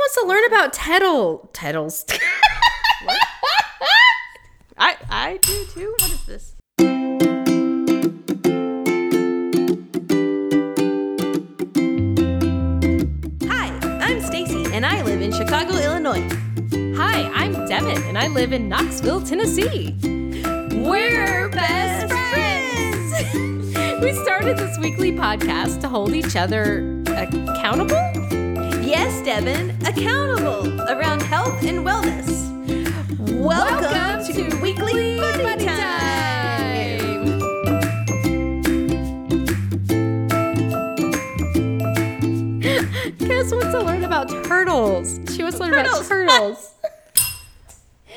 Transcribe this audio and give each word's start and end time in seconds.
wants 0.00 0.14
to 0.14 0.26
learn 0.26 0.44
about 0.46 0.72
Tettle. 0.72 1.50
Tettles. 1.52 2.06
I 4.78 4.96
I 5.10 5.38
do 5.42 5.66
too. 5.74 5.94
What 5.98 6.10
is 6.10 6.24
this? 6.24 6.54
Hi, 13.46 13.78
I'm 14.00 14.22
Stacy, 14.22 14.64
and 14.72 14.86
I 14.86 15.02
live 15.02 15.20
in 15.20 15.32
Chicago, 15.32 15.74
Illinois. 15.74 16.26
Hi, 16.96 17.30
I'm 17.34 17.52
Devin, 17.68 18.02
and 18.04 18.16
I 18.16 18.28
live 18.28 18.54
in 18.54 18.70
Knoxville, 18.70 19.20
Tennessee. 19.20 19.94
We're 20.72 21.50
best 21.50 22.10
friends. 22.30 22.70
We 24.00 24.14
started 24.14 24.56
this 24.56 24.78
weekly 24.78 25.12
podcast 25.12 25.82
to 25.82 25.88
hold 25.88 26.14
each 26.14 26.34
other 26.34 27.02
accountable. 27.06 28.09
Devin, 29.24 29.70
accountable 29.86 30.80
around 30.82 31.20
health 31.20 31.62
and 31.62 31.80
wellness. 31.80 32.48
Welcome, 33.38 34.24
to, 34.34 34.60
Weekly 34.62 35.18
Buddy 35.18 35.64
Time. 35.64 36.00
Cass 43.18 43.52
wants 43.52 43.72
to 43.72 43.80
learn 43.82 44.04
about 44.04 44.28
turtles. 44.44 45.20
She 45.34 45.42
wants 45.42 45.58
to 45.58 45.64
learn 45.64 45.74
about 45.74 46.04
turtles. 46.06 46.74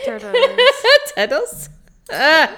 Turtles. 0.05 0.35
Tettles. 1.15 1.69
Ah. 2.11 2.55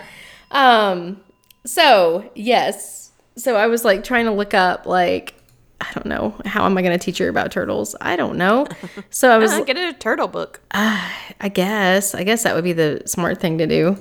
um. 0.51 1.21
So 1.65 2.29
yes. 2.35 3.11
So 3.37 3.55
I 3.55 3.67
was 3.67 3.83
like 3.83 4.03
trying 4.03 4.25
to 4.25 4.31
look 4.31 4.53
up 4.53 4.85
like 4.85 5.34
I 5.81 5.91
don't 5.93 6.05
know 6.05 6.33
how 6.45 6.65
am 6.65 6.77
I 6.77 6.81
going 6.81 6.97
to 6.97 7.03
teach 7.03 7.17
her 7.19 7.27
about 7.27 7.51
turtles? 7.51 7.95
I 8.01 8.15
don't 8.15 8.37
know. 8.37 8.67
So 9.09 9.29
I 9.31 9.37
was 9.37 9.51
Uh, 9.51 9.63
get 9.63 9.77
a 9.77 9.93
turtle 9.93 10.27
book. 10.27 10.59
I 10.71 11.49
guess 11.53 12.13
I 12.15 12.23
guess 12.23 12.43
that 12.43 12.55
would 12.55 12.63
be 12.63 12.73
the 12.73 13.01
smart 13.05 13.39
thing 13.39 13.57
to 13.59 13.67
do. 13.67 13.97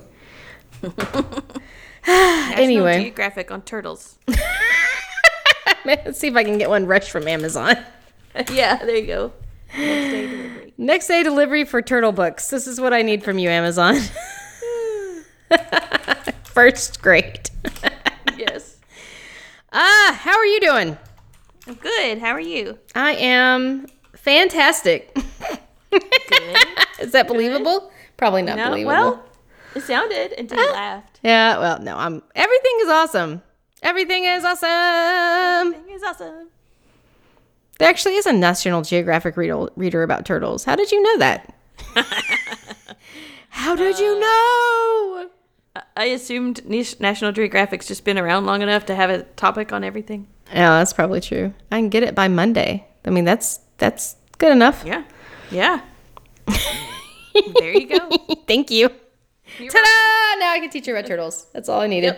Anyway. 2.06 3.00
Geographic 3.02 3.50
on 3.50 3.62
turtles. 3.62 4.18
Let's 5.86 6.18
see 6.20 6.28
if 6.28 6.36
I 6.36 6.44
can 6.44 6.58
get 6.58 6.68
one 6.68 6.86
rushed 6.86 7.10
from 7.10 7.26
Amazon. 7.26 7.76
yeah, 8.52 8.76
there 8.76 8.96
you 8.96 9.06
go. 9.06 9.32
Next 9.76 9.88
day 10.10 10.26
delivery. 10.26 10.72
Next 10.76 11.06
day 11.08 11.22
delivery 11.22 11.64
for 11.64 11.80
turtle 11.82 12.12
books. 12.12 12.48
This 12.50 12.66
is 12.66 12.80
what 12.80 12.92
I 12.92 13.02
need 13.02 13.24
from 13.24 13.38
you, 13.38 13.48
Amazon. 13.48 13.96
First 16.44 17.00
grade. 17.02 17.50
Yes. 18.36 18.76
ah, 19.72 20.18
how 20.20 20.36
are 20.36 20.46
you 20.46 20.60
doing? 20.60 20.98
I'm 21.66 21.74
good. 21.74 22.18
How 22.18 22.30
are 22.30 22.40
you? 22.40 22.78
I 22.94 23.12
am 23.14 23.86
fantastic. 24.14 25.14
Good. 25.90 26.56
Is 27.00 27.12
that 27.12 27.28
believable? 27.28 27.90
Probably 28.16 28.42
not 28.42 28.56
no, 28.56 28.70
believable. 28.70 28.92
well, 28.92 29.24
it 29.74 29.82
sounded 29.82 30.32
until 30.32 30.58
you 30.58 30.68
ah. 30.70 30.72
laughed. 30.72 31.20
yeah, 31.22 31.58
well, 31.58 31.80
no, 31.80 31.96
I'm 31.96 32.22
everything 32.34 32.72
is 32.80 32.88
awesome. 32.88 33.42
Everything 33.82 34.24
is 34.24 34.44
awesome. 34.44 35.74
It's 35.88 36.04
awesome. 36.04 36.48
There 37.78 37.88
actually 37.88 38.14
is 38.16 38.26
a 38.26 38.32
National 38.32 38.82
Geographic 38.82 39.36
reader, 39.36 39.68
reader 39.76 40.02
about 40.02 40.24
turtles. 40.24 40.64
How 40.64 40.76
did 40.76 40.92
you 40.92 41.02
know 41.02 41.18
that? 41.18 41.54
How 43.48 43.74
did 43.74 43.98
you 43.98 44.16
uh, 44.16 44.20
know? 44.20 45.30
I 45.96 46.04
assumed 46.06 46.64
Nish- 46.68 47.00
National 47.00 47.32
Geographic's 47.32 47.86
just 47.88 48.04
been 48.04 48.18
around 48.18 48.46
long 48.46 48.62
enough 48.62 48.86
to 48.86 48.94
have 48.94 49.10
a 49.10 49.22
topic 49.22 49.72
on 49.72 49.82
everything. 49.82 50.28
Yeah, 50.52 50.78
that's 50.78 50.92
probably 50.92 51.20
true. 51.20 51.52
I 51.72 51.78
can 51.78 51.88
get 51.88 52.02
it 52.02 52.14
by 52.14 52.28
Monday. 52.28 52.86
I 53.04 53.10
mean, 53.10 53.24
that's 53.24 53.58
that's 53.78 54.16
good 54.38 54.52
enough. 54.52 54.84
Yeah. 54.86 55.04
Yeah. 55.50 55.80
there 57.58 57.72
you 57.72 57.88
go. 57.88 58.08
Thank 58.46 58.70
you. 58.70 58.88
Ta-da! 58.88 60.38
Now 60.40 60.52
I 60.52 60.58
can 60.60 60.70
teach 60.70 60.86
you 60.86 60.94
about 60.96 61.06
turtles. 61.06 61.46
That's 61.52 61.68
all 61.68 61.80
I 61.80 61.86
needed. 61.86 62.16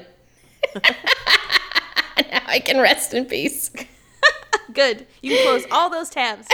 now 0.75 2.43
I 2.47 2.61
can 2.61 2.79
rest 2.79 3.15
in 3.15 3.25
peace. 3.25 3.71
Good. 4.73 5.07
You 5.23 5.37
can 5.37 5.47
close 5.47 5.65
all 5.71 5.89
those 5.91 6.11
tabs. 6.11 6.47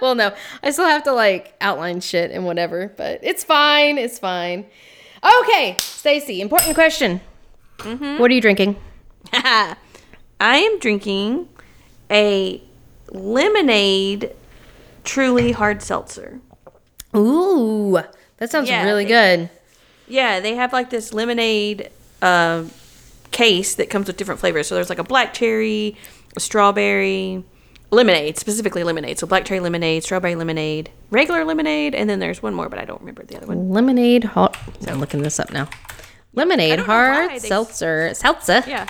well, 0.00 0.14
no, 0.14 0.34
I 0.62 0.70
still 0.70 0.86
have 0.86 1.02
to 1.04 1.12
like 1.12 1.54
outline 1.60 2.00
shit 2.00 2.30
and 2.30 2.44
whatever, 2.44 2.92
but 2.96 3.20
it's 3.22 3.42
fine. 3.42 3.98
It's 3.98 4.18
fine. 4.18 4.66
Okay, 5.22 5.76
Stacy, 5.78 6.40
important 6.40 6.74
question. 6.74 7.20
What 7.82 8.30
are 8.30 8.34
you 8.34 8.40
drinking? 8.40 8.76
I 9.32 9.76
am 10.40 10.78
drinking 10.78 11.48
a 12.10 12.62
lemonade 13.10 14.32
truly 15.04 15.52
hard 15.52 15.82
seltzer. 15.82 16.40
Ooh, 17.16 17.98
that 18.38 18.50
sounds 18.50 18.68
Yeah, 18.68 18.84
really 18.84 19.04
they- 19.04 19.10
good. 19.10 19.50
Yeah, 20.10 20.40
they 20.40 20.54
have 20.54 20.72
like 20.72 20.88
this 20.90 21.12
lemonade 21.12 21.90
uh, 22.22 22.64
case 23.30 23.74
that 23.74 23.90
comes 23.90 24.06
with 24.06 24.16
different 24.16 24.40
flavors. 24.40 24.66
So 24.66 24.74
there's 24.74 24.88
like 24.88 24.98
a 24.98 25.04
black 25.04 25.34
cherry, 25.34 25.96
a 26.36 26.40
strawberry, 26.40 27.44
lemonade, 27.90 28.38
specifically 28.38 28.84
lemonade. 28.84 29.18
So 29.18 29.26
black 29.26 29.44
cherry 29.44 29.60
lemonade, 29.60 30.04
strawberry 30.04 30.34
lemonade, 30.34 30.90
regular 31.10 31.44
lemonade, 31.44 31.94
and 31.94 32.08
then 32.08 32.18
there's 32.18 32.42
one 32.42 32.54
more, 32.54 32.68
but 32.68 32.78
I 32.78 32.84
don't 32.84 33.00
remember 33.00 33.24
the 33.24 33.36
other 33.36 33.46
one. 33.46 33.70
Lemonade 33.70 34.24
hard. 34.24 34.56
I'm 34.86 35.00
looking 35.00 35.22
this 35.22 35.40
up 35.40 35.52
now. 35.52 35.68
Lemonade 36.34 36.78
don't 36.78 36.86
know 36.86 36.94
why 36.94 37.28
hard 37.28 37.40
seltzer. 37.40 38.14
Seltzer. 38.14 38.62
Yeah. 38.66 38.86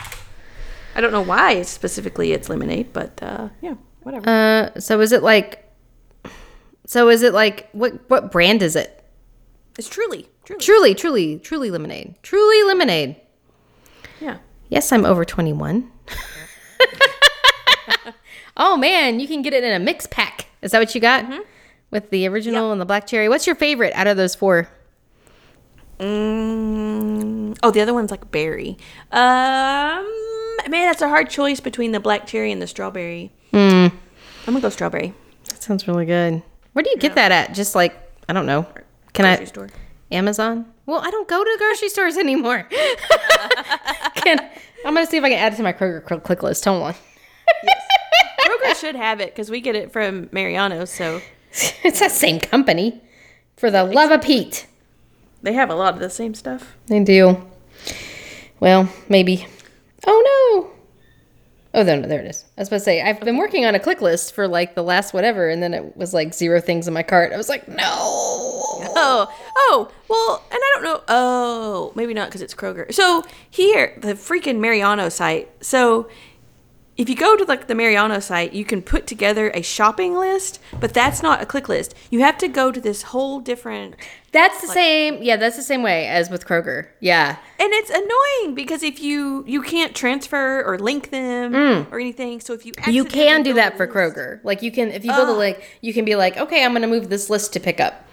I 0.94 1.00
don't 1.00 1.12
know 1.12 1.22
why 1.22 1.62
specifically 1.62 2.32
it's 2.32 2.48
lemonade, 2.48 2.92
but 2.92 3.22
uh, 3.22 3.48
yeah, 3.62 3.74
whatever. 4.02 4.28
Uh, 4.28 4.80
so 4.80 5.00
is 5.00 5.12
it 5.12 5.22
like? 5.22 5.64
So 6.86 7.08
is 7.08 7.22
it 7.22 7.32
like 7.32 7.68
what? 7.72 7.92
What 8.08 8.32
brand 8.32 8.62
is 8.62 8.74
it? 8.74 8.94
it's 9.78 9.88
truly, 9.88 10.28
truly. 10.44 10.60
Truly, 10.60 10.94
truly, 10.94 11.38
truly 11.38 11.70
lemonade. 11.70 12.16
Truly 12.22 12.62
lemonade. 12.64 13.16
Yeah. 14.20 14.38
Yes, 14.68 14.92
I'm 14.92 15.06
over 15.06 15.24
21. 15.24 15.90
oh 18.58 18.76
man, 18.76 19.20
you 19.20 19.28
can 19.28 19.42
get 19.42 19.52
it 19.52 19.64
in 19.64 19.72
a 19.72 19.78
mix 19.78 20.06
pack. 20.06 20.46
Is 20.62 20.72
that 20.72 20.78
what 20.78 20.94
you 20.94 21.00
got? 21.00 21.24
With 21.90 22.10
the 22.10 22.26
original 22.26 22.72
and 22.72 22.80
the 22.80 22.84
black 22.84 23.06
cherry. 23.06 23.28
What's 23.28 23.46
your 23.46 23.56
favorite 23.56 23.92
out 23.94 24.06
of 24.06 24.16
those 24.16 24.34
four? 24.34 24.68
Mm, 25.98 27.58
oh, 27.62 27.70
the 27.70 27.80
other 27.80 27.94
one's 27.94 28.10
like 28.10 28.30
berry. 28.30 28.76
Um, 29.10 30.06
man, 30.68 30.86
that's 30.88 31.02
a 31.02 31.08
hard 31.08 31.30
choice 31.30 31.60
between 31.60 31.92
the 31.92 32.00
black 32.00 32.26
cherry 32.26 32.52
and 32.52 32.60
the 32.62 32.66
strawberry. 32.66 33.32
Hmm. 33.50 33.56
I'm 33.56 34.54
gonna 34.54 34.60
go 34.60 34.68
strawberry. 34.68 35.14
That 35.48 35.62
sounds 35.62 35.88
really 35.88 36.06
good. 36.06 36.42
Where 36.72 36.82
do 36.82 36.90
you 36.90 36.98
get 36.98 37.14
that 37.16 37.32
at? 37.32 37.54
Just 37.54 37.74
like 37.74 37.96
I 38.28 38.32
don't 38.32 38.46
know. 38.46 38.66
Can 39.12 39.24
I 39.24 39.30
Grocery 39.36 39.44
I 39.44 39.48
store. 39.48 39.68
Amazon? 40.12 40.66
Well, 40.86 41.00
I 41.00 41.10
don't 41.10 41.28
go 41.28 41.42
to 41.42 41.56
grocery 41.58 41.88
stores 41.88 42.16
anymore. 42.16 42.62
can, 44.14 44.38
I'm 44.84 44.94
gonna 44.94 45.06
see 45.06 45.16
if 45.16 45.24
I 45.24 45.30
can 45.30 45.38
add 45.38 45.52
it 45.54 45.56
to 45.56 45.62
my 45.62 45.72
Kroger 45.72 46.06
cl- 46.08 46.20
click 46.20 46.42
list. 46.42 46.64
Hold 46.64 46.82
on. 46.82 46.94
Kroger 48.58 48.80
should 48.80 48.94
have 48.96 49.20
it 49.20 49.34
because 49.34 49.50
we 49.50 49.60
get 49.60 49.74
it 49.74 49.92
from 49.92 50.28
Mariano, 50.32 50.84
so 50.84 51.20
it's 51.52 52.00
that 52.00 52.12
same 52.12 52.40
company. 52.40 53.00
For 53.56 53.70
the 53.70 53.82
love 53.84 54.12
of 54.12 54.22
Pete. 54.22 54.66
they 55.42 55.52
have 55.52 55.68
a 55.68 55.74
lot 55.74 55.94
of 55.94 56.00
the 56.00 56.10
same 56.10 56.34
stuff. 56.34 56.76
They 56.86 57.02
do. 57.02 57.44
Well, 58.60 58.88
maybe. 59.08 59.46
Oh 60.06 60.22
no. 60.64 60.78
Oh, 61.74 61.82
no, 61.82 61.96
no, 62.00 62.08
there 62.08 62.20
it 62.20 62.26
is. 62.26 62.44
I 62.56 62.62
was 62.62 62.68
about 62.68 62.78
to 62.78 62.84
say, 62.84 63.02
I've 63.02 63.20
been 63.20 63.36
working 63.36 63.66
on 63.66 63.74
a 63.74 63.78
click 63.78 64.00
list 64.00 64.34
for 64.34 64.48
like 64.48 64.74
the 64.74 64.82
last 64.82 65.12
whatever, 65.12 65.48
and 65.48 65.62
then 65.62 65.74
it 65.74 65.96
was 65.96 66.14
like 66.14 66.32
zero 66.34 66.60
things 66.60 66.88
in 66.88 66.94
my 66.94 67.02
cart. 67.02 67.32
I 67.32 67.36
was 67.36 67.48
like, 67.48 67.68
no. 67.68 67.76
Oh, 69.00 69.32
oh, 69.56 69.90
well, 70.08 70.42
and 70.50 70.58
I 70.60 70.70
don't 70.74 70.82
know. 70.82 71.02
Oh, 71.08 71.92
maybe 71.94 72.14
not 72.14 72.28
because 72.28 72.42
it's 72.42 72.54
Kroger. 72.54 72.92
So 72.92 73.22
here, 73.48 73.96
the 74.00 74.14
freaking 74.14 74.58
Mariano 74.58 75.08
site. 75.08 75.48
So 75.64 76.08
if 76.98 77.08
you 77.08 77.14
go 77.14 77.36
to 77.36 77.44
like 77.44 77.68
the 77.68 77.74
Mariano 77.76 78.18
site, 78.18 78.52
you 78.52 78.64
can 78.64 78.82
put 78.82 79.06
together 79.06 79.50
a 79.54 79.62
shopping 79.62 80.16
list, 80.16 80.60
but 80.80 80.92
that's 80.92 81.22
not 81.22 81.40
a 81.40 81.46
click 81.46 81.68
list. 81.68 81.94
You 82.10 82.20
have 82.20 82.36
to 82.38 82.48
go 82.48 82.72
to 82.72 82.80
this 82.80 83.02
whole 83.02 83.38
different, 83.38 83.94
That's 84.32 84.60
the 84.60 84.66
same. 84.66 85.22
Yeah, 85.22 85.36
that's 85.36 85.56
the 85.56 85.62
same 85.62 85.82
way 85.84 86.08
as 86.08 86.28
with 86.28 86.44
Kroger. 86.44 86.88
Yeah. 87.00 87.36
and 87.60 87.72
it's 87.72 87.90
annoying 87.90 88.54
because 88.56 88.82
if 88.82 89.00
you 89.00 89.44
you 89.46 89.62
can't 89.62 89.94
transfer 89.94 90.62
or 90.64 90.76
link 90.78 91.10
them 91.10 91.54
or 91.92 92.00
anything. 92.00 92.40
So 92.40 92.52
if 92.52 92.66
you 92.66 92.72
Mm. 92.72 92.92
You 92.92 93.04
can 93.04 93.42
do 93.44 93.54
that 93.54 93.76
for 93.76 93.86
list- 93.86 93.96
Kroger. 93.96 94.40
Like 94.42 94.60
you 94.62 94.72
can, 94.72 94.90
if 94.90 95.04
you 95.04 95.12
build 95.12 95.28
a 95.28 95.32
link, 95.32 95.78
you 95.80 95.94
can 95.94 96.04
be 96.04 96.16
like, 96.16 96.36
okay, 96.36 96.64
I'm 96.64 96.72
going 96.72 96.82
to 96.82 96.88
move 96.88 97.08
this 97.08 97.30
list 97.30 97.52
to 97.54 97.60
pick 97.60 97.78
up. 97.80 98.04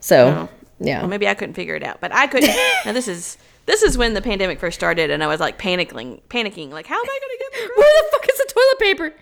So, 0.00 0.48
yeah. 0.80 1.00
Well, 1.00 1.08
maybe 1.08 1.26
I 1.28 1.34
couldn't 1.34 1.54
figure 1.54 1.74
it 1.76 1.82
out, 1.82 2.00
but 2.00 2.12
I 2.12 2.26
couldn't. 2.26 2.54
now 2.84 2.92
this 2.92 3.08
is 3.08 3.38
this 3.68 3.82
is 3.82 3.98
when 3.98 4.14
the 4.14 4.22
pandemic 4.22 4.58
first 4.58 4.78
started, 4.78 5.10
and 5.10 5.22
I 5.22 5.26
was 5.26 5.40
like 5.40 5.58
panicking, 5.58 6.22
panicking, 6.30 6.70
like, 6.70 6.86
how 6.86 6.94
am 6.96 7.04
I 7.04 7.18
gonna 7.20 7.38
get 7.38 7.52
the 7.52 7.72
Where 7.76 8.02
the 8.02 8.08
fuck 8.10 8.26
is 8.26 8.38
the 8.38 8.52
toilet 8.54 8.78
paper? 8.80 9.14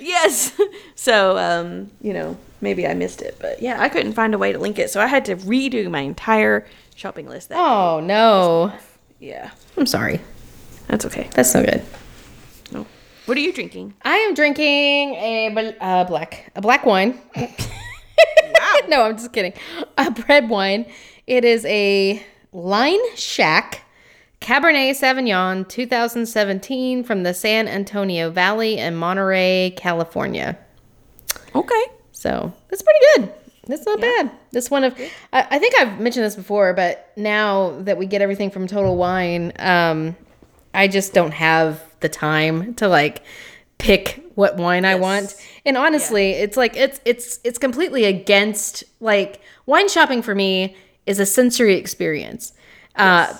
Yes. 0.00 0.58
So, 0.94 1.36
um, 1.36 1.90
you 2.00 2.12
know, 2.12 2.36
maybe 2.60 2.86
I 2.86 2.94
missed 2.94 3.22
it, 3.22 3.36
but 3.40 3.60
yeah, 3.60 3.80
I 3.80 3.88
couldn't 3.88 4.12
find 4.12 4.34
a 4.34 4.38
way 4.38 4.52
to 4.52 4.58
link 4.58 4.78
it, 4.78 4.88
so 4.88 5.00
I 5.00 5.06
had 5.06 5.24
to 5.24 5.34
redo 5.34 5.90
my 5.90 5.98
entire 6.00 6.64
shopping 6.94 7.28
list. 7.28 7.48
That 7.48 7.58
Oh 7.58 7.98
no. 7.98 8.72
yeah, 9.18 9.50
I'm 9.76 9.86
sorry. 9.86 10.20
that's 10.86 11.04
okay. 11.06 11.28
That's 11.34 11.52
no 11.56 11.64
good. 11.64 11.82
No. 12.70 12.86
What 13.26 13.36
are 13.36 13.40
you 13.40 13.52
drinking? 13.52 13.94
I 14.02 14.14
am 14.18 14.34
drinking 14.34 15.14
a 15.16 15.76
uh, 15.80 16.04
black 16.04 16.52
a 16.54 16.60
black 16.60 16.86
wine. 16.86 17.20
wow. 17.36 18.76
no, 18.88 19.02
I'm 19.02 19.16
just 19.16 19.32
kidding. 19.32 19.54
A 19.98 20.14
red 20.28 20.48
wine. 20.48 20.86
It 21.26 21.44
is 21.44 21.64
a 21.64 22.24
Line 22.52 23.00
Shack 23.16 23.84
Cabernet 24.40 24.90
Sauvignon 24.90 25.68
2017 25.68 27.04
from 27.04 27.22
the 27.22 27.32
San 27.32 27.68
Antonio 27.68 28.30
Valley 28.30 28.78
in 28.78 28.96
Monterey, 28.96 29.72
California. 29.76 30.58
Okay. 31.54 31.84
So 32.10 32.52
that's 32.68 32.82
pretty 32.82 33.00
good. 33.16 33.34
That's 33.68 33.86
not 33.86 34.00
bad. 34.00 34.30
This 34.50 34.70
one 34.70 34.84
of 34.84 34.98
I, 35.32 35.46
I 35.50 35.58
think 35.58 35.74
I've 35.78 36.00
mentioned 36.00 36.26
this 36.26 36.34
before, 36.34 36.74
but 36.74 37.12
now 37.16 37.78
that 37.82 37.96
we 37.96 38.06
get 38.06 38.20
everything 38.20 38.50
from 38.50 38.66
Total 38.66 38.96
Wine, 38.96 39.52
um, 39.58 40.16
I 40.74 40.88
just 40.88 41.14
don't 41.14 41.32
have 41.32 41.80
the 42.00 42.08
time 42.08 42.74
to 42.74 42.88
like 42.88 43.22
pick 43.78 44.24
what 44.34 44.56
wine 44.56 44.84
I 44.84 44.96
want. 44.96 45.34
And 45.64 45.76
honestly, 45.76 46.32
it's 46.32 46.56
like 46.56 46.76
it's 46.76 47.00
it's 47.04 47.38
it's 47.44 47.58
completely 47.58 48.04
against 48.04 48.84
like 49.00 49.40
wine 49.66 49.88
shopping 49.88 50.22
for 50.22 50.34
me 50.34 50.76
is 51.06 51.18
a 51.18 51.26
sensory 51.26 51.76
experience. 51.76 52.52
Uh 52.96 53.34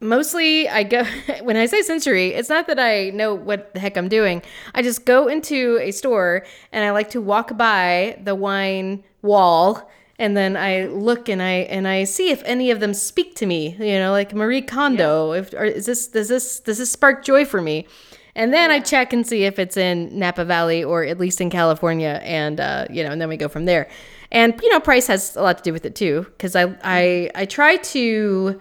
mostly 0.00 0.68
I 0.68 0.82
go 0.82 1.04
when 1.42 1.56
I 1.56 1.66
say 1.66 1.82
sensory, 1.82 2.34
it's 2.34 2.48
not 2.48 2.66
that 2.66 2.78
I 2.78 3.10
know 3.10 3.34
what 3.34 3.72
the 3.74 3.80
heck 3.80 3.96
I'm 3.96 4.08
doing. 4.08 4.42
I 4.74 4.82
just 4.82 5.04
go 5.04 5.28
into 5.28 5.78
a 5.80 5.92
store 5.92 6.44
and 6.72 6.84
I 6.84 6.90
like 6.90 7.10
to 7.10 7.20
walk 7.20 7.56
by 7.56 8.18
the 8.22 8.34
wine 8.34 9.04
wall 9.22 9.88
and 10.18 10.36
then 10.36 10.56
I 10.56 10.86
look 10.86 11.28
and 11.28 11.42
I 11.42 11.66
and 11.68 11.88
I 11.88 12.04
see 12.04 12.30
if 12.30 12.42
any 12.44 12.70
of 12.70 12.80
them 12.80 12.94
speak 12.94 13.34
to 13.36 13.46
me, 13.46 13.76
you 13.78 13.98
know, 13.98 14.12
like 14.12 14.34
Marie 14.34 14.62
Kondo. 14.62 15.32
If 15.32 15.52
or 15.54 15.64
is 15.64 15.86
this 15.86 16.06
does 16.06 16.28
this 16.28 16.60
does 16.60 16.78
this 16.78 16.92
spark 16.92 17.24
joy 17.24 17.44
for 17.44 17.60
me? 17.60 17.86
And 18.34 18.52
then 18.52 18.70
I 18.70 18.80
check 18.80 19.12
and 19.12 19.26
see 19.26 19.44
if 19.44 19.58
it's 19.58 19.76
in 19.76 20.18
Napa 20.18 20.44
Valley 20.44 20.82
or 20.82 21.04
at 21.04 21.18
least 21.18 21.40
in 21.40 21.50
California, 21.50 22.20
and 22.22 22.60
uh, 22.60 22.86
you 22.88 23.02
know, 23.02 23.10
and 23.10 23.20
then 23.20 23.28
we 23.28 23.36
go 23.36 23.48
from 23.48 23.64
there. 23.64 23.88
And 24.32 24.58
you 24.62 24.70
know, 24.70 24.80
price 24.80 25.06
has 25.06 25.36
a 25.36 25.42
lot 25.42 25.58
to 25.58 25.62
do 25.62 25.72
with 25.72 25.84
it 25.84 25.94
too, 25.94 26.26
because 26.30 26.56
I 26.56 26.74
I 26.82 27.30
I 27.34 27.44
try 27.44 27.76
to 27.76 28.60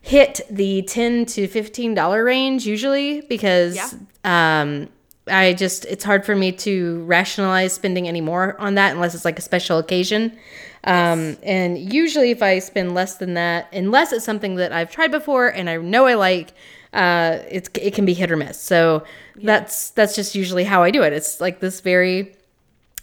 hit 0.00 0.40
the 0.48 0.82
ten 0.82 1.26
to 1.26 1.46
fifteen 1.48 1.92
dollar 1.92 2.24
range 2.24 2.64
usually 2.64 3.20
because 3.22 3.76
um 4.24 4.88
I 5.26 5.52
just 5.52 5.84
it's 5.86 6.04
hard 6.04 6.24
for 6.24 6.34
me 6.34 6.52
to 6.52 7.02
rationalize 7.04 7.72
spending 7.72 8.08
any 8.08 8.20
more 8.20 8.58
on 8.60 8.76
that 8.76 8.92
unless 8.94 9.14
it's 9.14 9.24
like 9.24 9.38
a 9.38 9.42
special 9.42 9.78
occasion. 9.78 10.38
Um, 10.84 11.36
and 11.42 11.76
usually 11.92 12.30
if 12.30 12.42
I 12.42 12.60
spend 12.60 12.94
less 12.94 13.16
than 13.16 13.34
that, 13.34 13.66
unless 13.74 14.12
it's 14.12 14.24
something 14.24 14.54
that 14.54 14.72
I've 14.72 14.90
tried 14.90 15.10
before 15.10 15.48
and 15.48 15.68
I 15.68 15.76
know 15.76 16.06
I 16.06 16.14
like, 16.14 16.52
uh, 16.92 17.40
it's 17.50 17.68
it 17.74 17.92
can 17.94 18.04
be 18.04 18.14
hit 18.14 18.30
or 18.30 18.36
miss. 18.36 18.60
So 18.60 19.04
that's 19.34 19.90
that's 19.90 20.14
just 20.14 20.34
usually 20.36 20.64
how 20.64 20.82
I 20.84 20.90
do 20.92 21.02
it. 21.02 21.12
It's 21.12 21.40
like 21.40 21.58
this 21.60 21.80
very 21.80 22.34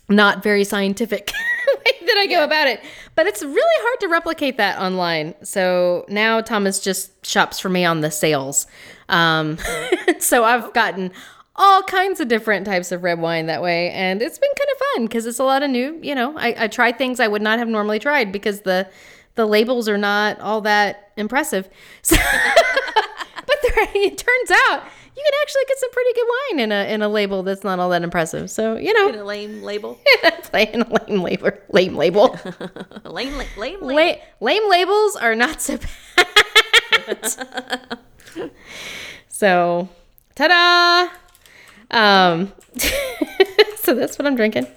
not 0.07 0.41
very 0.41 0.63
scientific 0.63 1.31
way 1.85 1.91
that 2.07 2.17
I 2.17 2.27
go 2.27 2.43
about 2.43 2.67
it. 2.67 2.81
But 3.15 3.27
it's 3.27 3.41
really 3.43 3.59
hard 3.61 3.99
to 4.01 4.07
replicate 4.07 4.57
that 4.57 4.79
online. 4.79 5.35
So 5.43 6.05
now 6.09 6.41
Thomas 6.41 6.79
just 6.79 7.25
shops 7.25 7.59
for 7.59 7.69
me 7.69 7.85
on 7.85 8.01
the 8.01 8.11
sales. 8.11 8.67
Um, 9.09 9.57
so 10.19 10.43
I've 10.43 10.73
gotten 10.73 11.11
all 11.55 11.83
kinds 11.83 12.19
of 12.19 12.27
different 12.27 12.65
types 12.65 12.91
of 12.91 13.03
red 13.03 13.19
wine 13.19 13.45
that 13.45 13.61
way. 13.61 13.89
And 13.91 14.21
it's 14.21 14.37
been 14.37 14.49
kind 14.49 14.69
of 14.71 14.77
fun 14.77 15.05
because 15.05 15.25
it's 15.25 15.39
a 15.39 15.43
lot 15.43 15.63
of 15.63 15.69
new, 15.69 15.97
you 16.01 16.13
know, 16.13 16.37
I, 16.37 16.65
I 16.65 16.67
tried 16.67 16.97
things 16.97 17.19
I 17.19 17.27
would 17.27 17.41
not 17.41 17.59
have 17.59 17.67
normally 17.67 17.99
tried 17.99 18.31
because 18.31 18.61
the 18.61 18.87
the 19.35 19.45
labels 19.45 19.89
are 19.89 19.97
not 19.97 20.39
all 20.39 20.61
that 20.61 21.11
impressive. 21.17 21.69
So, 22.03 22.15
but 23.47 23.57
there, 23.61 23.87
it 23.95 24.17
turns 24.17 24.51
out 24.69 24.83
you 25.17 25.23
can 25.23 25.33
actually 25.41 25.61
get 25.67 25.77
some 25.79 25.91
pretty 25.91 26.13
good 26.13 26.27
wine 26.51 26.59
in 26.59 26.71
a 26.71 26.93
in 26.93 27.01
a 27.01 27.07
label 27.09 27.43
that's 27.43 27.63
not 27.63 27.79
all 27.79 27.89
that 27.89 28.03
impressive. 28.03 28.49
So 28.51 28.75
you 28.77 28.93
know, 28.93 29.09
In 29.09 29.15
a 29.15 29.23
lame 29.23 29.63
label. 29.63 29.99
playing 30.43 30.81
a 30.81 31.05
lame 31.07 31.21
label, 31.21 31.51
lame 31.69 31.95
label. 31.95 32.37
Lame, 33.05 33.37
la- 33.37 33.43
lame 33.57 33.81
label. 33.81 33.95
La- 33.95 34.15
lame 34.41 34.69
labels 34.69 35.15
are 35.15 35.35
not 35.35 35.61
so 35.61 35.77
bad. 37.05 37.33
so, 39.27 39.89
ta-da! 40.35 41.09
Um, 41.91 42.51
so 43.77 43.93
that's 43.93 44.17
what 44.17 44.25
I'm 44.25 44.35
drinking. 44.35 44.67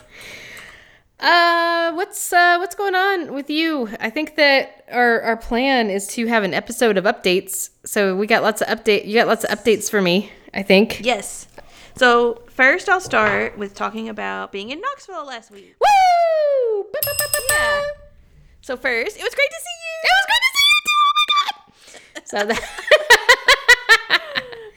Uh, 1.20 1.92
what's 1.92 2.32
uh 2.32 2.58
what's 2.58 2.76
going 2.76 2.94
on 2.94 3.34
with 3.34 3.50
you? 3.50 3.88
I 3.98 4.08
think 4.08 4.36
that 4.36 4.84
our 4.90 5.20
our 5.22 5.36
plan 5.36 5.90
is 5.90 6.06
to 6.08 6.26
have 6.26 6.44
an 6.44 6.54
episode 6.54 6.96
of 6.96 7.04
updates. 7.04 7.70
So 7.84 8.14
we 8.14 8.26
got 8.26 8.42
lots 8.42 8.62
of 8.62 8.68
update. 8.68 9.06
You 9.06 9.14
got 9.14 9.26
lots 9.26 9.44
of 9.44 9.50
updates 9.50 9.90
for 9.90 10.00
me. 10.00 10.30
I 10.54 10.62
think. 10.62 11.00
Yes. 11.04 11.46
So 11.96 12.42
first, 12.48 12.88
I'll 12.88 13.00
start 13.00 13.58
with 13.58 13.74
talking 13.74 14.08
about 14.08 14.52
being 14.52 14.70
in 14.70 14.80
Knoxville 14.80 15.26
last 15.26 15.50
week. 15.50 15.74
Woo! 15.80 16.84
Yeah. 17.50 17.82
So 18.60 18.76
first, 18.76 19.16
it 19.16 19.22
was 19.22 19.34
great 19.34 19.50
to 19.50 19.60
see 19.60 19.76
you. 19.82 19.94
It 20.04 20.14
was 20.14 20.26
great 20.28 20.42
to 20.44 20.52
see 20.54 20.68
you 20.70 20.80
too. 20.86 21.00
Oh 21.02 21.12
my 21.18 21.26
god! 21.34 22.28
So 22.28 22.44
that. 22.46 23.14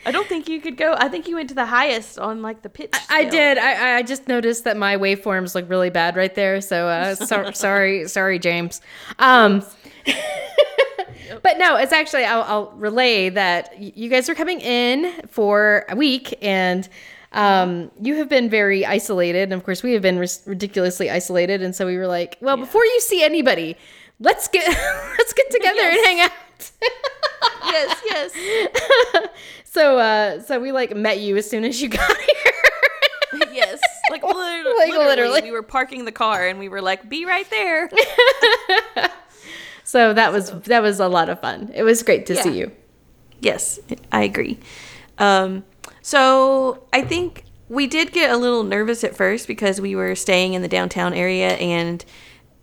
I 0.06 0.12
don't 0.12 0.28
think 0.28 0.50
you 0.50 0.60
could 0.60 0.78
go. 0.78 0.96
I 0.98 1.08
think 1.10 1.28
you 1.28 1.36
went 1.36 1.50
to 1.50 1.56
the 1.56 1.66
highest 1.66 2.18
on 2.18 2.42
like 2.42 2.62
the 2.62 2.70
pitch. 2.70 2.94
I 3.10 3.22
scale. 3.22 3.32
did. 3.32 3.58
I, 3.58 3.98
I 3.98 4.02
just 4.02 4.28
noticed 4.28 4.64
that 4.64 4.78
my 4.78 4.98
waveforms 4.98 5.54
look 5.54 5.70
really 5.70 5.90
bad 5.90 6.16
right 6.16 6.34
there. 6.34 6.62
So 6.62 6.88
uh, 6.88 7.16
so, 7.16 7.52
sorry, 7.52 8.08
sorry, 8.08 8.40
James. 8.40 8.82
Um, 9.20 9.64
but 11.44 11.58
no, 11.60 11.76
it's 11.76 11.94
actually 11.94 12.26
I'll, 12.26 12.44
I'll 12.44 12.72
relay 12.72 13.30
that 13.30 13.80
you 13.80 14.10
guys 14.10 14.28
are 14.30 14.36
coming 14.36 14.60
in 14.62 15.28
for 15.28 15.86
a 15.90 15.96
week 15.96 16.38
and. 16.42 16.88
Um, 17.34 17.92
you 18.02 18.16
have 18.16 18.28
been 18.28 18.50
very 18.50 18.86
isolated, 18.86 19.44
and 19.44 19.54
of 19.54 19.64
course, 19.64 19.84
we 19.84 19.94
have 19.94 20.02
been 20.02 20.20
ris- 20.20 20.42
ridiculously 20.46 21.10
isolated. 21.10 21.62
And 21.62 21.74
so 21.74 21.86
we 21.86 21.96
were 21.96 22.06
like, 22.06 22.38
"Well, 22.42 22.58
before 22.58 22.84
you 22.84 23.00
see 23.00 23.24
anybody, 23.24 23.78
let's 24.20 24.50
get 24.50 24.68
let's 25.18 25.32
get 25.32 25.50
together 25.50 25.80
and 25.80 26.06
hang 26.06 26.20
out." 26.20 26.32
Yes, 27.64 28.02
yes, 28.06 29.28
so, 29.74 29.98
uh, 29.98 30.42
so 30.42 30.60
we 30.60 30.72
like 30.72 30.96
met 30.96 31.20
you 31.20 31.38
as 31.38 31.50
soon 31.50 31.64
as 31.66 31.82
you 31.82 31.90
got 32.00 32.10
here. 32.18 33.44
yes. 33.54 33.80
Like, 34.10 34.24
literally, 34.24 34.76
Like, 34.78 34.90
literally, 34.90 35.06
literally. 35.08 35.42
we 35.44 35.52
were 35.52 35.64
parking 35.64 36.04
the 36.06 36.12
car 36.12 36.46
and 36.48 36.60
we 36.60 36.68
were 36.70 36.82
like, 36.82 37.08
"Be 37.10 37.26
right 37.26 37.50
there." 37.50 37.90
So 39.84 40.14
that 40.14 40.32
was 40.32 40.52
that 40.62 40.82
was 40.82 41.00
a 41.02 41.08
lot 41.10 41.28
of 41.28 41.42
fun. 41.42 41.72
It 41.74 41.84
was 41.84 42.02
great 42.04 42.26
to 42.28 42.36
Yeah. 42.36 42.42
see 42.44 42.58
you. 42.60 42.72
Yes, 43.42 43.78
I 44.12 44.24
agree. 44.24 44.58
Um, 45.18 45.66
so 46.02 46.84
I 46.94 47.02
think 47.02 47.44
we 47.68 47.88
did 47.88 48.14
get 48.14 48.30
a 48.30 48.38
little 48.38 48.64
nervous 48.64 49.04
at 49.04 49.16
first 49.18 49.48
because 49.48 49.82
we 49.82 49.96
were 49.96 50.16
staying 50.16 50.54
in 50.54 50.62
the 50.62 50.68
downtown 50.70 51.14
area, 51.14 51.56
and 51.56 52.06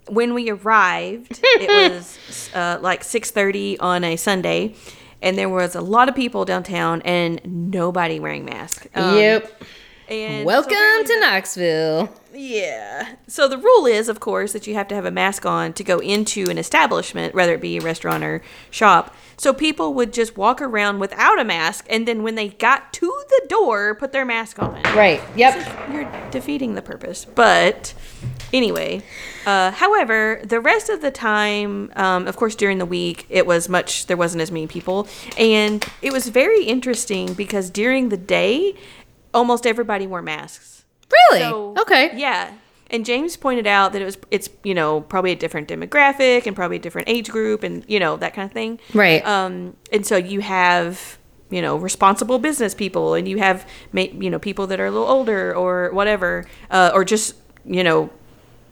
when 0.07 0.33
we 0.33 0.49
arrived, 0.49 1.41
it 1.43 1.93
was 1.93 2.51
uh, 2.55 2.79
like 2.81 3.05
six 3.05 3.31
thirty 3.31 3.79
on 3.79 4.05
a 4.05 4.17
Sunday, 4.17 4.75
and 5.23 5.37
there 5.39 5.49
was 5.49 5.75
a 5.75 5.81
lot 5.81 6.09
of 6.09 6.15
people 6.15 6.45
downtown 6.45 7.03
and 7.03 7.41
nobody 7.73 8.21
wearing 8.21 8.45
masks. 8.45 8.87
Um, 8.95 9.17
yep. 9.17 9.63
And 10.09 10.47
Welcome 10.47 10.73
apparently 10.73 11.15
to 11.17 11.21
Knoxville. 11.21 12.09
yeah. 12.33 13.17
So 13.27 13.47
the 13.47 13.59
rule 13.59 13.85
is, 13.85 14.09
of 14.09 14.21
course, 14.21 14.55
that 14.55 14.67
you 14.67 14.73
have 14.73 14.89
to 14.89 14.95
have 14.95 15.05
a 15.05 15.11
mask 15.11 15.45
on 15.45 15.75
to 15.75 15.85
go 15.85 15.99
into 15.99 16.49
an 16.49 16.57
establishment, 16.57 17.35
whether 17.35 17.53
it 17.53 17.61
be 17.61 17.77
a 17.77 17.83
restaurant 17.83 18.25
or 18.25 18.41
shop. 18.71 19.15
So 19.37 19.53
people 19.53 19.93
would 19.95 20.15
just 20.15 20.39
walk 20.39 20.63
around 20.63 20.99
without 20.99 21.39
a 21.39 21.45
mask, 21.45 21.87
and 21.91 22.09
then 22.09 22.23
when 22.23 22.37
they 22.37 22.49
got 22.49 22.93
to 22.95 23.23
the 23.29 23.47
door, 23.51 23.95
put 23.97 24.13
their 24.13 24.25
mask 24.25 24.61
on. 24.63 24.83
Right. 24.97 25.21
Yep. 25.37 25.93
You're 25.93 26.31
defeating 26.31 26.75
the 26.75 26.83
purpose. 26.83 27.27
But 27.27 27.93
anyway, 28.53 29.03
uh, 29.47 29.71
however, 29.73 30.41
the 30.45 30.61
rest 30.61 30.89
of 30.89 31.01
the 31.01 31.11
time, 31.11 31.93
um, 31.97 32.27
of 32.27 32.37
course, 32.37 32.55
during 32.55 32.79
the 32.79 32.87
week, 32.87 33.27
it 33.29 33.47
was 33.47 33.69
much, 33.69 34.07
there 34.07 34.17
wasn't 34.17 34.43
as 34.43 34.51
many 34.51 34.67
people. 34.67 35.09
And 35.37 35.85
it 36.03 36.13
was 36.13 36.29
very 36.29 36.65
interesting 36.65 37.35
because 37.35 37.71
during 37.71 38.09
the 38.09 38.17
day, 38.17 38.75
almost 39.33 39.67
everybody 39.67 40.07
wore 40.07 40.23
masks. 40.23 40.85
Really? 41.11 41.41
So, 41.41 41.75
okay. 41.79 42.13
Yeah. 42.15 42.53
And 42.91 43.05
James 43.05 43.37
pointed 43.37 43.67
out 43.67 43.93
that 43.93 44.01
it 44.01 44.05
was 44.07 44.17
it's 44.31 44.49
you 44.65 44.75
know 44.75 45.03
probably 45.03 45.33
a 45.33 45.37
different 45.37 45.69
demographic 45.69 46.47
and 46.47 46.57
probably 46.57 46.79
a 46.79 46.81
different 46.81 47.09
age 47.09 47.29
group 47.29 47.63
and 47.63 47.85
you 47.87 48.01
know 48.01 48.17
that 48.17 48.33
kind 48.35 48.47
of 48.47 48.53
thing. 48.53 48.81
Right. 48.95 49.25
Um 49.27 49.77
and 49.93 50.07
so 50.07 50.17
you 50.17 50.41
have 50.41 51.19
you 51.51 51.61
know 51.61 51.77
responsible 51.77 52.39
business 52.39 52.75
people 52.75 53.15
and 53.15 53.29
you 53.29 53.39
have 53.39 53.67
you 53.93 54.31
know 54.31 54.39
people 54.39 54.67
that 54.69 54.81
are 54.81 54.87
a 54.87 54.91
little 54.91 55.07
older 55.07 55.55
or 55.55 55.91
whatever 55.93 56.47
uh, 56.71 56.91
or 56.95 57.05
just 57.05 57.35
you 57.65 57.85
know 57.85 58.11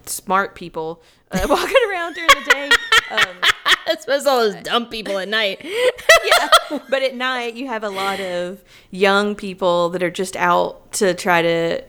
smart 0.08 0.54
people 0.54 1.02
uh, 1.30 1.44
walking 1.48 1.76
around 1.90 2.14
during 2.14 2.28
the 2.28 2.50
day. 2.50 2.70
Um, 3.10 3.36
all 4.26 4.38
those 4.38 4.54
dumb 4.62 4.86
people 4.86 5.18
at 5.18 5.28
night. 5.28 5.60
yeah. 5.64 6.78
But 6.88 7.02
at 7.02 7.14
night, 7.14 7.54
you 7.54 7.66
have 7.68 7.84
a 7.84 7.88
lot 7.88 8.20
of 8.20 8.62
young 8.90 9.34
people 9.34 9.90
that 9.90 10.02
are 10.02 10.10
just 10.10 10.36
out 10.36 10.92
to 10.92 11.14
try 11.14 11.42
to, 11.42 11.84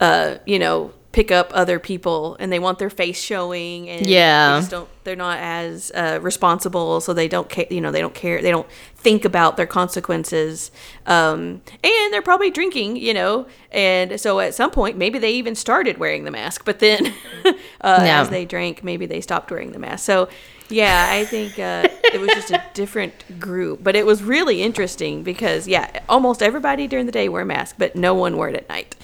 uh, 0.00 0.36
you 0.46 0.58
know, 0.58 0.92
pick 1.12 1.32
up 1.32 1.50
other 1.52 1.80
people 1.80 2.36
and 2.38 2.52
they 2.52 2.58
want 2.60 2.78
their 2.78 2.88
face 2.90 3.20
showing 3.20 3.88
and 3.88 4.06
Yeah. 4.06 4.54
they 4.54 4.60
just 4.60 4.70
don't 4.70 4.88
they're 5.02 5.16
not 5.16 5.38
as 5.38 5.90
uh, 5.94 6.18
responsible 6.22 7.00
so 7.00 7.12
they 7.12 7.26
don't 7.26 7.48
care 7.48 7.66
you 7.68 7.80
know 7.80 7.90
they 7.90 8.00
don't 8.00 8.14
care 8.14 8.40
they 8.40 8.50
don't 8.52 8.68
think 8.94 9.24
about 9.24 9.56
their 9.56 9.66
consequences 9.66 10.70
um, 11.06 11.62
and 11.82 12.12
they're 12.12 12.22
probably 12.22 12.50
drinking 12.50 12.96
you 12.96 13.12
know 13.12 13.46
and 13.72 14.20
so 14.20 14.40
at 14.40 14.54
some 14.54 14.70
point 14.70 14.96
maybe 14.96 15.18
they 15.18 15.32
even 15.32 15.54
started 15.56 15.98
wearing 15.98 16.24
the 16.24 16.30
mask 16.30 16.64
but 16.64 16.78
then 16.78 17.12
uh, 17.44 17.52
as 17.82 18.28
they 18.28 18.44
drank 18.44 18.84
maybe 18.84 19.06
they 19.06 19.20
stopped 19.20 19.50
wearing 19.50 19.72
the 19.72 19.78
mask. 19.78 20.04
So 20.04 20.28
yeah 20.72 21.08
i 21.10 21.24
think 21.24 21.58
uh, 21.58 21.88
it 22.14 22.20
was 22.20 22.30
just 22.30 22.52
a 22.52 22.62
different 22.74 23.40
group 23.40 23.82
but 23.82 23.96
it 23.96 24.06
was 24.06 24.22
really 24.22 24.62
interesting 24.62 25.24
because 25.24 25.66
yeah 25.66 26.00
almost 26.08 26.40
everybody 26.44 26.86
during 26.86 27.06
the 27.06 27.12
day 27.12 27.28
wore 27.28 27.40
a 27.40 27.44
mask 27.44 27.74
but 27.78 27.96
no 27.96 28.14
one 28.14 28.36
wore 28.36 28.48
it 28.48 28.54
at 28.54 28.68
night. 28.68 28.94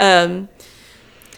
Um, 0.00 0.48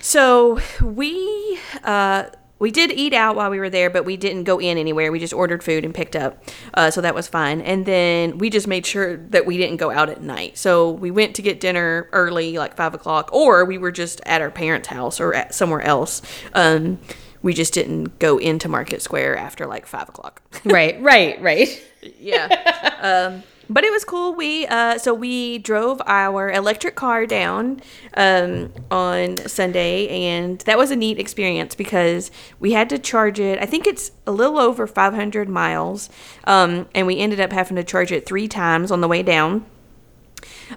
so 0.04 0.60
we 0.82 1.58
uh, 1.82 2.24
we 2.58 2.70
did 2.70 2.92
eat 2.92 3.14
out 3.14 3.36
while 3.36 3.50
we 3.50 3.58
were 3.58 3.70
there, 3.70 3.88
but 3.88 4.04
we 4.04 4.18
didn't 4.18 4.44
go 4.44 4.60
in 4.60 4.76
anywhere. 4.76 5.10
We 5.10 5.18
just 5.18 5.32
ordered 5.32 5.62
food 5.62 5.82
and 5.82 5.94
picked 5.94 6.14
up, 6.14 6.44
uh, 6.74 6.90
so 6.90 7.00
that 7.00 7.14
was 7.14 7.26
fine. 7.26 7.62
And 7.62 7.86
then 7.86 8.36
we 8.36 8.50
just 8.50 8.68
made 8.68 8.84
sure 8.84 9.16
that 9.16 9.46
we 9.46 9.56
didn't 9.56 9.78
go 9.78 9.90
out 9.90 10.10
at 10.10 10.22
night. 10.22 10.58
So 10.58 10.90
we 10.90 11.10
went 11.10 11.34
to 11.36 11.42
get 11.42 11.58
dinner 11.58 12.08
early, 12.12 12.58
like 12.58 12.76
five 12.76 12.92
o'clock, 12.92 13.30
or 13.32 13.64
we 13.64 13.78
were 13.78 13.90
just 13.90 14.20
at 14.26 14.42
our 14.42 14.50
parents' 14.50 14.88
house 14.88 15.20
or 15.20 15.34
at 15.34 15.54
somewhere 15.54 15.82
else. 15.82 16.20
Um, 16.52 17.00
we 17.40 17.54
just 17.54 17.72
didn't 17.72 18.18
go 18.18 18.38
into 18.38 18.68
Market 18.68 19.00
Square 19.00 19.38
after 19.38 19.66
like 19.66 19.86
five 19.86 20.08
o'clock. 20.08 20.42
right, 20.64 21.00
right, 21.00 21.40
right. 21.40 21.82
yeah. 22.20 23.32
Um, 23.32 23.42
but 23.68 23.84
it 23.84 23.92
was 23.92 24.04
cool. 24.04 24.34
We 24.34 24.66
uh, 24.66 24.98
so 24.98 25.14
we 25.14 25.58
drove 25.58 26.00
our 26.06 26.50
electric 26.50 26.94
car 26.94 27.26
down 27.26 27.80
um, 28.16 28.72
on 28.90 29.36
Sunday, 29.48 30.08
and 30.08 30.60
that 30.60 30.78
was 30.78 30.90
a 30.90 30.96
neat 30.96 31.18
experience 31.18 31.74
because 31.74 32.30
we 32.60 32.72
had 32.72 32.88
to 32.90 32.98
charge 32.98 33.40
it. 33.40 33.58
I 33.60 33.66
think 33.66 33.86
it's 33.86 34.12
a 34.26 34.32
little 34.32 34.58
over 34.58 34.86
500 34.86 35.48
miles, 35.48 36.10
um, 36.44 36.88
and 36.94 37.06
we 37.06 37.18
ended 37.18 37.40
up 37.40 37.52
having 37.52 37.76
to 37.76 37.84
charge 37.84 38.12
it 38.12 38.26
three 38.26 38.48
times 38.48 38.90
on 38.90 39.00
the 39.00 39.08
way 39.08 39.22
down. 39.22 39.66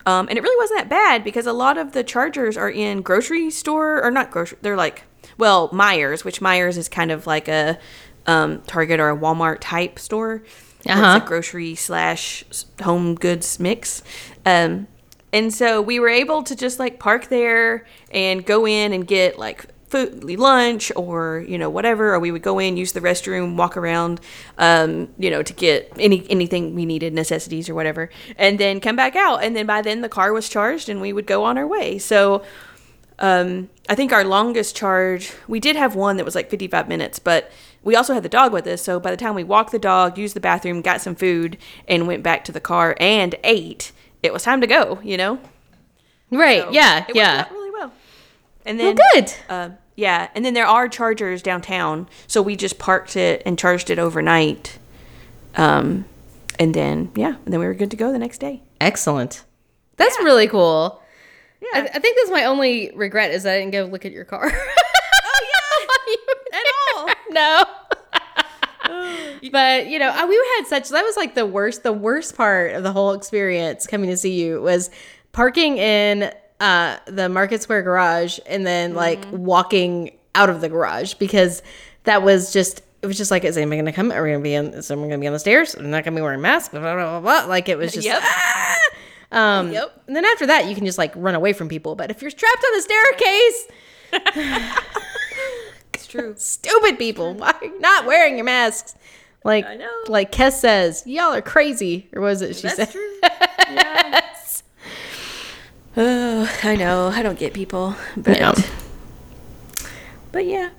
Um, 0.05 0.27
and 0.29 0.37
it 0.37 0.41
really 0.41 0.57
wasn't 0.57 0.79
that 0.79 0.89
bad 0.89 1.23
because 1.23 1.45
a 1.45 1.53
lot 1.53 1.77
of 1.77 1.91
the 1.93 2.03
chargers 2.03 2.57
are 2.57 2.69
in 2.69 3.01
grocery 3.01 3.49
store 3.49 4.03
or 4.03 4.11
not 4.11 4.31
grocery. 4.31 4.57
They're 4.61 4.77
like, 4.77 5.03
well, 5.37 5.69
Meijers, 5.69 6.23
which 6.23 6.39
Meijers 6.39 6.77
is 6.77 6.89
kind 6.89 7.11
of 7.11 7.27
like 7.27 7.47
a 7.47 7.77
um, 8.25 8.61
Target 8.63 8.99
or 8.99 9.09
a 9.09 9.17
Walmart 9.17 9.57
type 9.61 9.99
store. 9.99 10.43
Uh-huh. 10.85 11.15
It's 11.17 11.25
a 11.25 11.27
grocery 11.27 11.75
slash 11.75 12.43
home 12.81 13.15
goods 13.15 13.59
mix. 13.59 14.03
Um, 14.45 14.87
and 15.33 15.53
so 15.53 15.81
we 15.81 15.99
were 15.99 16.09
able 16.09 16.43
to 16.43 16.55
just 16.55 16.79
like 16.79 16.99
park 16.99 17.27
there 17.27 17.85
and 18.11 18.45
go 18.45 18.65
in 18.65 18.93
and 18.93 19.05
get 19.05 19.37
like 19.37 19.65
food, 19.89 20.23
lunch 20.23 20.91
or, 20.95 21.45
you 21.47 21.57
know, 21.57 21.69
whatever. 21.69 22.13
Or 22.13 22.19
we 22.19 22.31
would 22.31 22.41
go 22.41 22.59
in, 22.59 22.77
use 22.77 22.93
the 22.93 23.01
restroom, 23.01 23.55
walk 23.55 23.75
around, 23.77 24.21
um, 24.57 25.09
you 25.17 25.29
know, 25.29 25.43
to 25.43 25.53
get 25.53 25.91
any 25.97 26.25
anything 26.29 26.75
we 26.75 26.85
needed, 26.85 27.13
necessities 27.13 27.69
or 27.69 27.75
whatever, 27.75 28.09
and 28.37 28.59
then 28.59 28.79
come 28.79 28.95
back 28.95 29.15
out. 29.15 29.43
And 29.43 29.55
then 29.55 29.65
by 29.65 29.81
then 29.81 30.01
the 30.01 30.09
car 30.09 30.31
was 30.31 30.47
charged 30.47 30.89
and 30.89 31.01
we 31.01 31.11
would 31.11 31.27
go 31.27 31.43
on 31.43 31.57
our 31.57 31.67
way. 31.67 31.97
So 31.97 32.43
um, 33.19 33.69
I 33.89 33.95
think 33.95 34.11
our 34.11 34.23
longest 34.23 34.75
charge, 34.75 35.33
we 35.47 35.59
did 35.59 35.75
have 35.75 35.95
one 35.95 36.17
that 36.17 36.25
was 36.25 36.35
like 36.35 36.49
55 36.49 36.87
minutes, 36.87 37.19
but 37.19 37.51
we 37.83 37.95
also 37.95 38.13
had 38.13 38.23
the 38.23 38.29
dog 38.29 38.53
with 38.53 38.67
us. 38.67 38.81
So 38.81 38.99
by 38.99 39.11
the 39.11 39.17
time 39.17 39.33
we 39.35 39.43
walked 39.43 39.71
the 39.71 39.79
dog, 39.79 40.17
used 40.17 40.35
the 40.35 40.39
bathroom, 40.39 40.81
got 40.81 41.01
some 41.01 41.15
food, 41.15 41.57
and 41.87 42.07
went 42.07 42.21
back 42.23 42.43
to 42.45 42.51
the 42.51 42.59
car 42.59 42.95
and 42.99 43.35
ate, 43.43 43.91
it 44.21 44.33
was 44.33 44.43
time 44.43 44.61
to 44.61 44.67
go, 44.67 44.99
you 45.03 45.17
know? 45.17 45.39
Right, 46.29 46.63
So 46.63 46.71
yeah, 46.71 47.05
yeah. 47.13 47.47
really 47.49 47.71
well. 47.71 47.93
And 48.65 48.77
Well, 48.77 48.93
then, 48.93 49.05
good. 49.13 49.33
Uh, 49.47 49.69
yeah, 49.95 50.29
and 50.35 50.43
then 50.43 50.53
there 50.53 50.67
are 50.67 50.87
chargers 50.89 51.41
downtown, 51.41 52.07
so 52.27 52.41
we 52.41 52.55
just 52.55 52.77
parked 52.77 53.15
it 53.15 53.41
and 53.45 53.57
charged 53.57 53.89
it 53.89 53.97
overnight. 53.97 54.77
Um, 55.55 56.05
and 56.59 56.73
then 56.73 57.11
yeah, 57.15 57.35
and 57.45 57.53
then 57.53 57.59
we 57.59 57.65
were 57.65 57.73
good 57.73 57.89
to 57.91 57.97
go 57.97 58.11
the 58.11 58.19
next 58.19 58.39
day. 58.39 58.61
Excellent. 58.81 59.43
That's 59.95 60.17
really 60.19 60.47
cool. 60.47 61.01
Yeah. 61.61 61.67
I, 61.73 61.79
I 61.95 61.99
think 61.99 62.17
that's 62.17 62.31
my 62.31 62.45
only 62.45 62.91
regret 62.95 63.31
is 63.31 63.45
I 63.45 63.57
didn't 63.57 63.71
go 63.71 63.85
look 63.85 64.05
at 64.05 64.11
your 64.11 64.25
car. 64.25 64.51
oh 64.51 65.45
yeah, 66.07 66.57
at 66.59 66.65
all. 66.95 67.09
no. 67.31 67.63
but 69.51 69.87
you 69.87 69.99
know, 69.99 70.09
I- 70.13 70.25
we 70.25 70.35
had 70.57 70.67
such 70.67 70.89
that 70.89 71.03
was 71.03 71.17
like 71.17 71.35
the 71.35 71.45
worst. 71.45 71.83
The 71.83 71.93
worst 71.93 72.35
part 72.35 72.73
of 72.73 72.83
the 72.83 72.91
whole 72.91 73.13
experience 73.13 73.87
coming 73.87 74.09
to 74.09 74.17
see 74.17 74.33
you 74.41 74.61
was 74.61 74.89
parking 75.31 75.77
in 75.77 76.31
uh, 76.59 76.97
the 77.05 77.29
Market 77.29 77.61
Square 77.61 77.83
garage 77.83 78.39
and 78.45 78.65
then 78.65 78.93
like 78.93 79.23
walking 79.31 80.11
out 80.35 80.49
of 80.49 80.61
the 80.61 80.69
garage 80.69 81.15
because 81.15 81.61
that 82.03 82.21
was 82.23 82.53
just. 82.53 82.81
It 83.03 83.05
was 83.05 83.15
just 83.17 83.29
like, 83.29 83.43
is 83.43 83.55
anyone 83.57 83.77
gonna 83.77 83.93
come? 83.93 84.11
Are 84.11 84.23
we 84.23 84.31
gonna 84.31 84.43
be 84.43 84.55
on? 84.57 84.65
Is 84.67 84.87
someone 84.87 85.07
gonna 85.07 85.21
be 85.21 85.27
on 85.27 85.33
the 85.33 85.37
stairs? 85.39 85.75
I'm 85.75 85.91
not 85.91 86.03
gonna 86.03 86.15
be 86.15 86.21
wearing 86.21 86.41
masks. 86.41 86.69
Blah 86.69 86.79
blah 86.81 86.95
blah. 86.95 87.19
blah. 87.19 87.45
Like 87.47 87.69
it 87.69 87.77
was 87.77 87.93
just. 87.95 88.07
Yep. 88.07 88.19
ah! 88.23 88.76
Um, 89.31 89.71
Yep. 89.71 90.03
And 90.07 90.15
then 90.15 90.25
after 90.25 90.45
that, 90.47 90.67
you 90.67 90.75
can 90.75 90.85
just 90.85 90.97
like 90.97 91.13
run 91.15 91.35
away 91.35 91.53
from 91.53 91.67
people. 91.69 91.95
But 91.95 92.11
if 92.11 92.21
you're 92.21 92.31
trapped 92.31 92.63
on 92.65 92.73
the 92.75 92.81
staircase, 92.81 93.67
It's 95.93 96.07
true. 96.07 96.33
stupid 96.37 96.97
people, 96.97 97.33
why 97.33 97.51
are 97.59 97.65
you 97.65 97.79
not 97.79 98.05
wearing 98.05 98.35
your 98.35 98.45
masks? 98.45 98.95
Like, 99.43 99.65
I 99.65 99.75
know. 99.75 99.89
like 100.07 100.31
Kes 100.31 100.53
says, 100.53 101.03
y'all 101.05 101.33
are 101.33 101.41
crazy, 101.41 102.07
or 102.13 102.21
was 102.21 102.41
it 102.41 102.55
she 102.55 102.67
said? 102.69 102.77
That's 102.77 102.91
true. 102.91 103.19
Yeah. 103.69 104.21
Oh, 105.99 106.47
I 106.63 106.75
know. 106.75 107.07
I 107.07 107.23
don't 107.23 107.39
get 107.39 107.53
people, 107.55 107.95
but 108.15 108.37
Yeah. 108.37 108.53
but 110.31 110.45
yeah. 110.45 110.69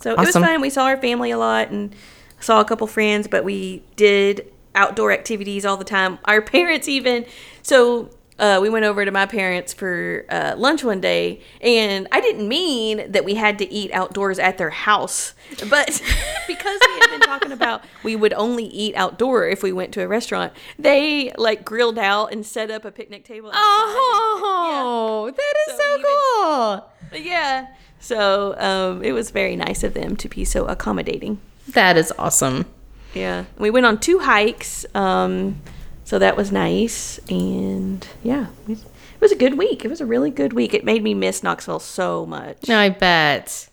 So 0.00 0.10
it 0.12 0.18
was 0.18 0.28
Awesome. 0.28 0.42
fun. 0.44 0.60
We 0.60 0.68
saw 0.68 0.84
our 0.84 0.98
family 0.98 1.30
a 1.30 1.38
lot 1.38 1.70
and 1.70 1.94
saw 2.40 2.60
a 2.60 2.64
couple 2.66 2.86
friends, 2.86 3.26
but 3.28 3.44
we 3.44 3.82
did 3.96 4.46
outdoor 4.74 5.10
activities 5.12 5.64
all 5.64 5.78
the 5.78 5.84
time. 5.86 6.18
Our 6.26 6.42
parents 6.42 6.86
even 6.86 7.24
so 7.68 8.08
uh, 8.38 8.58
we 8.62 8.70
went 8.70 8.84
over 8.84 9.04
to 9.04 9.10
my 9.10 9.26
parents 9.26 9.72
for 9.74 10.24
uh, 10.30 10.54
lunch 10.56 10.82
one 10.84 11.00
day, 11.00 11.40
and 11.60 12.06
I 12.12 12.20
didn't 12.20 12.48
mean 12.48 13.10
that 13.12 13.24
we 13.24 13.34
had 13.34 13.58
to 13.58 13.70
eat 13.70 13.90
outdoors 13.92 14.38
at 14.38 14.58
their 14.58 14.70
house, 14.70 15.34
but 15.68 15.86
because 16.46 16.78
we 16.88 17.00
had 17.00 17.10
been 17.10 17.20
talking 17.20 17.52
about 17.52 17.82
we 18.04 18.14
would 18.16 18.32
only 18.34 18.64
eat 18.64 18.94
outdoor 18.94 19.46
if 19.48 19.62
we 19.62 19.72
went 19.72 19.92
to 19.94 20.02
a 20.02 20.08
restaurant, 20.08 20.52
they 20.78 21.32
like 21.36 21.64
grilled 21.64 21.98
out 21.98 22.32
and 22.32 22.46
set 22.46 22.70
up 22.70 22.84
a 22.84 22.90
picnic 22.92 23.24
table. 23.24 23.48
outside. 23.48 23.60
Oh, 23.60 25.32
that 25.36 25.54
is 25.68 25.76
So 25.76 25.82
so, 25.82 25.94
even- 25.98 27.20
cool. 27.20 27.24
Yeah. 27.30 27.66
So 28.00 28.54
um, 28.60 29.02
it 29.02 29.12
was 29.12 29.30
very 29.32 29.56
nice 29.56 29.82
of 29.82 29.92
them 29.94 30.14
to 30.16 30.28
be 30.28 30.44
so 30.44 30.64
accommodating. 30.66 31.40
That 31.68 31.96
is 31.96 32.12
awesome. 32.18 32.66
Yeah. 33.14 33.44
We 33.58 33.70
went 33.70 33.84
on 33.86 33.98
two 33.98 34.20
hikes. 34.20 34.86
Um, 34.94 35.60
so 36.08 36.18
that 36.18 36.38
was 36.38 36.50
nice. 36.50 37.20
And 37.28 38.06
yeah, 38.22 38.46
it 38.66 38.78
was, 39.20 39.30
a 39.30 39.36
good 39.36 39.58
week. 39.58 39.84
It 39.84 39.88
was 39.88 40.00
a 40.00 40.06
really 40.06 40.30
good 40.30 40.54
week. 40.54 40.72
It 40.72 40.82
made 40.82 41.02
me 41.02 41.12
miss 41.12 41.42
Knoxville 41.42 41.80
so 41.80 42.24
much. 42.24 42.70
I 42.70 42.88
bet. 42.88 43.68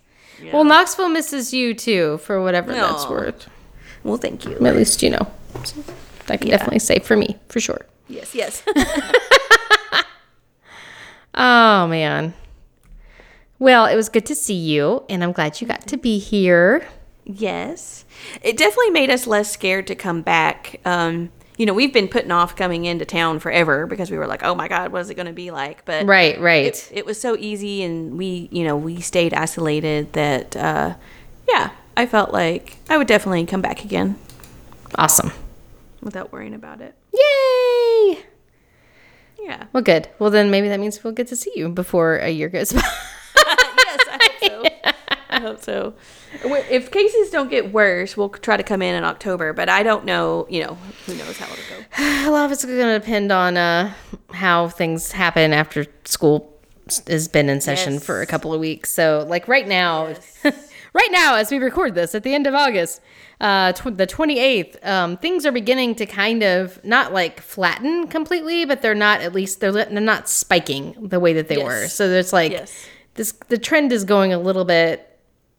Well, 0.51 0.65
Knoxville 0.65 1.07
misses 1.07 1.53
you 1.53 1.73
too, 1.73 2.17
for 2.17 2.43
whatever 2.43 2.73
that's 2.73 3.07
worth. 3.07 3.47
Well, 4.03 4.17
thank 4.17 4.43
you. 4.45 4.57
At 4.57 4.75
least 4.75 5.01
you 5.01 5.11
know. 5.11 5.27
I 6.27 6.35
can 6.35 6.47
Yeah. 6.47 6.57
definitely 6.57 6.79
say 6.79 6.99
for 6.99 7.15
me, 7.15 7.37
for 7.47 7.61
sure. 7.61 7.85
Yes, 8.09 8.35
yes. 8.35 8.61
Oh 11.37 11.87
man. 11.87 12.33
Well, 13.59 13.85
it 13.85 13.95
was 13.95 14.09
good 14.09 14.25
to 14.27 14.35
see 14.35 14.53
you, 14.55 15.03
and 15.09 15.23
I'm 15.23 15.31
glad 15.31 15.59
you 15.61 15.67
got 15.67 15.87
to 15.87 15.97
be 15.97 16.17
here. 16.19 16.87
yes. 17.25 18.03
It 18.41 18.57
definitely 18.57 18.91
made 18.91 19.09
us 19.09 19.27
less 19.27 19.51
scared 19.51 19.87
to 19.87 19.95
come 19.95 20.21
back. 20.21 20.79
Um, 20.85 21.31
you 21.57 21.65
know, 21.65 21.73
we've 21.73 21.93
been 21.93 22.07
putting 22.09 22.31
off 22.31 22.55
coming 22.55 22.83
into 22.85 23.05
town 23.05 23.39
forever 23.39 23.87
because 23.87 24.11
we 24.11 24.17
were 24.17 24.27
like, 24.27 24.43
oh 24.43 24.55
my 24.55 24.67
God, 24.67 24.91
what 24.91 24.99
is 25.01 25.09
it 25.09 25.15
going 25.15 25.27
to 25.27 25.33
be 25.33 25.51
like? 25.51 25.85
But 25.85 26.05
Right, 26.05 26.39
right. 26.39 26.65
it, 26.65 26.89
it 26.91 27.05
was 27.05 27.19
so 27.19 27.35
easy 27.37 27.81
and 27.83 28.17
we 28.17 28.49
you 28.51 28.63
know 28.65 28.75
we 28.75 28.99
stayed 29.01 29.33
isolated 29.33 30.11
that 30.13 30.55
uh 30.55 30.95
yeah 31.47 31.71
i 31.95 32.05
felt 32.05 32.33
like 32.33 32.75
i 32.89 32.97
would 32.97 33.07
definitely 33.07 33.45
come 33.45 33.61
back 33.61 33.83
again 33.85 34.17
awesome. 34.95 35.31
without 36.01 36.31
worrying 36.33 36.53
about 36.53 36.81
it 36.81 36.93
Yay! 37.13 38.19
yeah 39.41 39.65
Well, 39.73 39.83
good. 39.83 40.09
Well, 40.19 40.29
then 40.29 40.49
maybe 40.51 40.67
that 40.69 40.79
means 40.79 41.03
we'll 41.03 41.13
get 41.13 41.27
to 41.27 41.35
see 41.35 41.51
you 41.55 41.69
before 41.69 42.17
a 42.17 42.29
year 42.29 42.49
goes 42.49 42.73
by. 42.73 42.81
yes 43.37 43.99
i 44.09 44.29
hope 44.41 44.41
so 44.41 44.69
i 45.29 45.39
hope 45.45 45.61
so 45.61 45.93
if 46.43 46.91
cases 46.91 47.29
don't 47.29 47.49
get 47.49 47.71
worse 47.71 48.15
we'll 48.17 48.29
try 48.29 48.57
to 48.57 48.63
come 48.63 48.81
in 48.81 48.95
in 48.95 49.03
october 49.03 49.53
but 49.53 49.69
i 49.69 49.83
don't 49.83 50.05
know 50.05 50.45
you 50.49 50.61
know 50.63 50.75
who 51.05 51.15
knows 51.15 51.37
how 51.37 51.45
it'll 51.45 51.77
go 51.77 51.83
a 52.29 52.31
lot 52.31 52.45
of 52.45 52.51
it's 52.51 52.63
going 52.65 52.77
to 52.77 52.99
depend 52.99 53.31
on 53.31 53.57
uh, 53.57 53.93
how 54.31 54.67
things 54.69 55.11
happen 55.11 55.53
after 55.53 55.85
school 56.05 56.51
has 57.07 57.27
been 57.27 57.49
in 57.49 57.59
session 57.61 57.93
Yes. 57.93 58.05
for 58.05 58.21
a 58.21 58.27
couple 58.27 58.53
of 58.53 58.59
weeks. 58.59 58.91
So, 58.91 59.25
like 59.27 59.47
right 59.47 59.67
now, 59.67 60.13
right 60.93 61.09
now, 61.11 61.33
as 61.33 61.49
we 61.49 61.57
record 61.57 61.95
this 61.95 62.13
at 62.13 62.21
the 62.21 62.35
end 62.35 62.45
of 62.45 62.53
August, 62.53 63.01
uh, 63.41 63.71
tw- 63.73 63.97
the 63.97 64.05
28th, 64.05 64.85
um, 64.85 65.17
things 65.17 65.47
are 65.47 65.51
beginning 65.51 65.95
to 65.95 66.05
kind 66.05 66.43
of 66.43 66.83
not 66.85 67.11
like 67.11 67.41
flatten 67.41 68.05
completely, 68.05 68.65
but 68.65 68.83
they're 68.83 68.93
not, 68.93 69.21
at 69.21 69.33
least, 69.33 69.61
they're, 69.61 69.71
they're 69.71 69.99
not 69.99 70.29
spiking 70.29 70.95
the 71.01 71.19
way 71.19 71.33
that 71.33 71.47
they 71.47 71.57
were. 71.57 71.87
So, 71.87 72.07
there's 72.07 72.31
like, 72.31 72.51
Yes. 72.51 72.85
this 73.15 73.31
the 73.47 73.57
trend 73.57 73.91
is 73.91 74.03
going 74.03 74.31
a 74.31 74.37
little 74.37 74.65
bit 74.65 75.14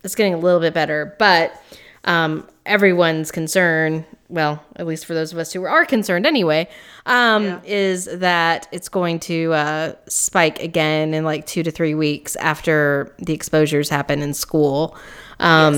it's 0.07 0.15
getting 0.15 0.33
a 0.35 0.39
little 0.39 0.61
bit 0.61 0.73
better, 0.73 1.15
but 1.19 1.61
um, 2.05 2.49
everyone's 2.65 3.31
concern, 3.33 4.07
well, 4.29 4.65
at 4.77 4.87
least 4.87 5.05
for 5.05 5.15
those 5.15 5.33
of 5.33 5.39
us 5.39 5.53
who 5.53 5.65
are 5.65 5.85
concerned 5.85 6.25
anyway, 6.25 6.69
um, 7.07 7.61
is 7.65 8.05
that 8.07 8.69
it's 8.71 8.89
going 8.89 9.19
to 9.21 9.53
uh, 9.53 9.95
spike 10.09 10.63
again 10.63 11.13
in 11.13 11.25
like 11.25 11.45
two 11.45 11.63
to 11.65 11.71
three 11.73 11.95
weeks 11.95 12.37
after 12.37 13.15
the 13.19 13.35
exposures 13.35 13.89
happen 13.89 14.23
in 14.23 14.33
school. 14.33 14.97
Um, 15.41 15.75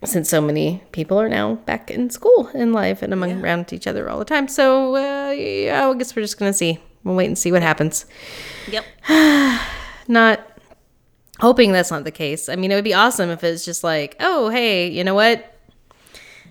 Yes. 0.00 0.12
Since 0.12 0.28
so 0.30 0.40
many 0.40 0.80
people 0.92 1.20
are 1.20 1.28
now 1.28 1.56
back 1.56 1.90
in 1.90 2.08
school 2.10 2.48
and 2.54 2.72
life 2.72 3.02
and 3.02 3.12
among 3.12 3.42
around 3.42 3.72
each 3.72 3.88
other 3.88 4.08
all 4.08 4.20
the 4.20 4.24
time, 4.24 4.46
so 4.46 4.94
uh, 4.94 5.32
yeah, 5.32 5.88
I 5.88 5.94
guess 5.94 6.14
we're 6.14 6.22
just 6.22 6.38
gonna 6.38 6.52
see. 6.52 6.78
We'll 7.02 7.16
wait 7.16 7.26
and 7.26 7.36
see 7.36 7.50
what 7.50 7.62
happens 7.62 8.06
Yep. 8.70 8.84
not 10.08 10.40
hoping 11.38 11.72
that's 11.72 11.90
not 11.90 12.04
the 12.04 12.10
case. 12.10 12.48
I 12.48 12.56
mean, 12.56 12.72
it 12.72 12.74
would 12.74 12.84
be 12.84 12.94
awesome 12.94 13.30
if 13.30 13.44
it's 13.44 13.64
just 13.64 13.84
like, 13.84 14.16
oh, 14.20 14.48
hey, 14.48 14.88
you 14.88 15.04
know 15.04 15.14
what? 15.14 15.54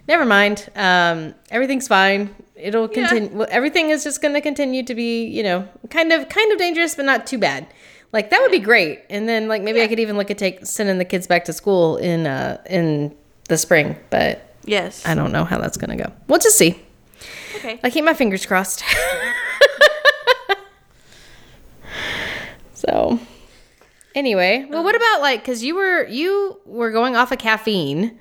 Never 0.08 0.25
mind. 0.25 0.70
Um, 0.75 1.36
everything's 1.50 1.88
fine. 1.88 2.34
It'll 2.56 2.88
continue. 2.88 3.29
Well, 3.29 3.48
everything 3.51 3.89
is 3.89 4.03
just 4.03 4.22
going 4.22 4.34
to 4.34 4.41
continue 4.41 4.84
to 4.84 4.96
be, 4.96 5.25
you 5.25 5.44
know, 5.44 5.67
kind 5.89 6.12
of, 6.12 6.29
kind 6.29 6.51
of 6.51 6.58
dangerous, 6.58 6.96
but 6.96 7.06
not 7.06 7.27
too 7.27 7.38
bad. 7.38 7.67
Like 8.13 8.29
that 8.29 8.41
would 8.41 8.51
be 8.51 8.60
great. 8.60 9.01
And 9.10 9.27
then, 9.27 9.50
like, 9.50 9.62
maybe 9.62 9.82
I 9.82 9.88
could 9.88 10.00
even 10.00 10.15
look 10.15 10.32
at 10.32 10.38
take 10.38 10.65
sending 10.65 10.98
the 10.98 11.06
kids 11.06 11.27
back 11.27 11.44
to 11.46 11.53
school 11.53 11.98
in 11.98 12.25
uh 12.25 12.62
in 12.70 13.13
the 13.50 13.58
spring. 13.58 13.98
But 14.10 14.48
Yes. 14.67 15.06
I 15.06 15.15
don't 15.15 15.32
know 15.32 15.46
how 15.46 15.58
that's 15.58 15.77
going 15.77 15.98
to 15.98 16.03
go. 16.03 16.12
We'll 16.27 16.39
just 16.39 16.58
see. 16.58 16.79
Okay. 17.56 17.79
I 17.84 17.89
keep 17.89 18.03
my 18.03 18.13
fingers 18.13 18.46
crossed. 18.46 18.84
so, 22.74 23.20
anyway, 24.17 24.65
well, 24.69 24.83
what 24.83 24.95
about 24.95 25.21
like 25.21 25.41
because 25.41 25.63
you 25.63 25.75
were 25.75 26.05
you 26.07 26.59
were 26.65 26.91
going 26.91 27.15
off 27.15 27.31
of 27.31 27.38
caffeine 27.39 28.19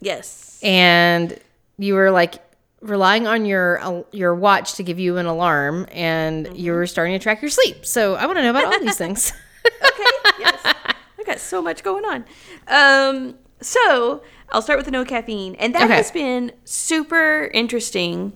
Yes. 0.00 0.58
and 0.62 1.38
you 1.78 1.94
were 1.94 2.10
like 2.10 2.34
relying 2.80 3.26
on 3.26 3.44
your 3.46 3.80
uh, 3.80 4.02
your 4.12 4.34
watch 4.34 4.74
to 4.74 4.82
give 4.82 4.98
you 4.98 5.16
an 5.16 5.26
alarm 5.26 5.86
and 5.92 6.56
you 6.56 6.72
were 6.72 6.86
starting 6.86 7.14
to 7.14 7.18
track 7.22 7.40
your 7.42 7.50
sleep. 7.50 7.86
So 7.86 8.14
I 8.16 8.26
want 8.26 8.36
to 8.38 8.42
know 8.42 8.50
about 8.50 8.66
all 8.66 8.80
these 8.80 8.96
things. 9.04 9.32
okay. 9.66 10.04
Yes. 10.40 10.60
I 10.64 11.22
got 11.24 11.38
so 11.40 11.62
much 11.62 11.82
going 11.82 12.04
on. 12.04 12.24
Um, 12.68 13.34
so 13.60 14.22
I'll 14.50 14.62
start 14.62 14.78
with 14.78 14.86
the 14.86 14.92
no 14.92 15.04
caffeine, 15.04 15.54
and 15.56 15.74
that 15.74 15.84
Okay. 15.84 15.94
has 15.94 16.10
been 16.10 16.52
super 16.64 17.50
interesting 17.52 18.32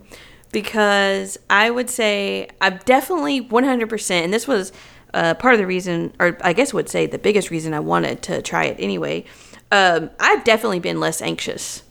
because 0.52 1.38
I 1.48 1.70
would 1.70 1.88
say 1.88 2.48
I've 2.60 2.84
definitely 2.84 3.40
100%, 3.40 4.10
and 4.24 4.34
this 4.34 4.46
was 4.46 4.72
uh, 5.14 5.34
part 5.34 5.54
of 5.54 5.58
the 5.60 5.66
reason, 5.66 6.12
or 6.20 6.36
I 6.42 6.52
guess 6.52 6.72
I 6.72 6.76
would 6.76 6.88
say 6.88 7.06
the 7.06 7.18
biggest 7.18 7.50
reason 7.50 7.74
I 7.74 7.80
wanted 7.80 8.22
to 8.22 8.42
try 8.42 8.64
it 8.64 8.76
anyway. 8.78 9.24
Um, 9.70 10.10
I've 10.20 10.44
definitely 10.44 10.80
been 10.80 11.00
less 11.00 11.22
anxious. 11.22 11.82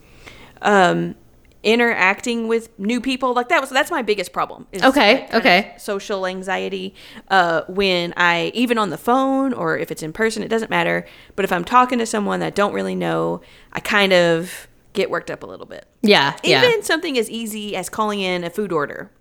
Um, 0.62 1.16
interacting 1.63 2.48
with 2.48 2.78
new 2.80 3.00
people 3.00 3.34
like 3.34 3.50
that 3.50 3.62
was 3.62 3.70
that's 3.70 3.92
my 3.92 4.01
biggest 4.01 4.34
problem 4.34 4.66
is 4.72 4.82
Okay, 4.82 5.12
like, 5.13 5.20
kind 5.20 5.34
of 5.34 5.40
okay. 5.42 5.74
social 5.78 6.25
anxiety 6.25 6.96
uh, 7.30 7.62
when 7.68 8.13
I 8.18 8.51
even 8.56 8.80
on 8.80 8.90
the 8.90 8.98
phone 8.98 9.54
or 9.54 9.78
if 9.78 9.92
it's 9.92 10.01
in 10.01 10.12
person, 10.13 10.42
it 10.44 10.48
doesn't 10.48 10.72
matter. 10.72 11.06
But 11.36 11.46
if 11.46 11.51
I'm 11.51 11.63
talking 11.63 12.00
to 12.00 12.06
someone 12.06 12.40
that 12.40 12.48
I 12.48 12.50
don't 12.50 12.74
really 12.74 12.96
know, 12.96 13.42
I 13.74 13.80
kind 13.80 14.12
of 14.13 14.68
get 14.94 15.10
worked 15.10 15.30
up 15.32 15.44
a 15.44 15.46
little 15.46 15.66
bit. 15.68 15.86
yeah, 16.01 16.36
yeah. 16.44 16.63
Even 16.66 16.84
something 16.84 17.18
as 17.18 17.30
easy 17.30 17.75
as 17.75 17.90
calling 17.90 18.20
in 18.20 18.44
a 18.44 18.50
food 18.50 18.72
order. 18.72 19.12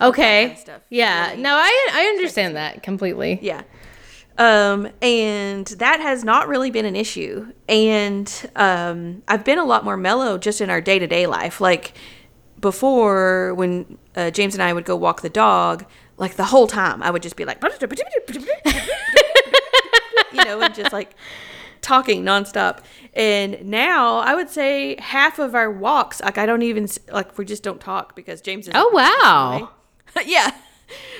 Okay. 0.00 0.42
kind 0.46 0.52
of 0.52 0.58
stuff 0.58 0.82
Yeah. 0.90 1.30
really 1.30 1.42
No, 1.42 1.54
I 1.54 1.88
I 1.92 2.04
understand 2.06 2.56
that 2.56 2.82
completely. 2.82 3.38
Yeah. 3.42 3.62
Um, 4.38 4.88
and 5.02 5.66
that 5.66 6.00
has 6.00 6.24
not 6.24 6.48
really 6.48 6.70
been 6.70 6.86
an 6.86 6.96
issue. 6.96 7.52
And 7.68 8.50
um, 8.56 9.22
I've 9.28 9.44
been 9.44 9.58
a 9.58 9.64
lot 9.64 9.84
more 9.84 9.98
mellow 9.98 10.38
just 10.38 10.62
in 10.62 10.70
our 10.70 10.80
day 10.80 10.98
to 10.98 11.06
day 11.06 11.26
life. 11.26 11.60
Like 11.60 11.92
before, 12.58 13.52
when 13.54 13.98
uh, 14.16 14.30
James 14.30 14.54
and 14.54 14.62
I 14.62 14.72
would 14.72 14.86
go 14.86 14.96
walk 14.96 15.20
the 15.20 15.28
dog, 15.28 15.84
like 16.16 16.36
the 16.36 16.44
whole 16.44 16.66
time, 16.66 17.02
I 17.02 17.10
would 17.10 17.22
just 17.22 17.36
be 17.36 17.44
like, 17.44 17.60
you 20.32 20.44
know, 20.44 20.60
and 20.60 20.74
just 20.74 20.92
like 20.92 21.10
talking 21.82 22.24
nonstop. 22.24 22.80
And 23.14 23.64
now 23.64 24.18
I 24.18 24.34
would 24.34 24.48
say 24.50 24.96
half 25.00 25.38
of 25.38 25.54
our 25.54 25.70
walks, 25.70 26.20
like 26.20 26.38
I 26.38 26.46
don't 26.46 26.62
even 26.62 26.88
like 27.12 27.36
we 27.38 27.44
just 27.44 27.62
don't 27.62 27.80
talk 27.80 28.14
because 28.14 28.40
James 28.40 28.66
is. 28.68 28.72
Oh 28.74 28.90
wow. 28.92 29.70
yeah. 30.26 30.54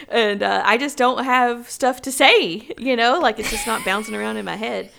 And 0.09 0.43
uh, 0.43 0.63
I 0.65 0.77
just 0.79 0.97
don't 0.97 1.25
have 1.25 1.71
stuff 1.71 2.03
to 2.03 2.13
say, 2.13 2.69
you 2.79 2.97
know, 2.97 3.21
like 3.21 3.39
it's 3.39 3.51
just 3.51 3.67
not 3.67 3.85
bouncing 3.85 4.15
around 4.17 4.37
in 4.37 4.45
my 4.45 4.57
head. 4.57 4.91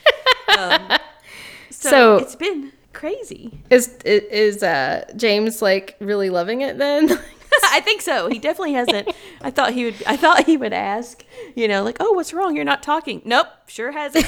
Um, 0.57 0.97
so, 1.69 1.89
So- 1.89 2.17
it's 2.17 2.35
been 2.35 2.71
crazy. 2.93 3.59
Is 3.69 3.97
is 4.05 4.63
uh 4.63 5.05
James 5.15 5.61
like 5.61 5.95
really 5.99 6.29
loving 6.29 6.61
it 6.61 6.77
then? 6.77 7.09
I 7.65 7.81
think 7.81 8.01
so. 8.01 8.29
He 8.29 8.39
definitely 8.39 8.73
hasn't. 8.73 9.09
I 9.41 9.51
thought 9.51 9.73
he 9.73 9.85
would. 9.85 9.95
I 10.07 10.15
thought 10.15 10.45
he 10.45 10.55
would 10.55 10.71
ask, 10.71 11.23
you 11.53 11.67
know, 11.67 11.83
like, 11.83 11.97
"Oh, 11.99 12.13
what's 12.13 12.33
wrong? 12.33 12.55
You're 12.55 12.63
not 12.65 12.81
talking." 12.81 13.21
Nope, 13.25 13.47
sure 13.67 13.91
hasn't. 13.91 14.25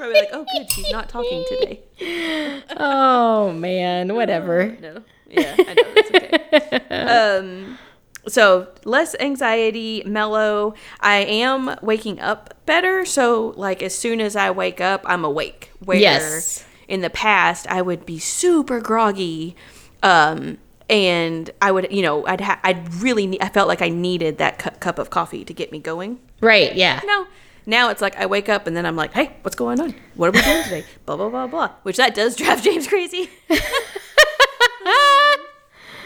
Probably 0.00 0.18
like, 0.18 0.30
"Oh, 0.32 0.46
good, 0.56 0.70
she's 0.70 0.90
not 0.90 1.08
talking 1.10 1.44
today." 1.48 1.82
oh 2.78 3.52
man, 3.52 4.14
whatever. 4.14 4.76
No, 4.80 5.02
yeah, 5.28 5.54
I 5.58 5.74
know 5.74 5.94
that's 5.94 6.10
okay. 6.10 6.78
um, 6.90 7.78
so 8.26 8.68
less 8.84 9.14
anxiety, 9.20 10.02
mellow. 10.06 10.74
I 11.00 11.16
am 11.18 11.76
waking 11.82 12.18
up 12.20 12.54
better. 12.64 13.04
So 13.04 13.52
like 13.56 13.82
as 13.82 13.94
soon 13.96 14.20
as 14.22 14.36
I 14.36 14.50
wake 14.50 14.80
up, 14.80 15.02
I'm 15.04 15.24
awake. 15.24 15.70
Where 15.84 15.98
Yes. 15.98 16.64
in 16.88 17.02
the 17.02 17.10
past 17.10 17.66
I 17.68 17.82
would 17.82 18.06
be 18.06 18.18
super 18.18 18.80
groggy, 18.80 19.54
um, 20.02 20.56
and 20.88 21.50
I 21.60 21.72
would, 21.72 21.92
you 21.92 22.00
know, 22.02 22.26
I'd 22.26 22.40
ha- 22.40 22.60
I'd 22.64 22.94
really, 22.94 23.26
ne- 23.26 23.40
I 23.40 23.48
felt 23.50 23.68
like 23.68 23.82
I 23.82 23.90
needed 23.90 24.38
that 24.38 24.58
cu- 24.58 24.70
cup 24.80 24.98
of 24.98 25.10
coffee 25.10 25.44
to 25.44 25.52
get 25.52 25.70
me 25.72 25.78
going. 25.78 26.20
Right, 26.40 26.74
yeah. 26.74 27.00
No. 27.04 27.26
Now 27.66 27.90
it's 27.90 28.00
like 28.00 28.16
I 28.16 28.26
wake 28.26 28.48
up 28.48 28.66
and 28.66 28.76
then 28.76 28.86
I'm 28.86 28.96
like, 28.96 29.12
hey, 29.12 29.36
what's 29.42 29.56
going 29.56 29.80
on? 29.80 29.94
What 30.14 30.28
are 30.28 30.32
we 30.32 30.42
doing 30.42 30.62
today? 30.64 30.84
blah, 31.06 31.16
blah, 31.16 31.28
blah, 31.28 31.46
blah. 31.46 31.70
Which 31.82 31.96
that 31.98 32.14
does 32.14 32.36
drive 32.36 32.62
James 32.64 32.86
crazy. 32.88 33.28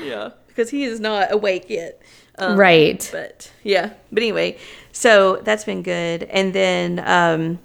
yeah. 0.03 0.31
Because 0.49 0.71
he 0.71 0.85
is 0.85 1.01
not 1.01 1.33
awake 1.33 1.67
yet. 1.69 2.01
Um, 2.39 2.57
Right. 2.59 3.09
But 3.13 3.51
yeah. 3.63 3.93
But 4.13 4.23
anyway, 4.23 4.59
so 4.93 5.37
that's 5.45 5.65
been 5.65 5.83
good. 5.83 6.25
And 6.25 6.53
then, 6.53 7.01
um, 7.05 7.59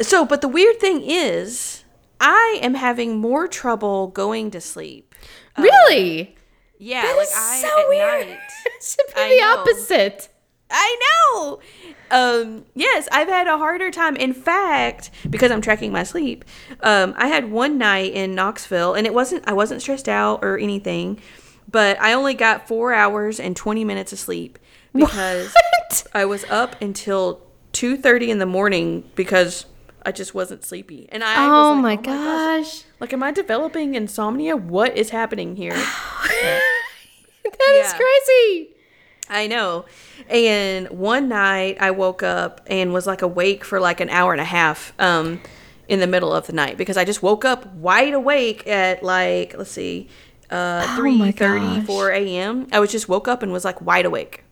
so, 0.00 0.24
but 0.24 0.40
the 0.40 0.48
weird 0.48 0.78
thing 0.80 1.02
is, 1.02 1.84
I 2.20 2.58
am 2.62 2.74
having 2.74 3.18
more 3.18 3.48
trouble 3.48 4.08
going 4.08 4.50
to 4.52 4.60
sleep. 4.60 5.14
Really? 5.56 6.36
Yeah. 6.78 7.02
That 7.02 7.16
like 7.16 7.26
is 7.28 7.34
I, 7.36 7.60
so 7.60 7.80
at 7.80 7.88
weird. 7.88 8.28
night- 8.28 8.38
it 8.66 8.82
should 8.84 9.06
be 9.14 9.20
I 9.20 9.28
the 9.30 9.36
know. 9.40 9.56
opposite. 9.58 10.28
I 10.70 10.98
know. 11.32 11.60
Um, 12.10 12.64
yes, 12.74 13.08
I've 13.12 13.28
had 13.28 13.46
a 13.46 13.56
harder 13.58 13.90
time. 13.90 14.16
In 14.16 14.32
fact, 14.34 15.10
because 15.30 15.50
I'm 15.50 15.60
tracking 15.60 15.92
my 15.92 16.02
sleep, 16.02 16.44
um, 16.82 17.14
I 17.16 17.28
had 17.28 17.50
one 17.50 17.78
night 17.78 18.12
in 18.12 18.34
Knoxville, 18.34 18.94
and 18.94 19.06
it 19.06 19.14
wasn't. 19.14 19.44
I 19.46 19.52
wasn't 19.52 19.80
stressed 19.82 20.08
out 20.08 20.40
or 20.44 20.58
anything, 20.58 21.20
but 21.70 22.00
I 22.00 22.12
only 22.12 22.34
got 22.34 22.68
four 22.68 22.92
hours 22.92 23.40
and 23.40 23.56
twenty 23.56 23.84
minutes 23.84 24.12
of 24.12 24.18
sleep 24.18 24.58
because 24.94 25.52
What? 25.54 26.06
I 26.14 26.24
was 26.24 26.44
up 26.50 26.80
until 26.82 27.40
two 27.72 27.96
thirty 27.96 28.30
in 28.30 28.38
the 28.38 28.46
morning 28.46 29.04
because 29.14 29.64
I 30.04 30.12
just 30.12 30.34
wasn't 30.34 30.64
sleepy. 30.64 31.08
And 31.10 31.22
I 31.24 31.46
Oh, 31.46 31.74
was 31.74 31.82
my 31.82 31.90
like, 31.90 32.02
gosh. 32.04 32.84
like, 33.00 33.12
am 33.12 33.22
I 33.22 33.30
developing 33.32 33.94
insomnia? 33.94 34.56
What 34.56 34.96
is 34.96 35.10
happening 35.10 35.56
here? 35.56 35.72
that 36.42 36.60
is 37.44 37.92
Yeah. 37.92 37.98
crazy. 37.98 38.74
I 39.30 39.46
know. 39.46 39.84
And 40.28 40.88
one 40.90 41.28
night 41.28 41.76
I 41.80 41.90
woke 41.90 42.22
up 42.22 42.60
and 42.66 42.92
was 42.92 43.06
like 43.06 43.22
awake 43.22 43.64
for 43.64 43.80
like 43.80 44.00
an 44.00 44.08
hour 44.10 44.32
and 44.32 44.40
a 44.40 44.44
half 44.44 44.92
um, 44.98 45.40
in 45.88 46.00
the 46.00 46.06
middle 46.06 46.32
of 46.32 46.46
the 46.46 46.52
night 46.52 46.76
because 46.76 46.96
I 46.96 47.04
just 47.04 47.22
woke 47.22 47.44
up 47.44 47.66
wide 47.74 48.14
awake 48.14 48.66
at 48.66 49.02
like, 49.02 49.54
let's 49.56 49.70
see, 49.70 50.08
uh, 50.50 50.86
Oh 50.98 51.10
my 51.12 51.32
3.30, 51.32 51.76
gosh. 51.78 51.86
4 51.86 52.10
a.m. 52.12 52.66
I 52.72 52.80
was 52.80 52.90
just 52.90 53.08
woke 53.08 53.28
up 53.28 53.42
and 53.42 53.52
was 53.52 53.64
like 53.64 53.80
wide 53.80 54.06
awake. 54.06 54.44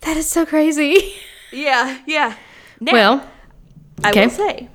That 0.00 0.16
is 0.16 0.28
so 0.28 0.44
crazy. 0.46 1.14
Yeah, 1.52 2.00
yeah. 2.06 2.34
Now, 2.80 2.92
Well, 2.92 3.30
I 4.02 4.10
okay. 4.10 4.22
will 4.24 4.30
say 4.30 4.68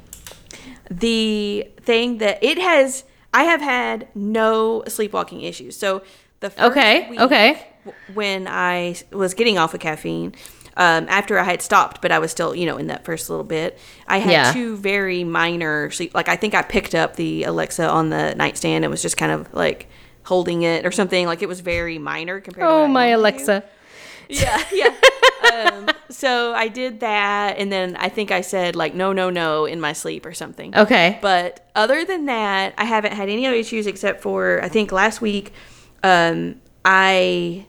the 0.89 1.67
thing 1.81 2.17
that 2.19 2.41
it 2.43 2.57
has, 2.57 3.03
I 3.33 3.43
have 3.43 3.61
had 3.61 4.07
no 4.15 4.83
sleepwalking 4.87 5.41
issues. 5.41 5.75
So 5.77 6.01
the 6.39 6.51
Okay, 6.65 7.09
okay. 7.19 7.67
When 8.13 8.47
I 8.47 8.95
was 9.11 9.33
getting 9.33 9.57
off 9.57 9.73
of 9.73 9.79
caffeine, 9.79 10.35
um, 10.77 11.05
after 11.09 11.37
I 11.37 11.43
had 11.43 11.61
stopped, 11.61 12.01
but 12.01 12.11
I 12.11 12.19
was 12.19 12.31
still, 12.31 12.55
you 12.55 12.65
know, 12.65 12.77
in 12.77 12.87
that 12.87 13.03
first 13.03 13.29
little 13.29 13.43
bit, 13.43 13.77
I 14.07 14.19
had 14.19 14.31
Yeah. 14.31 14.53
two 14.53 14.77
very 14.77 15.23
minor 15.23 15.91
sleep. 15.91 16.13
Like 16.15 16.29
I 16.29 16.35
think 16.35 16.53
I 16.55 16.61
picked 16.61 16.95
up 16.95 17.15
the 17.17 17.43
Alexa 17.43 17.87
on 17.87 18.09
the 18.09 18.33
nightstand 18.35 18.85
and 18.85 18.91
was 18.91 19.01
just 19.01 19.17
kind 19.17 19.31
of 19.31 19.53
like 19.53 19.87
holding 20.23 20.61
it 20.61 20.85
or 20.85 20.91
something. 20.91 21.25
Like 21.25 21.41
it 21.41 21.49
was 21.49 21.59
very 21.59 21.97
minor 21.97 22.39
compared. 22.39 22.65
to 22.67 22.71
oh 22.71 22.87
my. 22.87 23.07
Alexa. 23.07 23.63
Yeah, 24.29 24.63
yeah. 24.71 24.93
um, 25.53 25.89
so 26.09 26.53
I 26.53 26.69
did 26.69 27.01
that, 27.01 27.57
and 27.57 27.69
then 27.69 27.97
I 27.97 28.07
think 28.07 28.31
I 28.31 28.39
said 28.39 28.77
like 28.77 28.95
no, 28.95 29.11
no, 29.11 29.29
no 29.29 29.65
in 29.65 29.81
my 29.81 29.91
sleep 29.91 30.25
or 30.25 30.33
something. 30.33 30.73
Okay. 30.73 31.19
But 31.21 31.69
other 31.75 32.05
than 32.05 32.27
that, 32.27 32.73
I 32.77 32.85
haven't 32.85 33.11
had 33.11 33.27
any 33.27 33.45
other 33.45 33.57
issues 33.57 33.87
except 33.87 34.21
for 34.21 34.61
I 34.63 34.69
think 34.69 34.93
last 34.93 35.19
week, 35.19 35.51
um, 36.01 36.61
I 36.85 37.65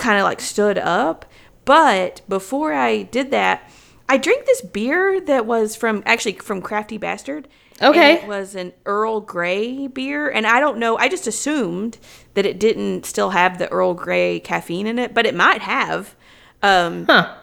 kind 0.00 0.18
of 0.18 0.24
like 0.24 0.40
stood 0.40 0.78
up. 0.78 1.24
But 1.64 2.22
before 2.28 2.72
I 2.72 3.02
did 3.02 3.30
that, 3.30 3.70
I 4.08 4.16
drank 4.16 4.46
this 4.46 4.60
beer 4.62 5.20
that 5.20 5.46
was 5.46 5.76
from 5.76 6.02
actually 6.06 6.32
from 6.34 6.60
Crafty 6.60 6.98
Bastard. 6.98 7.46
Okay. 7.82 8.14
it 8.16 8.28
was 8.28 8.54
an 8.54 8.72
Earl 8.84 9.20
Grey 9.20 9.86
beer, 9.86 10.28
and 10.28 10.46
I 10.46 10.60
don't 10.60 10.76
know. 10.78 10.98
I 10.98 11.08
just 11.08 11.26
assumed 11.26 11.96
that 12.34 12.44
it 12.44 12.58
didn't 12.60 13.06
still 13.06 13.30
have 13.30 13.56
the 13.58 13.68
Earl 13.70 13.94
Grey 13.94 14.38
caffeine 14.40 14.86
in 14.86 14.98
it, 14.98 15.14
but 15.14 15.24
it 15.26 15.34
might 15.34 15.62
have. 15.62 16.14
Um, 16.62 17.06
Huh. 17.08 17.34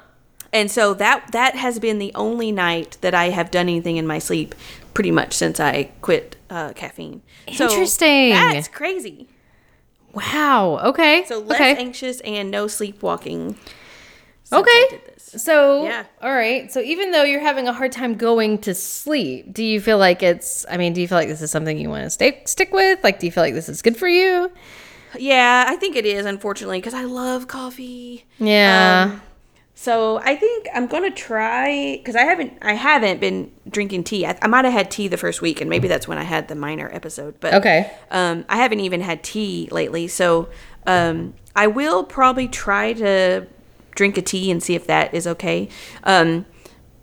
and 0.54 0.70
so 0.70 0.94
that 0.94 1.32
that 1.32 1.56
has 1.56 1.80
been 1.80 1.98
the 1.98 2.12
only 2.14 2.52
night 2.52 2.98
that 3.02 3.16
I 3.16 3.30
have 3.30 3.50
done 3.50 3.68
anything 3.68 3.98
in 3.98 4.06
my 4.06 4.20
sleep, 4.20 4.54
pretty 4.94 5.10
much 5.10 5.34
since 5.34 5.60
I 5.60 5.90
quit 6.02 6.36
uh, 6.52 6.74
caffeine. 6.74 7.22
So 7.56 7.64
Interesting. 7.66 8.30
that's 8.32 8.68
crazy. 8.68 9.28
Wow. 10.18 10.80
Okay. 10.90 11.26
So 11.28 11.40
less 11.40 11.60
okay. 11.60 11.76
anxious 11.78 12.20
and 12.22 12.50
no 12.52 12.68
sleepwalking. 12.68 13.56
Okay. 14.52 15.02
So, 15.20 15.84
Yeah. 15.86 16.06
all 16.22 16.32
right. 16.34 16.72
So, 16.72 16.80
even 16.80 17.12
though 17.12 17.24
you're 17.24 17.42
having 17.42 17.68
a 17.68 17.74
hard 17.74 17.92
time 17.92 18.16
going 18.16 18.60
to 18.60 18.74
sleep, 18.74 19.54
do 19.54 19.64
you 19.64 19.82
feel 19.82 19.98
like 19.98 20.24
it's, 20.24 20.66
I 20.70 20.78
mean, 20.78 20.94
do 20.94 21.02
you 21.02 21.08
feel 21.08 21.18
like 21.18 21.28
this 21.28 21.42
is 21.42 21.52
something 21.52 21.78
you 21.78 21.90
want 21.90 22.06
to 22.06 22.10
stay, 22.10 22.42
stick 22.46 22.72
with? 22.72 23.04
Like, 23.04 23.20
do 23.20 23.26
you 23.26 23.32
feel 23.32 23.44
like 23.44 23.54
this 23.54 23.68
is 23.68 23.82
good 23.82 23.98
for 23.98 24.08
you? 24.08 24.50
Yeah, 25.18 25.66
I 25.68 25.76
think 25.76 25.96
it 25.96 26.06
is, 26.06 26.26
unfortunately, 26.26 26.80
because 26.80 26.94
I 26.94 27.04
love 27.04 27.48
coffee. 27.48 28.26
Yeah. 28.40 29.12
Um, 29.12 29.22
so 29.80 30.18
I 30.24 30.36
think 30.36 30.66
I'm 30.74 30.88
gonna 30.88 31.12
try 31.12 31.98
because 31.98 32.16
I 32.16 32.24
haven't 32.24 32.54
I 32.64 32.74
haven't 32.74 33.20
been 33.22 33.52
drinking 33.70 34.06
tea. 34.06 34.26
I, 34.26 34.36
I 34.42 34.48
might 34.48 34.66
have 34.66 34.74
had 34.74 34.90
tea 34.90 35.08
the 35.08 35.18
first 35.18 35.40
week, 35.40 35.62
and 35.62 35.70
maybe 35.70 35.88
that's 35.88 36.08
when 36.08 36.18
I 36.18 36.24
had 36.24 36.48
the 36.48 36.56
minor 36.56 36.90
episode. 36.92 37.36
But 37.40 37.54
Okay. 37.54 37.92
um, 38.10 38.44
I 38.50 38.58
haven't 38.58 38.80
even 38.80 39.02
had 39.02 39.22
tea 39.24 39.70
lately. 39.72 40.08
So 40.08 40.50
um, 40.88 41.36
I 41.56 41.68
will 41.68 42.04
probably 42.04 42.48
try 42.48 42.94
to 42.94 43.46
drink 43.92 44.18
a 44.18 44.22
tea 44.24 44.50
and 44.50 44.64
see 44.64 44.74
if 44.74 44.88
that 44.88 45.14
is 45.14 45.28
okay. 45.28 45.70
Um, 46.04 46.48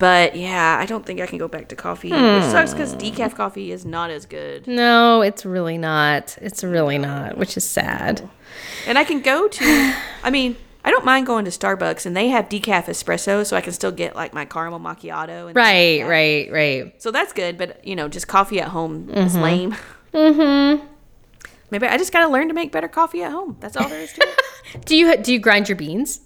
but 0.00 0.34
yeah, 0.34 0.76
I 0.80 0.86
don't 0.86 1.06
think 1.06 1.20
I 1.20 1.26
can 1.26 1.38
go 1.38 1.46
back 1.46 1.68
to 1.68 1.76
coffee, 1.76 2.10
which 2.10 2.44
sucks 2.44 2.72
because 2.72 2.96
decaf 2.96 3.36
coffee 3.36 3.70
is 3.70 3.84
not 3.86 4.10
as 4.10 4.26
good. 4.26 4.66
no, 4.66 5.22
it's 5.22 5.46
really 5.46 5.78
not. 5.78 6.36
It's 6.42 6.64
really 6.64 6.98
not, 6.98 7.38
which 7.38 7.56
is 7.56 7.64
sad. 7.64 8.28
And 8.88 8.98
I 8.98 9.04
can 9.04 9.20
go 9.20 9.46
to, 9.46 9.94
I 10.24 10.30
mean, 10.30 10.56
I 10.84 10.90
don't 10.90 11.04
mind 11.04 11.26
going 11.26 11.46
to 11.46 11.50
Starbucks 11.50 12.04
and 12.04 12.16
they 12.16 12.28
have 12.28 12.48
decaf 12.48 12.86
espresso, 12.86 13.46
so 13.46 13.56
I 13.56 13.60
can 13.62 13.72
still 13.72 13.92
get 13.92 14.14
like 14.14 14.34
my 14.34 14.44
caramel 14.44 14.80
macchiato. 14.80 15.54
Right, 15.54 16.00
like 16.00 16.10
right, 16.10 16.52
right. 16.52 17.02
So 17.02 17.10
that's 17.10 17.32
good, 17.32 17.56
but 17.56 17.84
you 17.86 17.96
know, 17.96 18.08
just 18.08 18.28
coffee 18.28 18.60
at 18.60 18.68
home 18.68 19.08
is 19.10 19.36
lame. 19.36 19.76
Mm-hmm. 20.12 20.86
Maybe 21.70 21.86
I 21.86 21.96
just 21.96 22.12
got 22.12 22.24
to 22.24 22.28
learn 22.28 22.48
to 22.48 22.54
make 22.54 22.70
better 22.70 22.86
coffee 22.86 23.22
at 23.22 23.32
home. 23.32 23.56
That's 23.60 23.76
all 23.76 23.88
there 23.88 24.00
is 24.00 24.12
to 24.12 24.20
it. 24.22 24.84
Do 24.84 24.96
you 24.96 25.16
do 25.16 25.32
you 25.32 25.38
grind 25.38 25.68
your 25.68 25.76
beans? 25.76 26.20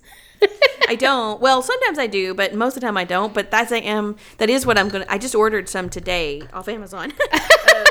I 0.88 0.94
don't. 0.94 1.40
Well, 1.40 1.61
sometimes 1.62 1.99
I 1.99 2.07
do, 2.07 2.33
but 2.33 2.55
most 2.55 2.77
of 2.77 2.81
the 2.81 2.87
time 2.87 2.97
I 2.97 3.05
don't. 3.05 3.35
But 3.35 3.51
that's 3.51 3.73
I 3.73 3.79
am. 3.79 4.16
That 4.38 4.49
is 4.49 4.64
what 4.64 4.79
I'm 4.79 4.88
gonna. 4.88 5.05
I 5.09 5.18
just 5.18 5.35
ordered 5.35 5.68
some 5.68 5.90
today 5.90 6.42
off 6.53 6.68
Amazon. 6.68 7.12
um, 7.33 7.87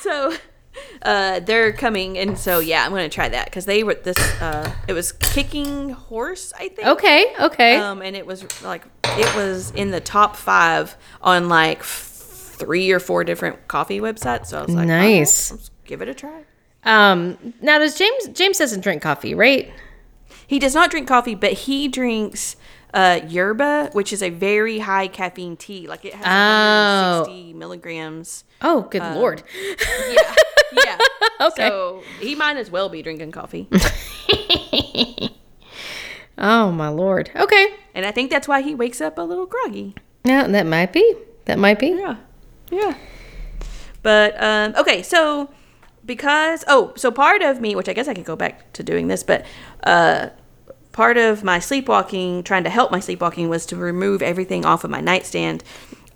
so 0.00 0.34
uh, 1.06 1.40
they're 1.40 1.72
coming, 1.72 2.18
and 2.18 2.36
so 2.38 2.58
yeah, 2.58 2.84
I'm 2.84 2.90
gonna 2.90 3.08
try 3.08 3.28
that 3.28 3.46
because 3.46 3.64
they 3.64 3.84
were 3.84 3.94
this. 3.94 4.18
Uh, 4.40 4.70
it 4.88 4.92
was 4.92 5.12
Kicking 5.12 5.90
Horse, 5.90 6.52
I 6.58 6.68
think. 6.68 6.86
Okay, 6.88 7.32
okay. 7.40 7.76
Um, 7.76 8.02
and 8.02 8.16
it 8.16 8.26
was 8.26 8.44
like 8.62 8.84
it 9.04 9.34
was 9.36 9.70
in 9.70 9.90
the 9.92 10.00
top 10.00 10.36
five 10.36 10.96
on 11.22 11.48
like 11.48 11.78
f- 11.78 12.54
three 12.58 12.90
or 12.90 12.98
four 13.00 13.22
different 13.24 13.68
coffee 13.68 14.00
websites. 14.00 14.46
So 14.48 14.58
I 14.58 14.62
was 14.62 14.74
like, 14.74 14.86
Nice. 14.88 15.50
"Alright, 15.52 15.60
let's 15.62 15.70
give 15.84 16.02
it 16.02 16.08
a 16.08 16.14
try. 16.14 16.42
um, 16.84 17.54
now 17.62 17.78
does 17.78 17.96
James 17.96 18.28
James 18.34 18.58
doesn't 18.58 18.80
drink 18.80 19.02
coffee, 19.02 19.34
right? 19.34 19.72
He 20.46 20.58
does 20.58 20.74
not 20.74 20.90
drink 20.90 21.08
coffee, 21.08 21.34
but 21.34 21.52
he 21.52 21.88
drinks 21.88 22.56
uh, 22.94 23.20
yerba, 23.28 23.90
which 23.92 24.12
is 24.12 24.22
a 24.22 24.30
very 24.30 24.78
high 24.78 25.08
caffeine 25.08 25.56
tea. 25.56 25.86
Like 25.88 26.04
it 26.04 26.14
has 26.14 26.24
Oh. 26.24 27.20
160 27.22 27.52
milligrams. 27.54 28.44
Oh, 28.62 28.82
good 28.82 29.02
lord. 29.14 29.42
Yeah, 30.08 30.34
yeah. 30.72 30.98
Okay. 31.38 31.68
So 31.68 32.02
he 32.18 32.34
might 32.34 32.56
as 32.56 32.70
well 32.70 32.88
be 32.88 33.02
drinking 33.02 33.30
coffee, 33.30 33.68
Oh 36.38 36.72
my 36.72 36.88
lord. 36.88 37.30
Okay. 37.36 37.74
and 37.94 38.06
I 38.06 38.10
think 38.10 38.30
that's 38.30 38.48
why 38.48 38.62
he 38.62 38.74
wakes 38.74 39.02
up 39.02 39.18
a 39.18 39.22
little 39.22 39.44
groggy. 39.44 39.94
Yeah, 40.24 40.46
that 40.46 40.64
might 40.66 40.94
be. 40.94 41.14
That 41.44 41.58
might 41.58 41.78
be. 41.78 41.88
Yeah, 41.88 42.16
yeah. 42.70 42.96
But 44.02 44.42
um, 44.42 44.74
okay, 44.78 45.02
so 45.02 45.50
because 46.06 46.64
oh, 46.68 46.92
so 46.96 47.10
part 47.10 47.42
of 47.42 47.60
me, 47.60 47.74
which 47.74 47.88
I 47.88 47.92
guess 47.92 48.08
I 48.08 48.14
could 48.14 48.24
go 48.24 48.36
back 48.36 48.72
to 48.74 48.82
doing 48.82 49.08
this, 49.08 49.22
but 49.22 49.44
uh, 49.84 50.30
part 50.92 51.18
of 51.18 51.44
my 51.44 51.58
sleepwalking, 51.58 52.44
trying 52.44 52.64
to 52.64 52.70
help 52.70 52.90
my 52.90 53.00
sleepwalking, 53.00 53.48
was 53.48 53.66
to 53.66 53.76
remove 53.76 54.22
everything 54.22 54.64
off 54.64 54.84
of 54.84 54.90
my 54.90 55.00
nightstand, 55.00 55.62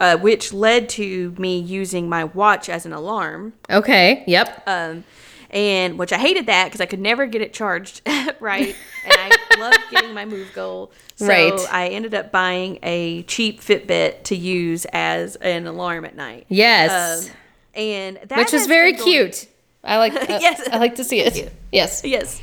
uh, 0.01 0.17
which 0.17 0.53
led 0.53 0.89
to 0.89 1.35
me 1.39 1.61
using 1.61 2.09
my 2.09 2.25
watch 2.25 2.69
as 2.69 2.87
an 2.87 2.93
alarm. 2.93 3.53
Okay. 3.71 4.25
Yep. 4.27 4.63
Um, 4.67 5.05
and 5.51 5.99
which 5.99 6.13
I 6.13 6.19
hated 6.19 6.47
that 6.47 6.67
because 6.67 6.81
I 6.81 6.87
could 6.87 7.01
never 7.01 7.27
get 7.27 7.43
it 7.43 7.53
charged 7.53 8.03
right, 8.41 8.75
and 9.05 9.13
I 9.17 9.31
love 9.59 9.75
getting 9.91 10.15
my 10.15 10.25
move 10.25 10.49
goal. 10.55 10.93
So 11.17 11.27
Right. 11.27 11.53
I 11.71 11.89
ended 11.89 12.15
up 12.15 12.31
buying 12.33 12.79
a 12.83 13.25
cheap 13.25 13.61
Fitbit 13.61 14.23
to 14.25 14.37
use 14.37 14.87
as 14.93 15.37
an 15.37 15.67
alarm 15.67 16.05
at 16.05 16.15
night. 16.17 16.47
Yes. 16.49 17.29
Um, 17.29 17.35
and 17.75 18.17
that 18.27 18.39
Which 18.39 18.53
was 18.53 18.63
has 18.63 18.67
very 18.69 18.95
cute. 18.95 19.47
I 19.85 19.99
like. 19.99 20.15
uh, 20.31 20.39
Yes. 20.41 20.69
I 20.73 20.79
like 20.79 20.95
to 20.97 21.05
see 21.05 21.21
it. 21.21 21.53
Yes. 21.73 22.03
Yes. 22.05 22.41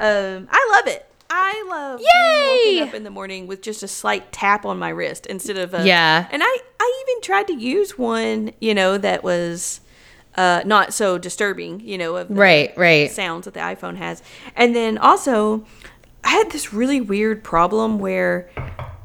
Um, 0.00 0.48
I 0.50 0.68
love 0.76 0.86
it. 0.94 1.06
I 1.34 1.64
love 1.66 2.00
Yay! 2.00 2.76
woken 2.76 2.88
up 2.88 2.94
in 2.94 3.04
the 3.04 3.10
morning 3.10 3.46
with 3.46 3.62
just 3.62 3.82
a 3.82 3.88
slight 3.88 4.32
tap 4.32 4.66
on 4.66 4.78
my 4.78 4.90
wrist 4.90 5.24
instead 5.26 5.56
of 5.56 5.72
a 5.72 5.86
Yeah. 5.86 6.28
And 6.30 6.42
I 6.44 6.58
I 6.78 7.04
even 7.08 7.22
tried 7.22 7.46
to 7.46 7.54
use 7.54 7.96
one, 7.96 8.52
you 8.60 8.74
know, 8.74 8.98
that 8.98 9.24
was 9.24 9.80
uh, 10.36 10.62
not 10.66 10.92
so 10.92 11.16
disturbing, 11.16 11.80
you 11.80 11.96
know, 11.96 12.16
of 12.16 12.28
the 12.28 12.34
Right. 12.34 12.76
Right. 12.76 13.10
sounds 13.10 13.46
that 13.46 13.54
the 13.54 13.60
iPhone 13.60 13.96
has. 13.96 14.22
And 14.56 14.76
then 14.76 14.98
also, 14.98 15.64
I 16.22 16.30
had 16.30 16.50
this 16.50 16.72
really 16.72 17.00
weird 17.00 17.42
problem 17.42 17.98
where 17.98 18.50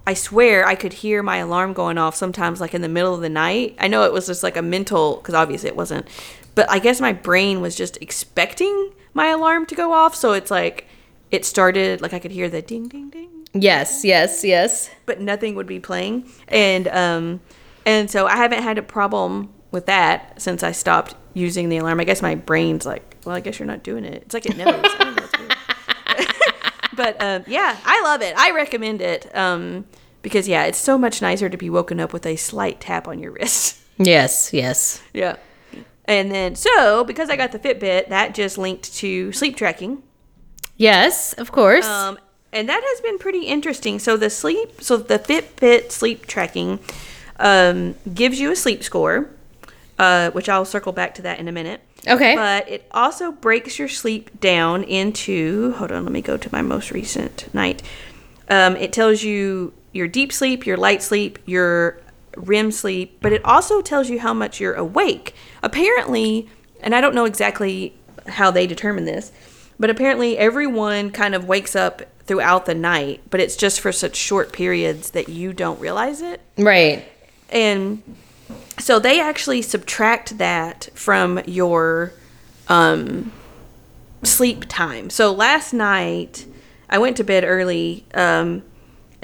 I 0.05 0.13
swear 0.13 0.65
I 0.65 0.75
could 0.75 0.93
hear 0.93 1.21
my 1.23 1.37
alarm 1.37 1.73
going 1.73 1.97
off 1.97 2.15
sometimes, 2.15 2.59
like 2.61 2.73
in 2.73 2.81
the 2.81 2.89
middle 2.89 3.13
of 3.13 3.21
the 3.21 3.29
night. 3.29 3.75
I 3.79 3.87
know 3.87 4.03
it 4.03 4.13
was 4.13 4.25
just 4.25 4.43
like 4.43 4.57
a 4.57 4.61
mental, 4.61 5.17
because 5.17 5.33
obviously 5.33 5.69
it 5.69 5.75
wasn't, 5.75 6.07
but 6.55 6.69
I 6.69 6.79
guess 6.79 6.99
my 7.01 7.13
brain 7.13 7.61
was 7.61 7.75
just 7.75 7.97
expecting 8.01 8.91
my 9.13 9.27
alarm 9.27 9.65
to 9.67 9.75
go 9.75 9.93
off. 9.93 10.15
So 10.15 10.33
it's 10.33 10.49
like, 10.49 10.86
it 11.31 11.45
started, 11.45 12.01
like 12.01 12.13
I 12.13 12.19
could 12.19 12.31
hear 12.31 12.49
the 12.49 12.61
ding, 12.61 12.87
ding, 12.87 13.09
ding 13.09 13.29
Yes. 13.53 14.03
Yes. 14.05 14.43
Yes. 14.43 14.89
but 15.05 15.19
nothing 15.21 15.55
would 15.55 15.67
be 15.67 15.79
playing 15.79 16.29
and 16.47 16.87
um 16.89 17.39
and 17.85 18.11
so 18.11 18.27
i 18.27 18.35
haven't 18.35 18.61
had 18.61 18.77
a 18.77 18.83
problem 18.83 19.49
with 19.71 19.85
that 19.87 20.39
since 20.41 20.61
i 20.63 20.71
stopped 20.71 21.15
using 21.33 21.69
the 21.69 21.77
alarm 21.77 21.99
i 21.99 22.03
guess 22.03 22.21
my 22.21 22.35
brain's 22.35 22.85
like 22.85 23.15
well 23.25 23.35
i 23.35 23.39
guess 23.39 23.57
you're 23.57 23.65
not 23.65 23.83
doing 23.83 24.03
it 24.03 24.21
it's 24.23 24.33
like 24.33 24.45
it 24.45 24.57
knows 24.57 24.67
I 24.67 24.97
don't 25.03 25.15
know, 25.15 25.23
it's 25.23 25.39
weird. 25.39 25.55
but 26.95 27.21
um 27.21 27.43
yeah 27.47 27.77
i 27.85 28.01
love 28.03 28.21
it 28.21 28.35
i 28.37 28.51
recommend 28.51 29.01
it 29.01 29.33
um 29.35 29.85
because 30.21 30.47
yeah 30.47 30.65
it's 30.65 30.77
so 30.77 30.97
much 30.97 31.21
nicer 31.21 31.47
to 31.49 31.57
be 31.57 31.69
woken 31.69 31.99
up 31.99 32.11
with 32.13 32.25
a 32.25 32.35
slight 32.35 32.79
tap 32.81 33.07
on 33.07 33.19
your 33.19 33.31
wrist 33.37 33.79
Yes. 33.97 34.53
Yes. 34.53 35.01
yeah 35.13 35.37
and 36.05 36.29
then 36.31 36.55
so 36.55 37.03
because 37.05 37.29
i 37.29 37.35
got 37.35 37.51
the 37.53 37.59
Fitbit 37.59 38.09
that 38.09 38.35
just 38.35 38.57
linked 38.57 38.93
to 38.97 39.31
sleep 39.31 39.55
tracking 39.55 40.03
Yes. 40.77 41.33
Of 41.33 41.51
course. 41.51 41.85
Um, 41.85 42.17
and 42.53 42.69
that 42.69 42.81
has 42.83 43.01
been 43.01 43.17
pretty 43.17 43.45
interesting. 43.47 43.99
So 43.99 44.15
the 44.15 44.29
sleep, 44.29 44.81
so 44.81 44.97
the 44.97 45.19
Fitbit 45.19 45.91
sleep 45.91 46.25
tracking 46.25 46.79
um, 47.39 47.95
gives 48.13 48.39
you 48.39 48.51
a 48.51 48.55
sleep 48.55 48.83
score, 48.83 49.29
uh, 49.99 50.31
which 50.31 50.47
I'll 50.47 50.65
circle 50.65 50.93
back 50.93 51.13
to 51.15 51.21
that 51.23 51.39
in 51.39 51.47
a 51.47 51.51
minute. 51.51 51.81
okay. 52.07 52.35
But 52.35 52.69
it 52.69 52.87
also 52.91 53.31
breaks 53.31 53.77
your 53.77 53.89
sleep 53.89 54.39
down 54.39 54.83
into. 54.83 55.73
Hold 55.73 55.91
on, 55.91 56.03
let 56.03 56.11
me 56.13 56.21
go 56.21 56.37
to 56.37 56.49
my 56.51 56.61
most 56.61 56.91
recent 56.91 57.53
night. 57.53 57.83
Um, 58.49 58.75
it 58.77 58.93
tells 58.93 59.23
you 59.23 59.73
your 59.91 60.07
deep 60.07 60.31
sleep, 60.31 60.65
your 60.65 60.77
light 60.77 61.03
sleep, 61.03 61.39
your 61.45 61.99
REM 62.37 62.71
sleep, 62.71 63.17
but 63.21 63.33
it 63.33 63.43
also 63.43 63.81
tells 63.81 64.09
you 64.09 64.19
how 64.19 64.33
much 64.33 64.59
you're 64.59 64.75
awake. 64.75 65.33
Apparently, 65.61 66.47
and 66.81 66.95
I 66.95 67.01
don't 67.01 67.15
know 67.15 67.25
exactly 67.25 67.93
how 68.27 68.51
they 68.51 68.67
determine 68.67 69.05
this, 69.05 69.31
but 69.79 69.89
apparently 69.89 70.37
everyone 70.37 71.11
kind 71.11 71.35
of 71.35 71.45
wakes 71.45 71.75
up 71.75 72.01
throughout 72.25 72.65
the 72.65 72.75
night, 72.75 73.21
but 73.29 73.39
it's 73.39 73.55
just 73.55 73.79
for 73.79 73.91
such 73.91 74.15
short 74.15 74.51
periods 74.51 75.11
that 75.11 75.29
you 75.29 75.53
don't 75.53 75.79
realize 75.79 76.21
it. 76.21 76.41
right. 76.57 77.05
And 77.49 78.03
so 78.79 78.99
they 78.99 79.21
actually 79.21 79.61
subtract 79.61 80.37
that 80.37 80.89
from 80.93 81.39
your 81.45 82.11
um, 82.67 83.31
sleep 84.23 84.65
time. 84.67 85.09
So 85.09 85.31
last 85.31 85.73
night, 85.73 86.45
I 86.89 86.97
went 86.97 87.17
to 87.17 87.23
bed 87.23 87.43
early, 87.45 88.05
um, 88.13 88.63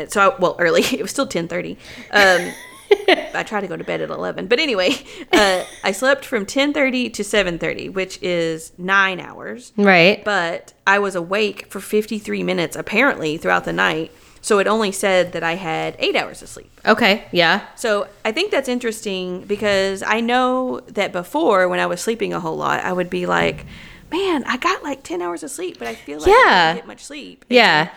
so 0.07 0.21
I, 0.31 0.39
well 0.39 0.55
early 0.59 0.81
it 0.91 1.01
was 1.01 1.11
still 1.11 1.27
10:30. 1.27 1.77
Um 2.11 2.53
I 3.35 3.43
try 3.45 3.61
to 3.61 3.67
go 3.67 3.75
to 3.77 3.83
bed 3.83 4.01
at 4.01 4.09
11. 4.09 4.47
But 4.47 4.59
anyway, 4.59 4.95
uh, 5.31 5.63
I 5.83 5.91
slept 5.91 6.25
from 6.25 6.45
10:30 6.45 7.11
to 7.13 7.23
7:30, 7.23 7.89
which 7.93 8.19
is 8.21 8.71
9 8.77 9.19
hours. 9.19 9.71
Right. 9.77 10.23
But 10.23 10.73
I 10.85 10.99
was 10.99 11.15
awake 11.15 11.67
for 11.69 11.79
53 11.79 12.43
minutes 12.43 12.75
apparently 12.75 13.37
throughout 13.37 13.65
the 13.65 13.73
night. 13.73 14.11
So 14.41 14.59
it 14.59 14.67
only 14.67 14.91
said 14.91 15.31
that 15.31 15.41
I 15.43 15.53
had 15.55 15.95
8 15.99 16.15
hours 16.17 16.41
of 16.41 16.49
sleep. 16.49 16.69
okay. 16.85 17.23
Yeah. 17.31 17.65
So 17.75 18.07
I 18.25 18.31
think 18.33 18.51
that's 18.51 18.67
interesting 18.67 19.41
because 19.45 20.03
I 20.03 20.19
know 20.19 20.81
that 20.87 21.13
before 21.13 21.69
when 21.69 21.79
I 21.79 21.85
was 21.85 22.01
sleeping 22.01 22.33
a 22.33 22.39
whole 22.41 22.57
lot, 22.57 22.81
I 22.83 22.91
would 22.91 23.09
be 23.09 23.25
like, 23.25 23.65
"Man, 24.11 24.43
I 24.45 24.57
got 24.57 24.83
like 24.83 25.01
10 25.01 25.21
hours 25.21 25.43
of 25.43 25.49
sleep, 25.51 25.77
but 25.79 25.87
I 25.87 25.95
feel 25.95 26.19
like 26.19 26.27
I 26.27 26.31
Yeah. 26.31 26.65
didn't 26.73 26.81
get 26.83 26.87
much 26.87 27.05
sleep." 27.05 27.45
And, 27.49 27.55
Yeah. 27.55 27.89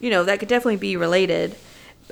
you 0.00 0.08
know, 0.08 0.24
that 0.24 0.38
could 0.38 0.48
definitely 0.48 0.76
be 0.78 0.96
related. 0.96 1.56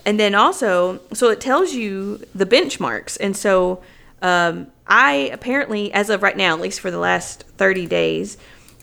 And 0.06 0.18
then 0.18 0.34
also, 0.34 1.00
so 1.12 1.28
it 1.30 1.40
tells 1.40 1.72
you 1.74 2.24
the 2.34 2.46
benchmarks. 2.46 3.16
And 3.20 3.36
so 3.36 3.82
um, 4.22 4.66
I 4.86 5.30
apparently, 5.32 5.92
as 5.92 6.10
of 6.10 6.22
right 6.22 6.36
now, 6.36 6.54
at 6.54 6.60
least 6.60 6.80
for 6.80 6.90
the 6.90 6.98
last 6.98 7.42
30 7.58 7.86
days, 7.86 8.36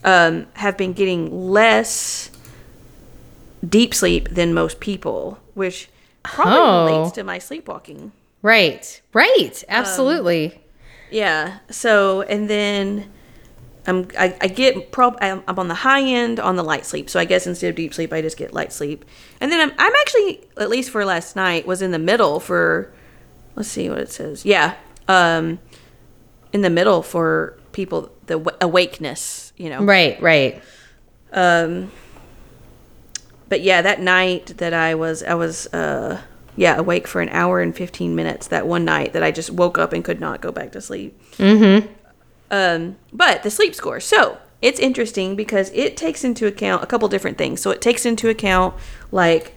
um, 0.03 0.45
have 0.53 0.77
been 0.77 0.93
getting 0.93 1.49
less 1.49 2.29
deep 3.67 3.93
sleep 3.93 4.29
than 4.29 4.53
most 4.53 4.79
people, 4.79 5.39
which 5.53 5.89
probably 6.23 6.53
Oh. 6.53 6.85
relates 6.85 7.15
to 7.15 7.23
my 7.23 7.39
sleepwalking. 7.39 8.11
Right. 8.41 9.01
Right. 9.13 9.63
Absolutely. 9.67 10.61
Yeah. 11.09 11.59
So, 11.71 12.21
and 12.23 12.49
then 12.49 13.11
I'm, 13.87 14.07
I, 14.19 14.35
I 14.41 14.47
get 14.47 14.91
prob 14.91 15.17
I'm, 15.21 15.41
I'm 15.47 15.57
on 15.57 15.69
the 15.69 15.75
high 15.75 16.01
end 16.03 16.39
on 16.39 16.57
the 16.57 16.63
light 16.63 16.85
sleep. 16.85 17.09
So 17.09 17.19
I 17.19 17.25
guess 17.25 17.47
instead 17.47 17.69
of 17.69 17.75
deep 17.75 17.93
sleep, 17.93 18.11
I 18.11 18.21
just 18.21 18.37
get 18.37 18.53
light 18.53 18.73
sleep. 18.73 19.05
And 19.39 19.49
then 19.51 19.61
I'm, 19.61 19.73
I'm 19.79 19.93
actually, 20.01 20.41
at 20.57 20.69
least 20.69 20.89
for 20.91 21.05
last 21.05 21.35
night, 21.37 21.65
was 21.65 21.81
in 21.81 21.91
the 21.91 21.99
middle 21.99 22.41
for, 22.41 22.93
let's 23.55 23.69
see 23.69 23.89
what 23.89 23.99
it 23.99 24.11
says. 24.11 24.45
Yeah. 24.45 24.75
Um, 25.07 25.59
in 26.51 26.61
the 26.61 26.69
middle 26.69 27.01
for 27.01 27.57
people, 27.71 28.11
the 28.25 28.37
w- 28.37 28.57
awakeness, 28.59 29.53
you 29.55 29.69
know. 29.69 29.81
right. 29.81 30.21
Right. 30.21 30.61
Um, 31.31 31.91
but 33.47 33.61
yeah, 33.61 33.81
that 33.81 34.01
night 34.01 34.57
that 34.57 34.73
I 34.73 34.95
was, 34.95 35.23
I 35.23 35.33
was, 35.35 35.67
uh, 35.67 36.21
yeah, 36.57 36.75
awake 36.75 37.07
for 37.07 37.21
an 37.21 37.29
hour 37.29 37.61
and 37.61 37.73
15 37.73 38.15
minutes 38.15 38.47
that 38.47 38.67
one 38.67 38.83
night 38.83 39.13
that 39.13 39.23
I 39.23 39.31
just 39.31 39.51
woke 39.51 39.77
up 39.77 39.93
and 39.93 40.03
could 40.03 40.19
not 40.19 40.41
go 40.41 40.51
back 40.51 40.73
to 40.73 40.81
sleep. 40.81 41.17
Mm-hmm. 41.37 41.93
Um, 42.49 42.97
but 43.11 43.43
the 43.43 43.51
sleep 43.51 43.75
score. 43.75 43.99
So 43.99 44.37
it's 44.61 44.79
interesting 44.79 45.35
because 45.35 45.69
it 45.73 45.97
takes 45.97 46.23
into 46.23 46.47
account 46.47 46.83
a 46.83 46.87
couple 46.87 47.07
different 47.07 47.37
things. 47.37 47.61
So 47.61 47.71
it 47.71 47.81
takes 47.81 48.05
into 48.05 48.29
account 48.29 48.75
like 49.11 49.53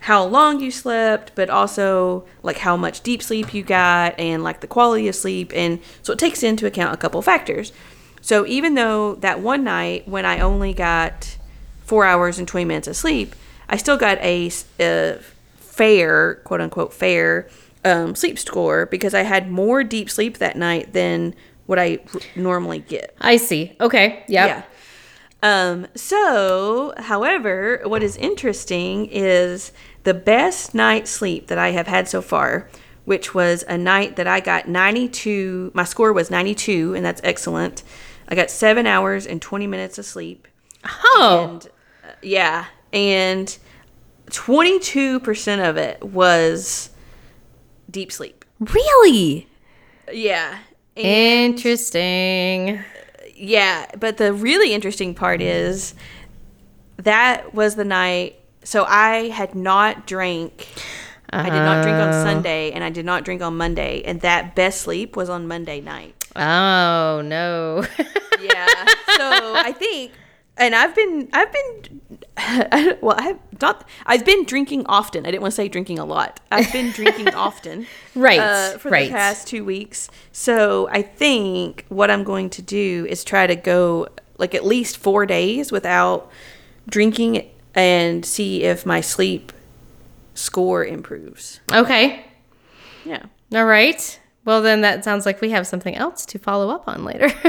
how 0.00 0.24
long 0.24 0.60
you 0.60 0.70
slept, 0.70 1.32
but 1.34 1.50
also 1.50 2.24
like 2.42 2.58
how 2.58 2.76
much 2.76 3.02
deep 3.02 3.22
sleep 3.22 3.52
you 3.52 3.62
got 3.62 4.18
and 4.18 4.42
like 4.42 4.60
the 4.60 4.66
quality 4.66 5.08
of 5.08 5.14
sleep. 5.14 5.52
And 5.54 5.80
so 6.02 6.12
it 6.12 6.18
takes 6.18 6.42
into 6.42 6.66
account 6.66 6.94
a 6.94 6.96
couple 6.96 7.20
factors. 7.22 7.72
So 8.20 8.46
even 8.46 8.74
though 8.74 9.14
that 9.16 9.40
one 9.40 9.64
night 9.64 10.06
when 10.06 10.24
I 10.24 10.40
only 10.40 10.74
got 10.74 11.36
four 11.84 12.04
hours 12.04 12.38
and 12.38 12.46
20 12.46 12.64
minutes 12.64 12.88
of 12.88 12.96
sleep, 12.96 13.34
I 13.68 13.76
still 13.76 13.96
got 13.96 14.18
a 14.18 14.50
fair, 15.56 16.36
quote 16.44 16.60
unquote, 16.60 16.92
fair 16.92 17.48
um, 17.84 18.14
sleep 18.14 18.38
score 18.38 18.86
because 18.86 19.14
I 19.14 19.22
had 19.22 19.50
more 19.50 19.84
deep 19.84 20.10
sleep 20.10 20.38
that 20.38 20.56
night 20.56 20.92
than 20.92 21.34
what 21.68 21.78
I 21.78 21.98
normally 22.34 22.78
get. 22.78 23.14
I 23.20 23.36
see. 23.36 23.76
Okay. 23.78 24.24
Yep. 24.26 24.48
Yeah. 24.48 24.62
Um, 25.42 25.86
so, 25.94 26.94
however, 26.96 27.82
what 27.84 28.02
is 28.02 28.16
interesting 28.16 29.04
is 29.06 29.70
the 30.04 30.14
best 30.14 30.74
night's 30.74 31.10
sleep 31.10 31.48
that 31.48 31.58
I 31.58 31.72
have 31.72 31.86
had 31.86 32.08
so 32.08 32.22
far, 32.22 32.70
which 33.04 33.34
was 33.34 33.64
a 33.68 33.76
night 33.76 34.16
that 34.16 34.26
I 34.26 34.40
got 34.40 34.66
92. 34.66 35.72
My 35.74 35.84
score 35.84 36.14
was 36.14 36.30
92, 36.30 36.94
and 36.94 37.04
that's 37.04 37.20
excellent. 37.22 37.82
I 38.28 38.34
got 38.34 38.50
seven 38.50 38.86
hours 38.86 39.26
and 39.26 39.40
20 39.40 39.66
minutes 39.66 39.98
of 39.98 40.06
sleep. 40.06 40.48
Oh. 40.84 41.50
And 41.50 41.66
uh, 42.02 42.14
yeah, 42.22 42.64
and 42.94 43.58
22% 44.28 45.68
of 45.68 45.76
it 45.76 46.02
was 46.02 46.88
deep 47.90 48.10
sleep. 48.10 48.46
really 48.58 49.46
Yeah. 50.10 50.60
And 50.98 51.54
interesting. 51.54 52.84
yeah, 53.34 53.86
but 53.98 54.16
the 54.16 54.32
really 54.32 54.72
interesting 54.72 55.14
part 55.14 55.40
mm. 55.40 55.44
is 55.44 55.94
that 56.98 57.54
was 57.54 57.76
the 57.76 57.84
night. 57.84 58.40
So 58.64 58.84
I 58.84 59.28
had 59.28 59.54
not 59.54 60.06
drank. 60.06 60.68
I 61.30 61.50
did 61.50 61.56
not 61.56 61.82
drink 61.82 61.96
on 61.96 62.08
uh-huh. 62.08 62.24
Sunday, 62.24 62.72
and 62.72 62.82
I 62.82 62.90
did 62.90 63.04
not 63.04 63.24
drink 63.24 63.42
on 63.42 63.56
Monday, 63.56 64.02
and 64.04 64.20
that 64.22 64.54
best 64.54 64.80
sleep 64.80 65.14
was 65.14 65.28
on 65.28 65.46
Monday 65.46 65.80
night. 65.80 66.14
Oh 66.36 67.22
no. 67.24 67.84
Yeah. 68.40 68.66
so 69.16 69.54
I 69.56 69.74
think, 69.76 70.12
and 70.58 70.74
I've 70.74 70.94
been, 70.94 71.28
I've 71.32 71.52
been, 71.52 72.98
well, 73.00 73.16
I've 73.18 73.38
not, 73.60 73.88
I've 74.06 74.24
been 74.24 74.44
drinking 74.44 74.86
often. 74.86 75.24
I 75.26 75.30
didn't 75.30 75.42
want 75.42 75.52
to 75.52 75.56
say 75.56 75.68
drinking 75.68 75.98
a 75.98 76.04
lot. 76.04 76.40
I've 76.50 76.72
been 76.72 76.90
drinking 76.92 77.28
often, 77.34 77.86
Right, 78.14 78.38
uh, 78.40 78.78
for 78.78 78.90
right. 78.90 79.08
the 79.08 79.14
past 79.14 79.46
two 79.48 79.64
weeks. 79.64 80.08
So 80.32 80.88
I 80.90 81.02
think 81.02 81.84
what 81.88 82.10
I'm 82.10 82.24
going 82.24 82.50
to 82.50 82.62
do 82.62 83.06
is 83.08 83.24
try 83.24 83.46
to 83.46 83.56
go 83.56 84.08
like 84.38 84.54
at 84.54 84.64
least 84.64 84.98
four 84.98 85.26
days 85.26 85.72
without 85.72 86.30
drinking 86.88 87.48
and 87.74 88.24
see 88.24 88.62
if 88.64 88.84
my 88.86 89.00
sleep 89.00 89.52
score 90.34 90.84
improves. 90.84 91.60
okay. 91.72 92.24
Yeah. 93.04 93.26
All 93.54 93.64
right. 93.64 94.20
Well, 94.44 94.62
then 94.62 94.80
that 94.82 95.02
sounds 95.04 95.26
like 95.26 95.40
we 95.40 95.50
have 95.50 95.66
something 95.66 95.94
else 95.94 96.24
to 96.26 96.38
follow 96.38 96.70
up 96.70 96.86
on 96.88 97.04
later. 97.04 97.30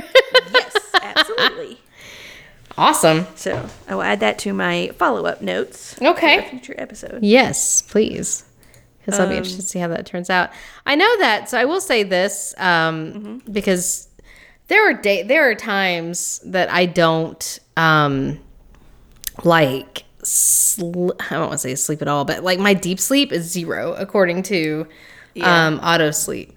Yes, 0.54 0.76
absolutely. 1.02 1.80
Awesome. 2.80 3.28
So 3.36 3.68
I 3.88 3.96
will 3.96 4.04
add 4.04 4.22
that 4.22 4.40
to 4.40 4.54
my 4.54 4.92
follow 4.98 5.26
up 5.26 5.42
notes. 5.42 6.02
Okay. 6.02 6.48
Future 6.50 6.76
episode. 6.78 7.20
Yes, 7.24 7.82
please. 7.82 8.46
Because 9.00 9.20
I'll 9.20 9.28
be 9.28 9.34
Um, 9.34 9.38
interested 9.40 9.62
to 9.64 9.68
see 9.68 9.80
how 9.80 9.88
that 9.90 10.06
turns 10.06 10.30
out. 10.30 10.50
I 10.86 10.96
know 10.96 11.18
that, 11.20 11.50
so 11.50 11.58
I 11.58 11.66
will 11.66 11.82
say 11.82 12.04
this 12.04 12.54
um, 12.58 13.42
because 13.52 14.08
there 14.68 14.90
are 14.90 14.94
day 14.94 15.24
there 15.24 15.50
are 15.50 15.56
times 15.56 16.40
that 16.46 16.72
I 16.72 16.86
don't 16.86 17.60
um, 17.78 18.40
like. 19.44 20.04
Sl- 20.22 21.12
I 21.20 21.30
don't 21.30 21.48
want 21.48 21.54
to 21.54 21.58
say 21.60 21.76
sleep 21.76 22.02
at 22.02 22.08
all, 22.10 22.26
but 22.26 22.44
like 22.44 22.60
my 22.60 22.74
deep 22.74 23.00
sleep 23.00 23.32
is 23.32 23.50
zero 23.50 23.94
according 23.98 24.44
to 24.44 24.86
um, 25.42 25.80
AutoSleep, 25.80 26.52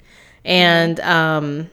and 0.45 0.99
um, 1.01 1.71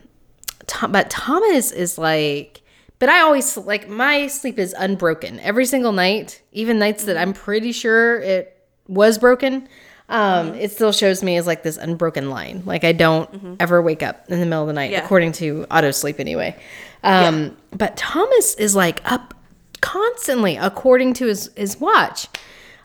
Tom, 0.68 0.92
but 0.92 1.10
Thomas 1.10 1.72
is 1.72 1.98
like, 1.98 2.59
but 3.00 3.08
I 3.08 3.20
always 3.20 3.56
like 3.56 3.88
my 3.88 4.28
sleep 4.28 4.58
is 4.60 4.72
unbroken 4.78 5.40
every 5.40 5.66
single 5.66 5.90
night, 5.92 6.40
even 6.52 6.78
nights 6.78 7.04
that 7.04 7.16
I'm 7.16 7.32
pretty 7.32 7.72
sure 7.72 8.20
it 8.20 8.56
was 8.86 9.18
broken. 9.18 9.68
Um, 10.08 10.54
it 10.54 10.72
still 10.72 10.90
shows 10.92 11.22
me 11.22 11.36
as 11.36 11.46
like 11.46 11.62
this 11.62 11.76
unbroken 11.76 12.30
line. 12.30 12.62
Like 12.64 12.82
I 12.84 12.92
don't 12.92 13.56
ever 13.60 13.80
wake 13.80 14.02
up 14.02 14.24
in 14.28 14.40
the 14.40 14.46
middle 14.46 14.62
of 14.62 14.66
the 14.68 14.72
night, 14.72 14.90
Yeah. 14.90 15.04
according 15.04 15.32
to 15.32 15.66
AutoSleep 15.70 16.18
anyway. 16.20 16.56
Um, 17.04 17.56
but 17.70 17.96
Thomas 17.96 18.54
is 18.54 18.74
like 18.76 19.00
up 19.10 19.34
constantly 19.80 20.56
according 20.56 21.14
to 21.14 21.26
his 21.26 21.50
his 21.56 21.78
watch. 21.80 22.28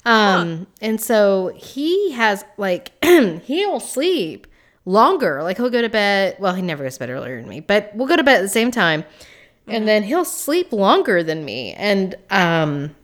Um, 0.05 0.67
and 0.81 1.01
so 1.01 1.51
he 1.55 2.11
has 2.11 2.45
like 2.57 2.91
he 3.03 3.65
will 3.65 3.79
sleep 3.79 4.45
longer. 4.85 5.41
Like 5.41 5.57
he'll 5.57 5.71
go 5.71 5.81
to 5.81 5.89
bed. 5.89 6.37
Well, 6.39 6.53
he 6.53 6.61
never 6.61 6.83
goes 6.83 6.93
to 6.93 6.99
bed 6.99 7.09
earlier 7.09 7.39
than 7.39 7.49
me, 7.49 7.59
but 7.59 7.91
we'll 7.95 8.07
go 8.07 8.15
to 8.15 8.23
bed 8.23 8.37
at 8.37 8.41
the 8.43 8.49
same 8.49 8.69
time, 8.69 9.03
and 9.67 9.87
then 9.87 10.03
he'll 10.03 10.25
sleep 10.25 10.71
longer 10.71 11.23
than 11.23 11.43
me. 11.45 11.73
And 11.73 12.15
um, 12.29 12.95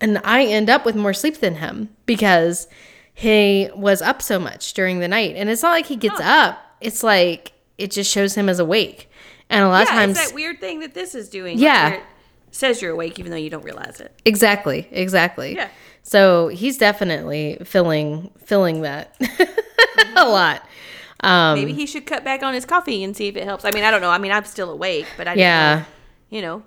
and 0.00 0.18
I 0.24 0.44
end 0.44 0.70
up 0.70 0.84
with 0.84 0.96
more 0.96 1.14
sleep 1.14 1.38
than 1.38 1.56
him 1.56 1.90
because 2.06 2.68
he 3.14 3.70
was 3.74 4.02
up 4.02 4.20
so 4.22 4.38
much 4.38 4.74
during 4.74 5.00
the 5.00 5.08
night. 5.08 5.34
And 5.36 5.48
it's 5.48 5.62
not 5.62 5.70
like 5.70 5.86
he 5.86 5.96
gets 5.96 6.20
up. 6.20 6.58
It's 6.80 7.02
like 7.02 7.52
it 7.78 7.90
just 7.90 8.10
shows 8.10 8.34
him 8.34 8.48
as 8.48 8.58
awake. 8.58 9.10
And 9.48 9.64
a 9.64 9.68
lot 9.68 9.82
of 9.84 9.88
times 9.88 10.18
it's 10.18 10.28
that 10.28 10.34
weird 10.34 10.60
thing 10.60 10.80
that 10.80 10.94
this 10.94 11.14
is 11.14 11.28
doing. 11.28 11.58
Yeah. 11.58 11.94
it 11.94 12.02
says 12.50 12.82
you're 12.82 12.92
awake 12.92 13.18
even 13.18 13.30
though 13.30 13.38
you 13.38 13.50
don't 13.50 13.64
realize 13.64 14.00
it. 14.00 14.12
Exactly, 14.24 14.88
exactly. 14.90 15.54
Yeah. 15.54 15.68
So 16.02 16.48
he's 16.48 16.78
definitely 16.78 17.58
filling 17.64 18.30
filling 18.44 18.82
that 18.82 19.16
a 20.16 20.28
lot. 20.28 20.66
Um, 21.20 21.58
Maybe 21.58 21.72
he 21.72 21.86
should 21.86 22.06
cut 22.06 22.24
back 22.24 22.42
on 22.42 22.52
his 22.54 22.64
coffee 22.64 23.02
and 23.02 23.16
see 23.16 23.28
if 23.28 23.36
it 23.36 23.44
helps. 23.44 23.64
I 23.64 23.70
mean, 23.70 23.84
I 23.84 23.90
don't 23.90 24.00
know. 24.00 24.10
I 24.10 24.18
mean, 24.18 24.32
I'm 24.32 24.44
still 24.44 24.70
awake, 24.70 25.06
but 25.16 25.26
I 25.26 25.34
Yeah. 25.34 25.76
know, 25.76 25.84
you 26.36 26.42
know. 26.42 26.62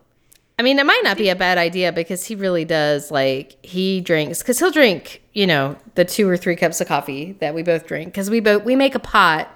I 0.57 0.61
mean, 0.61 0.77
it 0.77 0.85
might 0.85 1.01
not 1.03 1.17
be 1.17 1.29
a 1.29 1.35
bad 1.35 1.57
idea 1.57 1.93
because 1.93 2.25
he 2.25 2.35
really 2.35 2.65
does 2.65 3.11
like 3.11 3.55
he 3.65 4.01
drinks 4.01 4.39
because 4.39 4.59
he'll 4.59 4.71
drink, 4.71 5.21
you 5.33 5.47
know, 5.47 5.77
the 5.95 6.03
two 6.03 6.27
or 6.27 6.35
three 6.35 6.57
cups 6.57 6.81
of 6.81 6.87
coffee 6.87 7.37
that 7.39 7.53
we 7.55 7.63
both 7.63 7.87
drink 7.87 8.07
because 8.09 8.29
we 8.29 8.41
both 8.41 8.65
we 8.65 8.75
make 8.75 8.93
a 8.93 8.99
pot 8.99 9.47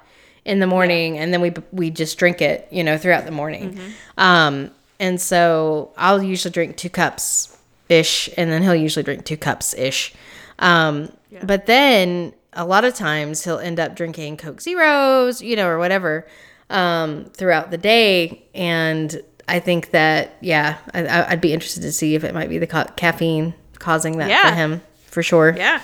in 0.45 0.60
the 0.60 0.67
morning 0.67 1.17
and 1.17 1.34
then 1.34 1.41
we 1.41 1.51
we 1.73 1.89
just 1.89 2.17
drink 2.17 2.41
it, 2.41 2.67
you 2.71 2.86
know, 2.86 2.97
throughout 2.97 3.25
the 3.25 3.32
morning. 3.32 3.77
Um, 4.17 4.71
and 4.97 5.19
so 5.19 5.91
I'll 5.97 6.23
usually 6.23 6.51
drink 6.53 6.77
two 6.77 6.89
cups 6.89 7.58
ish, 7.89 8.29
and 8.38 8.49
then 8.49 8.62
he'll 8.63 8.73
usually 8.75 9.03
drink 9.03 9.25
two 9.25 9.36
cups 9.38 9.73
ish. 9.73 10.13
Um, 10.60 11.12
But 11.43 11.65
then 11.65 12.32
a 12.55 12.65
lot 12.65 12.85
of 12.85 12.93
times 12.95 13.43
he'll 13.43 13.59
end 13.59 13.79
up 13.79 13.95
drinking 13.95 14.37
Coke 14.37 14.61
Zeros, 14.61 15.41
you 15.41 15.55
know, 15.55 15.67
or 15.67 15.77
whatever 15.77 16.27
um, 16.69 17.25
throughout 17.33 17.71
the 17.71 17.77
day. 17.77 18.45
And 18.53 19.21
I 19.47 19.59
think 19.59 19.91
that, 19.91 20.37
yeah, 20.41 20.77
I, 20.93 21.25
I'd 21.31 21.41
be 21.41 21.53
interested 21.53 21.81
to 21.81 21.91
see 21.91 22.15
if 22.15 22.23
it 22.23 22.33
might 22.33 22.49
be 22.49 22.57
the 22.57 22.67
ca- 22.67 22.87
caffeine 22.95 23.53
causing 23.79 24.17
that 24.17 24.29
Yeah. 24.29 24.49
for 24.49 24.55
him 24.55 24.81
for 25.07 25.23
sure. 25.23 25.53
Yeah. 25.57 25.81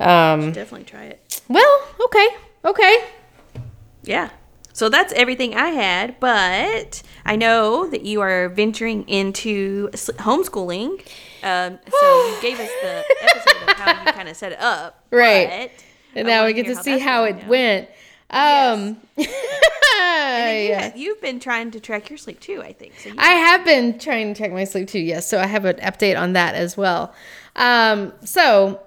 Um, 0.00 0.52
Definitely 0.52 0.84
try 0.84 1.04
it. 1.04 1.40
well, 1.48 1.88
okay. 2.04 2.28
Okay. 2.64 3.04
Yeah. 4.04 4.30
So 4.72 4.88
that's 4.88 5.12
everything 5.14 5.56
I 5.56 5.70
had, 5.70 6.20
but 6.20 7.02
I 7.26 7.34
know 7.34 7.88
that 7.90 8.02
you 8.02 8.20
are 8.20 8.48
venturing 8.48 9.08
into 9.08 9.88
homeschooling. 9.88 11.04
Um, 11.42 11.78
so 11.90 12.26
you 12.28 12.38
gave 12.42 12.58
us 12.60 12.70
the 12.82 13.04
episode 13.22 13.70
of 13.70 13.76
how 13.76 14.04
you 14.04 14.12
kind 14.12 14.28
of 14.28 14.36
set 14.36 14.52
it 14.52 14.60
up. 14.60 15.04
Right. 15.10 15.70
but 16.12 16.18
And 16.18 16.28
now 16.28 16.44
we 16.46 16.52
get 16.52 16.66
to 16.66 16.76
see 16.76 16.98
how 16.98 17.24
it 17.24 17.36
now. 17.42 17.48
went. 17.48 17.88
Um, 18.30 18.96
you 19.16 19.26
yeah. 19.96 20.80
have, 20.82 20.96
you've 20.96 21.20
been 21.20 21.40
trying 21.40 21.70
to 21.72 21.80
track 21.80 22.10
your 22.10 22.18
sleep 22.18 22.40
too, 22.40 22.62
I 22.62 22.72
think. 22.72 22.98
So 22.98 23.10
I 23.18 23.30
have 23.30 23.64
been 23.64 23.98
trying 23.98 24.34
to 24.34 24.38
track 24.38 24.52
my 24.52 24.64
sleep 24.64 24.88
too. 24.88 24.98
Yes, 24.98 25.26
so 25.28 25.38
I 25.40 25.46
have 25.46 25.64
an 25.64 25.76
update 25.76 26.18
on 26.20 26.34
that 26.34 26.54
as 26.54 26.76
well. 26.76 27.14
Um, 27.56 28.12
so 28.24 28.80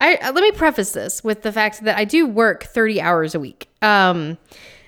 I 0.00 0.16
uh, 0.16 0.32
let 0.32 0.42
me 0.42 0.50
preface 0.52 0.92
this 0.92 1.22
with 1.22 1.42
the 1.42 1.52
fact 1.52 1.84
that 1.84 1.96
I 1.96 2.04
do 2.04 2.26
work 2.26 2.64
30 2.64 3.00
hours 3.00 3.34
a 3.34 3.40
week. 3.40 3.68
Um, 3.82 4.38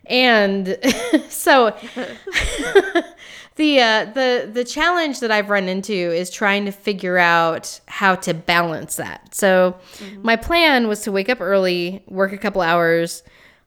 and 0.07 0.77
so 1.29 1.77
the 3.62 3.81
uh, 3.81 4.05
the 4.07 4.51
the 4.53 4.64
challenge 4.64 5.20
that 5.20 5.31
I've 5.31 5.48
run 5.48 5.68
into 5.68 5.92
is 5.92 6.31
trying 6.31 6.64
to 6.64 6.72
figure 6.72 7.16
out 7.16 7.81
how 7.87 8.16
to 8.16 8.35
balance 8.35 8.96
that. 8.96 9.35
So 9.37 9.79
my 10.20 10.35
plan 10.35 10.88
was 10.88 11.03
to 11.03 11.12
wake 11.12 11.29
up 11.29 11.40
early, 11.40 12.03
work 12.09 12.33
a 12.33 12.38
couple 12.38 12.61
hours, 12.61 13.22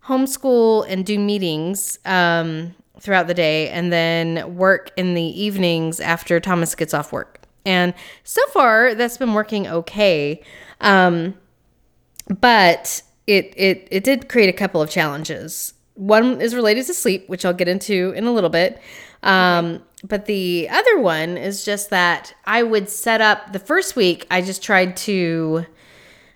homeschool, 0.05 0.85
and 0.89 1.05
do 1.05 1.17
meetings 1.17 1.97
um, 2.03 2.75
throughout 2.99 3.27
the 3.27 3.33
day, 3.33 3.69
and 3.69 3.93
then 3.93 4.57
work 4.57 4.91
in 4.97 5.13
the 5.13 5.41
evenings 5.41 6.01
after 6.01 6.41
Thomas 6.41 6.75
gets 6.75 6.93
off 6.93 7.13
work. 7.13 7.39
And 7.65 7.93
so 8.25 8.45
far, 8.47 8.95
that's 8.95 9.17
been 9.17 9.33
working 9.33 9.65
okay. 9.65 10.43
Um, 10.81 11.35
but 12.41 13.01
it 13.27 13.53
it 13.55 13.87
it 13.89 14.03
did 14.03 14.27
create 14.27 14.49
a 14.49 14.57
couple 14.57 14.81
of 14.81 14.89
challenges. 14.89 15.73
One 15.93 16.41
is 16.41 16.53
related 16.53 16.85
to 16.87 16.93
sleep, 16.93 17.29
which 17.29 17.45
I'll 17.45 17.53
get 17.53 17.69
into 17.69 18.11
in 18.17 18.25
a 18.25 18.33
little 18.33 18.49
bit. 18.49 18.81
Um, 19.25 19.83
but 20.07 20.27
the 20.27 20.69
other 20.69 20.99
one 20.99 21.35
is 21.37 21.65
just 21.65 21.89
that 21.89 22.33
I 22.45 22.63
would 22.63 22.89
set 22.89 23.19
up 23.19 23.51
the 23.51 23.59
first 23.59 23.95
week. 23.95 24.25
I 24.29 24.41
just 24.41 24.63
tried 24.63 24.95
to 24.97 25.65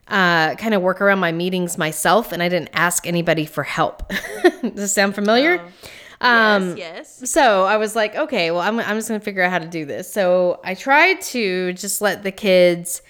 uh, 0.08 0.56
kind 0.56 0.74
of 0.74 0.82
work 0.82 1.00
around 1.00 1.20
my 1.20 1.32
meetings 1.32 1.78
myself, 1.78 2.32
and 2.32 2.42
I 2.42 2.50
didn't 2.50 2.72
ask 2.74 3.06
anybody 3.06 3.46
for 3.46 3.64
help. 3.64 4.10
Does 4.44 4.74
this 4.74 4.94
sound 4.94 5.14
familiar? 5.16 5.62
Um, 6.20 6.76
yes, 6.76 7.20
yes. 7.22 7.32
so 7.32 7.64
I 7.64 7.78
was 7.78 7.96
like, 7.96 8.16
okay, 8.16 8.52
well, 8.52 8.62
I'm, 8.62 8.80
I'm 8.80 8.98
just 8.98 9.08
going 9.08 9.20
to 9.20 9.24
figure 9.24 9.44
out 9.44 9.52
how 9.52 9.60
to 9.60 9.68
do 9.68 9.86
this. 9.86 10.12
So 10.12 10.60
I 10.64 10.74
tried 10.74 11.22
to 11.22 11.74
just 11.74 12.02
let 12.02 12.24
the 12.24 12.32
kids 12.32 13.02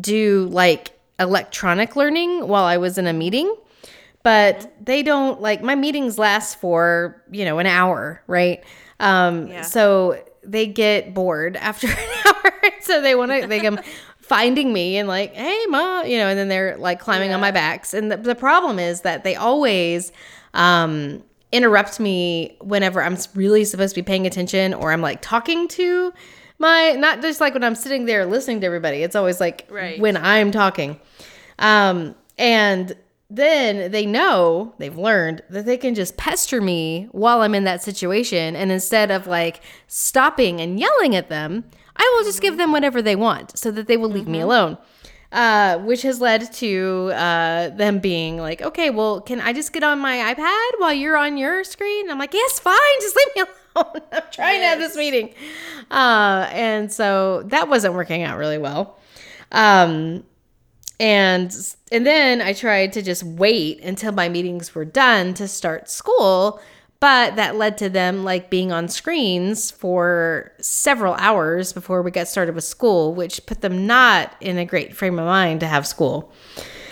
do 0.00 0.48
like 0.50 0.90
electronic 1.18 1.96
learning 1.96 2.46
while 2.46 2.64
I 2.64 2.76
was 2.76 2.98
in 2.98 3.06
a 3.06 3.12
meeting, 3.12 3.54
but 4.22 4.70
they 4.84 5.02
don't 5.02 5.40
like 5.40 5.62
my 5.62 5.76
meetings 5.76 6.18
last 6.18 6.60
for, 6.60 7.22
you 7.30 7.44
know, 7.44 7.58
an 7.58 7.66
hour, 7.66 8.22
right? 8.26 8.62
Um, 9.00 9.46
Yeah. 9.48 9.62
So 9.62 10.22
they 10.42 10.66
get 10.66 11.14
bored 11.14 11.56
after 11.56 11.86
an 11.90 11.96
hour. 12.26 12.52
so 12.80 13.00
they 13.02 13.14
want 13.14 13.30
to, 13.32 13.46
they 13.46 13.60
come 13.60 13.78
finding 14.18 14.72
me 14.72 14.96
and 14.98 15.08
like, 15.08 15.34
hey, 15.34 15.58
ma, 15.68 16.02
you 16.02 16.18
know, 16.18 16.28
and 16.28 16.38
then 16.38 16.48
they're 16.48 16.76
like 16.78 17.00
climbing 17.00 17.32
on 17.32 17.40
my 17.40 17.50
backs. 17.50 17.94
And 17.94 18.10
the, 18.10 18.16
the 18.16 18.34
problem 18.34 18.78
is 18.78 19.02
that 19.02 19.24
they 19.24 19.34
always, 19.36 20.12
um, 20.54 21.22
interrupt 21.50 21.98
me 21.98 22.54
whenever 22.60 23.02
I'm 23.02 23.16
really 23.34 23.64
supposed 23.64 23.94
to 23.94 24.02
be 24.02 24.04
paying 24.04 24.26
attention 24.26 24.74
or 24.74 24.92
I'm 24.92 25.00
like 25.00 25.22
talking 25.22 25.66
to 25.68 26.12
my 26.58 26.92
not 26.92 27.22
just 27.22 27.40
like 27.40 27.54
when 27.54 27.64
I'm 27.64 27.74
sitting 27.74 28.04
there 28.04 28.26
listening 28.26 28.60
to 28.60 28.66
everybody. 28.66 29.02
It's 29.02 29.16
always 29.16 29.40
like 29.40 29.66
Right. 29.70 29.98
when 29.98 30.18
I'm 30.18 30.50
talking. 30.50 31.00
Um 31.58 32.14
and 32.36 32.94
then 33.30 33.90
they 33.90 34.06
know, 34.06 34.74
they've 34.78 34.96
learned 34.96 35.42
that 35.50 35.66
they 35.66 35.76
can 35.76 35.94
just 35.94 36.16
pester 36.16 36.60
me 36.60 37.08
while 37.12 37.42
I'm 37.42 37.54
in 37.54 37.64
that 37.64 37.82
situation 37.82 38.56
and 38.56 38.72
instead 38.72 39.10
of 39.10 39.26
like 39.26 39.60
stopping 39.86 40.60
and 40.60 40.80
yelling 40.80 41.14
at 41.14 41.28
them, 41.28 41.64
I 41.96 42.14
will 42.16 42.24
just 42.24 42.40
give 42.40 42.56
them 42.56 42.72
whatever 42.72 43.02
they 43.02 43.16
want 43.16 43.58
so 43.58 43.70
that 43.72 43.86
they 43.86 43.96
will 43.96 44.08
leave 44.08 44.28
me 44.28 44.40
alone 44.40 44.78
uh, 45.32 45.78
which 45.78 46.02
has 46.02 46.20
led 46.20 46.50
to 46.54 47.10
uh, 47.14 47.68
them 47.70 47.98
being 47.98 48.38
like, 48.38 48.62
okay, 48.62 48.90
well, 48.90 49.20
can 49.20 49.40
I 49.40 49.52
just 49.52 49.72
get 49.72 49.82
on 49.82 49.98
my 49.98 50.34
iPad 50.34 50.80
while 50.80 50.92
you're 50.92 51.16
on 51.16 51.36
your 51.36 51.64
screen? 51.64 52.06
And 52.06 52.12
I'm 52.12 52.18
like, 52.18 52.32
yes, 52.32 52.58
fine, 52.58 52.76
just 53.00 53.16
leave 53.16 53.36
me 53.36 53.52
alone. 53.76 54.02
I'm 54.12 54.22
trying 54.32 54.60
to 54.60 54.66
have 54.66 54.78
this 54.78 54.96
meeting. 54.96 55.34
Uh, 55.90 56.48
and 56.50 56.90
so 56.92 57.42
that 57.46 57.68
wasn't 57.68 57.94
working 57.94 58.22
out 58.22 58.38
really 58.38 58.58
well. 58.58 58.98
Um, 59.52 60.24
and 61.00 61.54
and 61.92 62.06
then 62.06 62.40
I 62.40 62.52
tried 62.52 62.92
to 62.94 63.02
just 63.02 63.22
wait 63.22 63.82
until 63.82 64.12
my 64.12 64.28
meetings 64.28 64.74
were 64.74 64.84
done 64.84 65.34
to 65.34 65.46
start 65.46 65.88
school, 65.88 66.60
but 67.00 67.36
that 67.36 67.56
led 67.56 67.78
to 67.78 67.88
them 67.88 68.24
like 68.24 68.50
being 68.50 68.72
on 68.72 68.88
screens 68.88 69.70
for 69.70 70.52
several 70.60 71.14
hours 71.14 71.72
before 71.72 72.02
we 72.02 72.10
got 72.10 72.26
started 72.26 72.54
with 72.54 72.64
school, 72.64 73.14
which 73.14 73.46
put 73.46 73.60
them 73.60 73.86
not 73.86 74.34
in 74.40 74.58
a 74.58 74.64
great 74.64 74.96
frame 74.96 75.18
of 75.18 75.26
mind 75.26 75.60
to 75.60 75.66
have 75.66 75.86
school. 75.86 76.32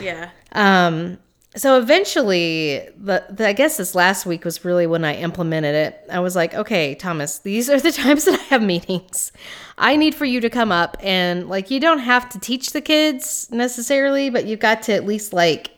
Yeah. 0.00 0.30
Um, 0.52 1.18
so 1.56 1.78
eventually, 1.78 2.88
the, 2.96 3.24
the 3.30 3.48
I 3.48 3.52
guess 3.52 3.78
this 3.78 3.94
last 3.94 4.26
week 4.26 4.44
was 4.44 4.64
really 4.64 4.86
when 4.86 5.04
I 5.04 5.16
implemented 5.16 5.74
it. 5.74 6.04
I 6.10 6.20
was 6.20 6.36
like, 6.36 6.54
okay, 6.54 6.94
Thomas, 6.94 7.38
these 7.38 7.68
are 7.70 7.80
the 7.80 7.92
times 8.02 8.24
that 8.26 8.38
I 8.38 8.42
have 8.44 8.62
meetings. 8.62 9.32
I 9.78 9.96
need 9.96 10.14
for 10.14 10.24
you 10.24 10.40
to 10.40 10.50
come 10.50 10.70
up 10.70 10.96
and 11.00 11.48
like 11.48 11.70
you 11.70 11.80
don't 11.80 11.98
have 12.00 12.28
to 12.30 12.38
teach 12.40 12.72
the 12.72 12.80
kids 12.80 13.48
necessarily, 13.50 14.30
but 14.30 14.46
you've 14.46 14.60
got 14.60 14.82
to 14.82 14.92
at 14.94 15.06
least 15.06 15.32
like 15.32 15.70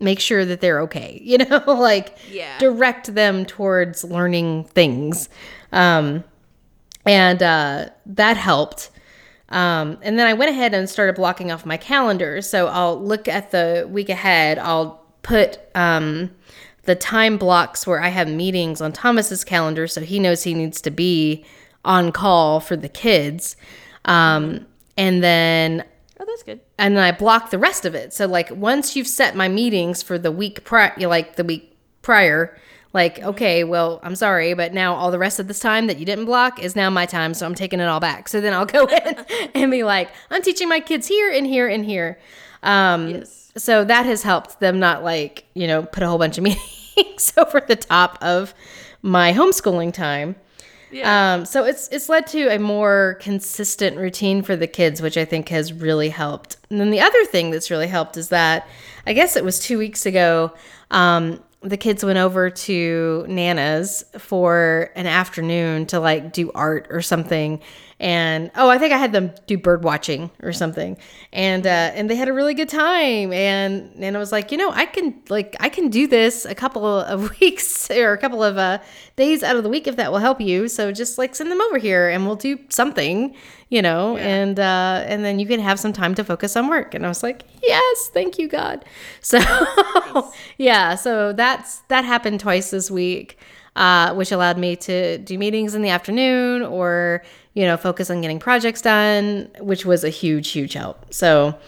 make 0.00 0.20
sure 0.20 0.44
that 0.44 0.60
they're 0.60 0.80
okay. 0.82 1.20
You 1.24 1.38
know, 1.38 1.62
like 1.66 2.16
Yeah. 2.30 2.58
direct 2.58 3.14
them 3.14 3.44
towards 3.44 4.04
learning 4.04 4.64
things. 4.64 5.28
Um, 5.72 6.22
and 7.04 7.42
uh, 7.42 7.90
that 8.06 8.36
helped. 8.36 8.90
Um, 9.48 9.98
and 10.02 10.18
then 10.18 10.26
I 10.26 10.34
went 10.34 10.50
ahead 10.50 10.74
and 10.74 10.90
started 10.90 11.14
blocking 11.14 11.52
off 11.52 11.64
my 11.64 11.76
calendar. 11.76 12.42
So 12.42 12.66
I'll 12.66 13.00
look 13.00 13.28
at 13.28 13.52
the 13.52 13.88
week 13.90 14.08
ahead. 14.08 14.58
I'll 14.58 15.05
put 15.26 15.58
um, 15.74 16.30
the 16.84 16.94
time 16.94 17.36
blocks 17.36 17.86
where 17.86 18.00
I 18.00 18.08
have 18.08 18.28
meetings 18.28 18.80
on 18.80 18.92
Thomas's 18.92 19.42
calendar, 19.44 19.86
so 19.86 20.00
he 20.00 20.18
knows 20.18 20.44
he 20.44 20.54
needs 20.54 20.80
to 20.82 20.90
be 20.90 21.44
on 21.84 22.12
call 22.12 22.60
for 22.60 22.76
the 22.76 22.88
kids. 22.88 23.56
Um, 24.04 24.66
and 24.96 25.22
then 25.22 25.84
Oh, 26.18 26.24
that's 26.24 26.42
good. 26.44 26.60
and 26.78 26.96
then 26.96 27.04
I 27.04 27.12
block 27.12 27.50
the 27.50 27.58
rest 27.58 27.84
of 27.84 27.94
it. 27.94 28.12
So 28.14 28.26
like 28.26 28.50
once 28.50 28.96
you've 28.96 29.06
set 29.08 29.36
my 29.36 29.48
meetings 29.48 30.02
for 30.02 30.16
the 30.18 30.30
week 30.32 30.64
prior, 30.64 30.92
like 31.06 31.36
the 31.36 31.44
week 31.44 31.76
prior, 32.02 32.56
like 32.92 33.18
okay, 33.22 33.64
well 33.64 34.00
I'm 34.02 34.14
sorry, 34.14 34.54
but 34.54 34.72
now 34.72 34.94
all 34.94 35.10
the 35.10 35.18
rest 35.18 35.38
of 35.38 35.48
this 35.48 35.58
time 35.58 35.86
that 35.88 35.98
you 35.98 36.06
didn't 36.06 36.24
block 36.24 36.62
is 36.62 36.74
now 36.76 36.88
my 36.88 37.04
time, 37.04 37.34
so 37.34 37.44
I'm 37.46 37.54
taking 37.54 37.80
it 37.80 37.84
all 37.88 38.00
back. 38.00 38.28
So 38.28 38.40
then 38.40 38.54
I'll 38.54 38.64
go 38.64 38.86
in 39.06 39.16
and 39.54 39.70
be 39.70 39.82
like, 39.82 40.08
I'm 40.30 40.40
teaching 40.42 40.68
my 40.68 40.80
kids 40.80 41.06
here 41.08 41.30
and 41.30 41.46
here 41.46 41.68
and 41.68 41.84
here. 41.84 42.18
Um, 42.62 43.08
Yes. 43.10 43.45
So 43.56 43.84
that 43.84 44.06
has 44.06 44.22
helped 44.22 44.60
them 44.60 44.78
not 44.78 45.02
like 45.02 45.46
you 45.54 45.66
know 45.66 45.82
put 45.82 46.02
a 46.02 46.08
whole 46.08 46.18
bunch 46.18 46.38
of 46.38 46.44
meetings 46.96 47.32
over 47.36 47.60
the 47.60 47.76
top 47.76 48.18
of 48.22 48.54
my 49.02 49.32
homeschooling 49.32 49.92
time. 49.92 50.36
Yeah. 50.90 51.34
Um, 51.34 51.44
so 51.44 51.64
it's 51.64 51.88
it's 51.88 52.08
led 52.08 52.26
to 52.28 52.48
a 52.48 52.58
more 52.58 53.18
consistent 53.20 53.96
routine 53.96 54.42
for 54.42 54.56
the 54.56 54.66
kids, 54.66 55.02
which 55.02 55.16
I 55.16 55.24
think 55.24 55.48
has 55.48 55.72
really 55.72 56.10
helped. 56.10 56.56
And 56.70 56.80
then 56.80 56.90
the 56.90 57.00
other 57.00 57.24
thing 57.24 57.50
that's 57.50 57.70
really 57.70 57.88
helped 57.88 58.16
is 58.16 58.28
that 58.28 58.68
I 59.06 59.12
guess 59.12 59.36
it 59.36 59.44
was 59.44 59.58
two 59.58 59.78
weeks 59.78 60.06
ago. 60.06 60.52
Um, 60.90 61.42
the 61.62 61.76
kids 61.76 62.04
went 62.04 62.18
over 62.18 62.50
to 62.50 63.26
Nana's 63.28 64.04
for 64.18 64.90
an 64.94 65.06
afternoon 65.06 65.86
to 65.86 65.98
like 65.98 66.32
do 66.32 66.52
art 66.54 66.86
or 66.90 67.02
something. 67.02 67.60
And 67.98 68.50
oh, 68.56 68.68
I 68.68 68.76
think 68.76 68.92
I 68.92 68.98
had 68.98 69.12
them 69.12 69.32
do 69.46 69.56
bird 69.56 69.82
watching 69.82 70.30
or 70.42 70.52
something. 70.52 70.98
And 71.32 71.66
uh, 71.66 71.92
and 71.94 72.10
they 72.10 72.14
had 72.14 72.28
a 72.28 72.32
really 72.32 72.52
good 72.52 72.68
time. 72.68 73.32
And 73.32 73.90
and 73.98 74.14
I 74.14 74.18
was 74.18 74.32
like, 74.32 74.52
you 74.52 74.58
know, 74.58 74.70
I 74.70 74.84
can 74.84 75.18
like 75.30 75.56
I 75.60 75.70
can 75.70 75.88
do 75.88 76.06
this 76.06 76.44
a 76.44 76.54
couple 76.54 76.86
of 76.86 77.38
weeks 77.40 77.90
or 77.90 78.12
a 78.12 78.18
couple 78.18 78.42
of 78.42 78.58
uh, 78.58 78.80
days 79.16 79.42
out 79.42 79.56
of 79.56 79.62
the 79.62 79.70
week 79.70 79.86
if 79.86 79.96
that 79.96 80.12
will 80.12 80.18
help 80.18 80.42
you. 80.42 80.68
So 80.68 80.92
just 80.92 81.16
like 81.16 81.34
send 81.34 81.50
them 81.50 81.60
over 81.62 81.78
here 81.78 82.10
and 82.10 82.26
we'll 82.26 82.36
do 82.36 82.58
something, 82.68 83.34
you 83.70 83.80
know, 83.80 84.18
and 84.18 84.60
uh, 84.60 85.04
and 85.06 85.24
then 85.24 85.38
you 85.38 85.46
can 85.46 85.60
have 85.60 85.80
some 85.80 85.94
time 85.94 86.14
to 86.16 86.24
focus 86.24 86.54
on 86.54 86.68
work. 86.68 86.94
And 86.94 87.04
I 87.06 87.08
was 87.08 87.22
like, 87.22 87.44
yes, 87.62 88.10
thank 88.12 88.38
you, 88.38 88.48
God. 88.48 88.84
So 89.22 90.30
yeah, 90.58 90.94
so 90.94 91.32
that's 91.32 91.78
that 91.88 92.04
happened 92.04 92.40
twice 92.40 92.70
this 92.70 92.90
week, 92.90 93.38
uh, 93.74 94.14
which 94.14 94.30
allowed 94.30 94.56
me 94.58 94.76
to 94.76 95.18
do 95.18 95.38
meetings 95.38 95.74
in 95.74 95.82
the 95.82 95.88
afternoon 95.88 96.62
or 96.62 97.22
you 97.56 97.64
know 97.64 97.76
focus 97.76 98.10
on 98.10 98.20
getting 98.20 98.38
projects 98.38 98.82
done, 98.82 99.50
which 99.58 99.84
was 99.84 100.04
a 100.04 100.10
huge, 100.10 100.50
huge 100.50 100.74
help. 100.74 101.12
So. 101.12 101.58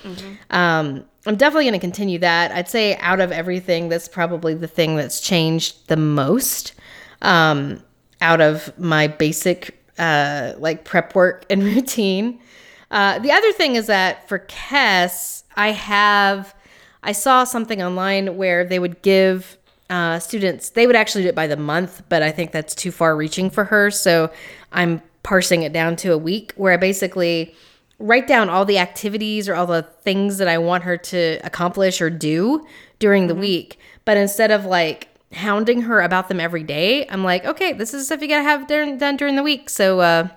Um, 0.50 1.04
I'm 1.26 1.36
definitely 1.36 1.64
going 1.64 1.74
to 1.74 1.80
continue 1.80 2.18
that. 2.20 2.52
I'd 2.52 2.70
say 2.70 2.96
out 2.98 3.20
of 3.20 3.32
everything, 3.32 3.90
that's 3.90 4.08
probably 4.08 4.54
the 4.54 4.68
thing 4.68 4.96
that's 4.96 5.20
changed 5.20 5.88
the 5.88 5.96
most 5.96 6.72
um, 7.20 7.82
out 8.22 8.40
of 8.40 8.76
my 8.78 9.08
basic 9.08 9.78
uh, 9.98 10.54
like 10.56 10.84
prep 10.84 11.14
work 11.14 11.44
and 11.50 11.62
routine. 11.74 12.40
Uh, 12.90 13.18
the 13.18 13.30
other 13.30 13.52
thing 13.52 13.74
is 13.74 13.86
that 13.86 14.26
for 14.28 14.38
Kess, 14.38 15.42
I 15.56 15.72
have 15.72 16.54
I 17.02 17.12
saw 17.12 17.44
something 17.44 17.82
online 17.82 18.36
where 18.36 18.64
they 18.64 18.78
would 18.78 19.02
give 19.02 19.58
uh, 19.90 20.18
students 20.18 20.70
they 20.70 20.86
would 20.86 20.96
actually 20.96 21.24
do 21.24 21.28
it 21.28 21.34
by 21.34 21.46
the 21.46 21.56
month, 21.56 22.02
but 22.08 22.22
I 22.22 22.30
think 22.30 22.52
that's 22.52 22.74
too 22.74 22.90
far 22.92 23.14
reaching 23.16 23.50
for 23.50 23.64
her. 23.64 23.90
So 23.90 24.30
I'm 24.72 25.02
parsing 25.28 25.62
it 25.62 25.74
down 25.74 25.94
to 25.94 26.10
a 26.10 26.16
week 26.16 26.54
where 26.56 26.72
I 26.72 26.78
basically 26.78 27.54
write 27.98 28.26
down 28.26 28.48
all 28.48 28.64
the 28.64 28.78
activities 28.78 29.46
or 29.46 29.54
all 29.54 29.66
the 29.66 29.82
things 29.82 30.38
that 30.38 30.48
I 30.48 30.56
want 30.56 30.84
her 30.84 30.96
to 30.96 31.38
accomplish 31.44 32.00
or 32.00 32.08
do 32.08 32.66
during 32.98 33.26
the 33.26 33.34
week. 33.34 33.78
But 34.06 34.16
instead 34.16 34.50
of 34.50 34.64
like 34.64 35.08
hounding 35.34 35.82
her 35.82 36.00
about 36.00 36.28
them 36.28 36.40
every 36.40 36.62
day, 36.62 37.06
I'm 37.08 37.24
like, 37.24 37.44
okay, 37.44 37.74
this 37.74 37.92
is 37.92 38.06
stuff 38.06 38.22
you 38.22 38.28
gotta 38.28 38.42
have 38.42 38.66
done, 38.68 38.96
done 38.96 39.18
during 39.18 39.36
the 39.36 39.42
week. 39.42 39.68
So 39.68 40.00
uh, 40.00 40.28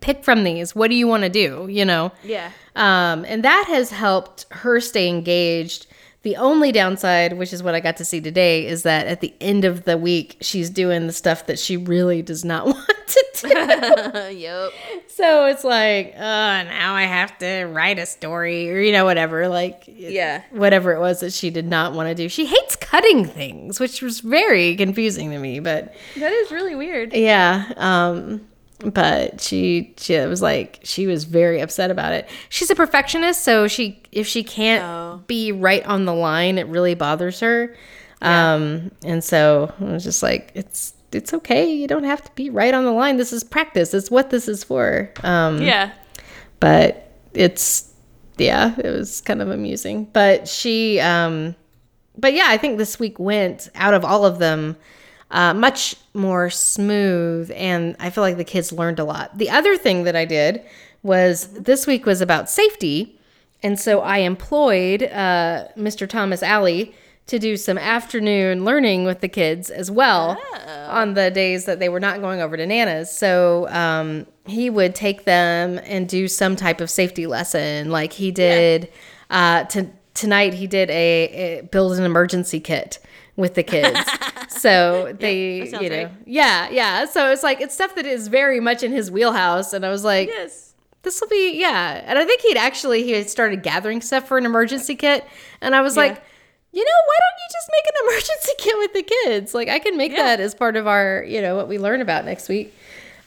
pick 0.00 0.24
from 0.24 0.42
these. 0.42 0.74
What 0.74 0.90
do 0.90 0.96
you 0.96 1.06
want 1.06 1.22
to 1.22 1.28
do? 1.28 1.68
You 1.70 1.84
know? 1.84 2.10
Yeah. 2.24 2.50
Um, 2.74 3.24
and 3.28 3.44
that 3.44 3.66
has 3.68 3.90
helped 3.90 4.44
her 4.50 4.80
stay 4.80 5.08
engaged. 5.08 5.86
The 6.22 6.36
only 6.36 6.70
downside, 6.70 7.32
which 7.38 7.52
is 7.54 7.62
what 7.62 7.74
I 7.74 7.80
got 7.80 7.96
to 7.96 8.04
see 8.04 8.20
today, 8.20 8.66
is 8.66 8.82
that 8.82 9.06
at 9.06 9.22
the 9.22 9.32
end 9.40 9.64
of 9.64 9.84
the 9.84 9.96
week, 9.96 10.36
she's 10.42 10.68
doing 10.68 11.06
the 11.06 11.14
stuff 11.14 11.46
that 11.46 11.58
she 11.58 11.78
really 11.78 12.20
does 12.20 12.44
not 12.44 12.66
want 12.66 12.86
to 13.06 13.24
do. 13.40 13.48
yep. 14.36 14.70
so 15.08 15.46
it's 15.46 15.64
like, 15.64 16.12
uh, 16.16 16.18
now 16.20 16.94
I 16.94 17.04
have 17.04 17.38
to 17.38 17.64
write 17.64 17.98
a 17.98 18.04
story 18.04 18.70
or, 18.70 18.78
you 18.80 18.92
know, 18.92 19.06
whatever. 19.06 19.48
Like, 19.48 19.84
Yeah. 19.86 20.42
whatever 20.50 20.92
it 20.92 21.00
was 21.00 21.20
that 21.20 21.32
she 21.32 21.48
did 21.48 21.66
not 21.66 21.94
want 21.94 22.08
to 22.10 22.14
do. 22.14 22.28
She 22.28 22.44
hates 22.44 22.76
cutting 22.76 23.24
things, 23.24 23.80
which 23.80 24.02
was 24.02 24.20
very 24.20 24.76
confusing 24.76 25.30
to 25.30 25.38
me. 25.38 25.58
But 25.58 25.94
That 26.18 26.32
is 26.32 26.50
really 26.50 26.74
weird. 26.74 27.14
yeah, 27.14 27.72
um, 27.78 28.42
but 28.84 29.40
she 29.40 29.94
she 29.98 30.18
was 30.20 30.40
like 30.42 30.80
she 30.82 31.06
was 31.06 31.24
very 31.24 31.60
upset 31.60 31.90
about 31.90 32.12
it. 32.12 32.28
She's 32.48 32.70
a 32.70 32.74
perfectionist, 32.74 33.42
so 33.44 33.68
she 33.68 34.02
if 34.12 34.26
she 34.26 34.42
can't 34.42 34.82
Oh. 34.84 35.22
be 35.26 35.52
right 35.52 35.84
on 35.86 36.04
the 36.04 36.14
line, 36.14 36.58
it 36.58 36.66
really 36.66 36.94
bothers 36.94 37.40
her. 37.40 37.74
Um, 38.22 38.90
and 39.04 39.24
so 39.24 39.72
I 39.80 39.84
was 39.84 40.04
just 40.04 40.22
like, 40.22 40.52
it's 40.54 40.94
it's 41.12 41.32
okay. 41.34 41.72
You 41.72 41.88
don't 41.88 42.04
have 42.04 42.22
to 42.22 42.30
be 42.34 42.50
right 42.50 42.72
on 42.74 42.84
the 42.84 42.92
line. 42.92 43.16
This 43.16 43.32
is 43.32 43.42
practice. 43.42 43.92
It's 43.94 44.10
what 44.10 44.30
this 44.30 44.46
is 44.48 44.62
for. 44.64 45.10
Um, 45.24 45.60
Yeah. 45.62 45.90
but 46.60 47.12
it's 47.34 47.88
yeah 48.38 48.74
it 48.78 48.90
was 48.90 49.20
kind 49.20 49.42
of 49.42 49.50
amusing 49.50 50.04
but 50.14 50.48
she 50.48 50.98
um 50.98 51.54
but 52.16 52.32
yeah 52.32 52.46
i 52.48 52.56
think 52.56 52.78
this 52.78 52.98
week 52.98 53.18
went 53.18 53.68
out 53.74 53.92
of 53.94 54.02
all 54.04 54.24
of 54.24 54.38
them 54.38 54.74
uh, 55.30 55.54
much 55.54 55.96
more 56.14 56.50
smooth 56.50 57.50
and 57.54 57.96
i 57.98 58.10
feel 58.10 58.22
like 58.22 58.36
the 58.36 58.44
kids 58.44 58.72
learned 58.72 58.98
a 58.98 59.04
lot 59.04 59.36
the 59.38 59.50
other 59.50 59.76
thing 59.76 60.04
that 60.04 60.16
i 60.16 60.24
did 60.24 60.62
was 61.02 61.48
this 61.52 61.86
week 61.86 62.04
was 62.06 62.20
about 62.20 62.50
safety 62.50 63.18
and 63.62 63.78
so 63.78 64.00
i 64.00 64.18
employed 64.18 65.02
uh, 65.04 65.66
mr 65.76 66.08
thomas 66.08 66.42
alley 66.42 66.94
to 67.26 67.38
do 67.38 67.56
some 67.56 67.78
afternoon 67.78 68.64
learning 68.64 69.04
with 69.04 69.20
the 69.20 69.28
kids 69.28 69.70
as 69.70 69.88
well 69.88 70.36
on 70.90 71.14
the 71.14 71.30
days 71.30 71.64
that 71.64 71.78
they 71.78 71.88
were 71.88 72.00
not 72.00 72.20
going 72.20 72.40
over 72.40 72.56
to 72.56 72.66
Nana's. 72.66 73.10
So 73.10 73.68
um, 73.70 74.26
he 74.46 74.68
would 74.68 74.94
take 74.94 75.24
them 75.24 75.80
and 75.84 76.08
do 76.08 76.28
some 76.28 76.56
type 76.56 76.80
of 76.80 76.90
safety 76.90 77.26
lesson, 77.26 77.90
like 77.90 78.12
he 78.12 78.30
did 78.32 78.90
uh, 79.30 79.64
to, 79.64 79.88
tonight. 80.14 80.54
He 80.54 80.66
did 80.66 80.90
a, 80.90 81.58
a 81.58 81.62
build 81.62 81.98
an 81.98 82.04
emergency 82.04 82.60
kit 82.60 82.98
with 83.40 83.54
the 83.54 83.62
kids. 83.64 83.98
so 84.48 85.14
they, 85.18 85.66
sounds 85.66 85.82
you 85.82 85.90
know, 85.90 86.04
right. 86.04 86.12
yeah, 86.26 86.68
yeah. 86.70 87.04
So 87.06 87.30
it's 87.32 87.42
like 87.42 87.60
it's 87.60 87.74
stuff 87.74 87.94
that 87.96 88.06
is 88.06 88.28
very 88.28 88.60
much 88.60 88.82
in 88.82 88.92
his 88.92 89.10
wheelhouse, 89.10 89.72
and 89.72 89.84
I 89.84 89.88
was 89.90 90.04
like, 90.04 90.28
Yes. 90.28 90.74
this 91.02 91.20
will 91.20 91.28
be 91.28 91.58
yeah 91.58 92.02
and 92.06 92.18
i 92.18 92.24
think 92.26 92.42
he'd 92.42 92.58
actually 92.58 93.02
he 93.02 93.12
had 93.12 93.28
started 93.30 93.62
gathering 93.62 94.02
stuff 94.02 94.28
for 94.28 94.36
an 94.36 94.44
emergency 94.44 94.94
kit 94.94 95.24
and 95.62 95.74
i 95.74 95.80
was 95.80 95.96
Yeah. 95.96 96.02
like 96.02 96.22
you 96.72 96.84
know 96.84 96.98
why 97.06 97.16
don't 97.24 97.38
you 97.40 97.48
just 97.56 97.70
make 97.72 97.86
an 97.88 97.96
emergency 98.04 98.52
kit 98.58 98.78
with 98.78 98.92
the 98.92 99.02
kids 99.14 99.54
like 99.54 99.68
i 99.70 99.78
can 99.78 99.96
make 99.96 100.12
Yeah. 100.12 100.24
that 100.24 100.40
as 100.40 100.54
part 100.54 100.76
of 100.76 100.86
our 100.86 101.24
you 101.26 101.40
know 101.40 101.56
what 101.56 101.68
we 101.68 101.78
learn 101.78 102.02
about 102.02 102.26
next 102.26 102.50
week 102.50 102.74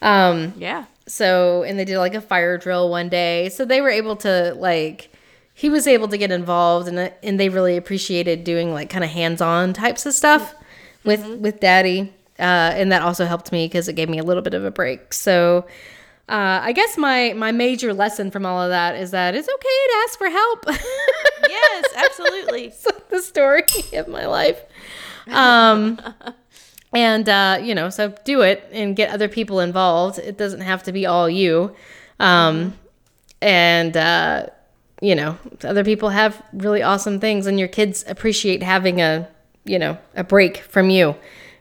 um 0.04 0.54
Yeah. 0.58 0.86
so 1.08 1.64
and 1.64 1.80
they 1.80 1.86
did 1.86 1.98
like 1.98 2.14
a 2.14 2.22
fire 2.22 2.60
drill 2.60 2.90
one 2.92 3.10
day 3.10 3.50
so 3.50 3.66
they 3.66 3.82
were 3.82 3.90
able 3.90 4.18
to 4.18 4.54
like 4.54 5.10
he 5.54 5.70
was 5.70 5.88
able 5.88 6.08
to 6.08 6.18
get 6.18 6.32
involved 6.32 6.88
and 6.88 7.12
and 7.22 7.40
they 7.40 7.50
really 7.50 7.78
appreciated 7.78 8.44
doing 8.44 8.74
like 8.74 8.90
kind 8.90 9.04
of 9.04 9.10
hands-on 9.10 9.74
types 9.74 10.06
of 10.06 10.14
stuff 10.14 10.56
with 11.04 11.26
with 11.38 11.60
daddy 11.60 12.14
uh, 12.40 12.74
and 12.76 12.92
that 12.92 13.02
also 13.02 13.26
helped 13.26 13.52
me 13.52 13.68
because 13.68 13.88
it 13.88 13.94
gave 13.94 14.10
me 14.10 14.18
a 14.18 14.24
little 14.24 14.44
bit 14.44 14.54
of 14.54 14.66
a 14.66 14.72
break 14.72 15.14
so 15.14 15.66
uh, 16.30 16.62
I 16.64 16.72
guess 16.72 16.98
my 16.98 17.34
my 17.34 17.52
major 17.52 17.94
lesson 17.94 18.32
from 18.32 18.46
all 18.46 18.62
of 18.62 18.70
that 18.70 18.96
is 18.96 19.12
that 19.12 19.36
it's 19.36 19.48
okay 19.48 19.88
to 19.90 19.96
ask 20.04 20.18
for 20.18 20.30
help. 20.30 20.66
Yes, 21.50 21.86
absolutely. 21.96 22.74
Like 22.86 23.10
the 23.10 23.22
story 23.22 23.64
of 23.94 24.08
my 24.08 24.26
life. 24.26 24.60
Um, 25.28 26.00
and 26.94 27.28
uh, 27.28 27.60
you 27.62 27.76
know, 27.76 27.90
so 27.90 28.16
do 28.24 28.42
it 28.42 28.68
and 28.72 28.96
get 28.96 29.10
other 29.10 29.28
people 29.28 29.60
involved. 29.60 30.20
It 30.20 30.38
doesn't 30.38 30.62
have 30.62 30.84
to 30.84 30.92
be 30.92 31.06
all 31.06 31.30
you. 31.30 31.76
Um, 32.20 32.74
and 33.42 33.96
uh, 33.98 34.48
you 35.10 35.16
know, 35.16 35.38
other 35.64 35.84
people 35.84 36.10
have 36.10 36.42
really 36.54 36.82
awesome 36.82 37.20
things, 37.20 37.46
and 37.48 37.60
your 37.60 37.68
kids 37.80 38.04
appreciate 38.08 38.64
having 38.64 39.02
a 39.02 39.28
you 39.66 39.78
know 39.80 39.98
a 40.16 40.24
break 40.24 40.58
from 40.74 40.90
you 40.90 41.16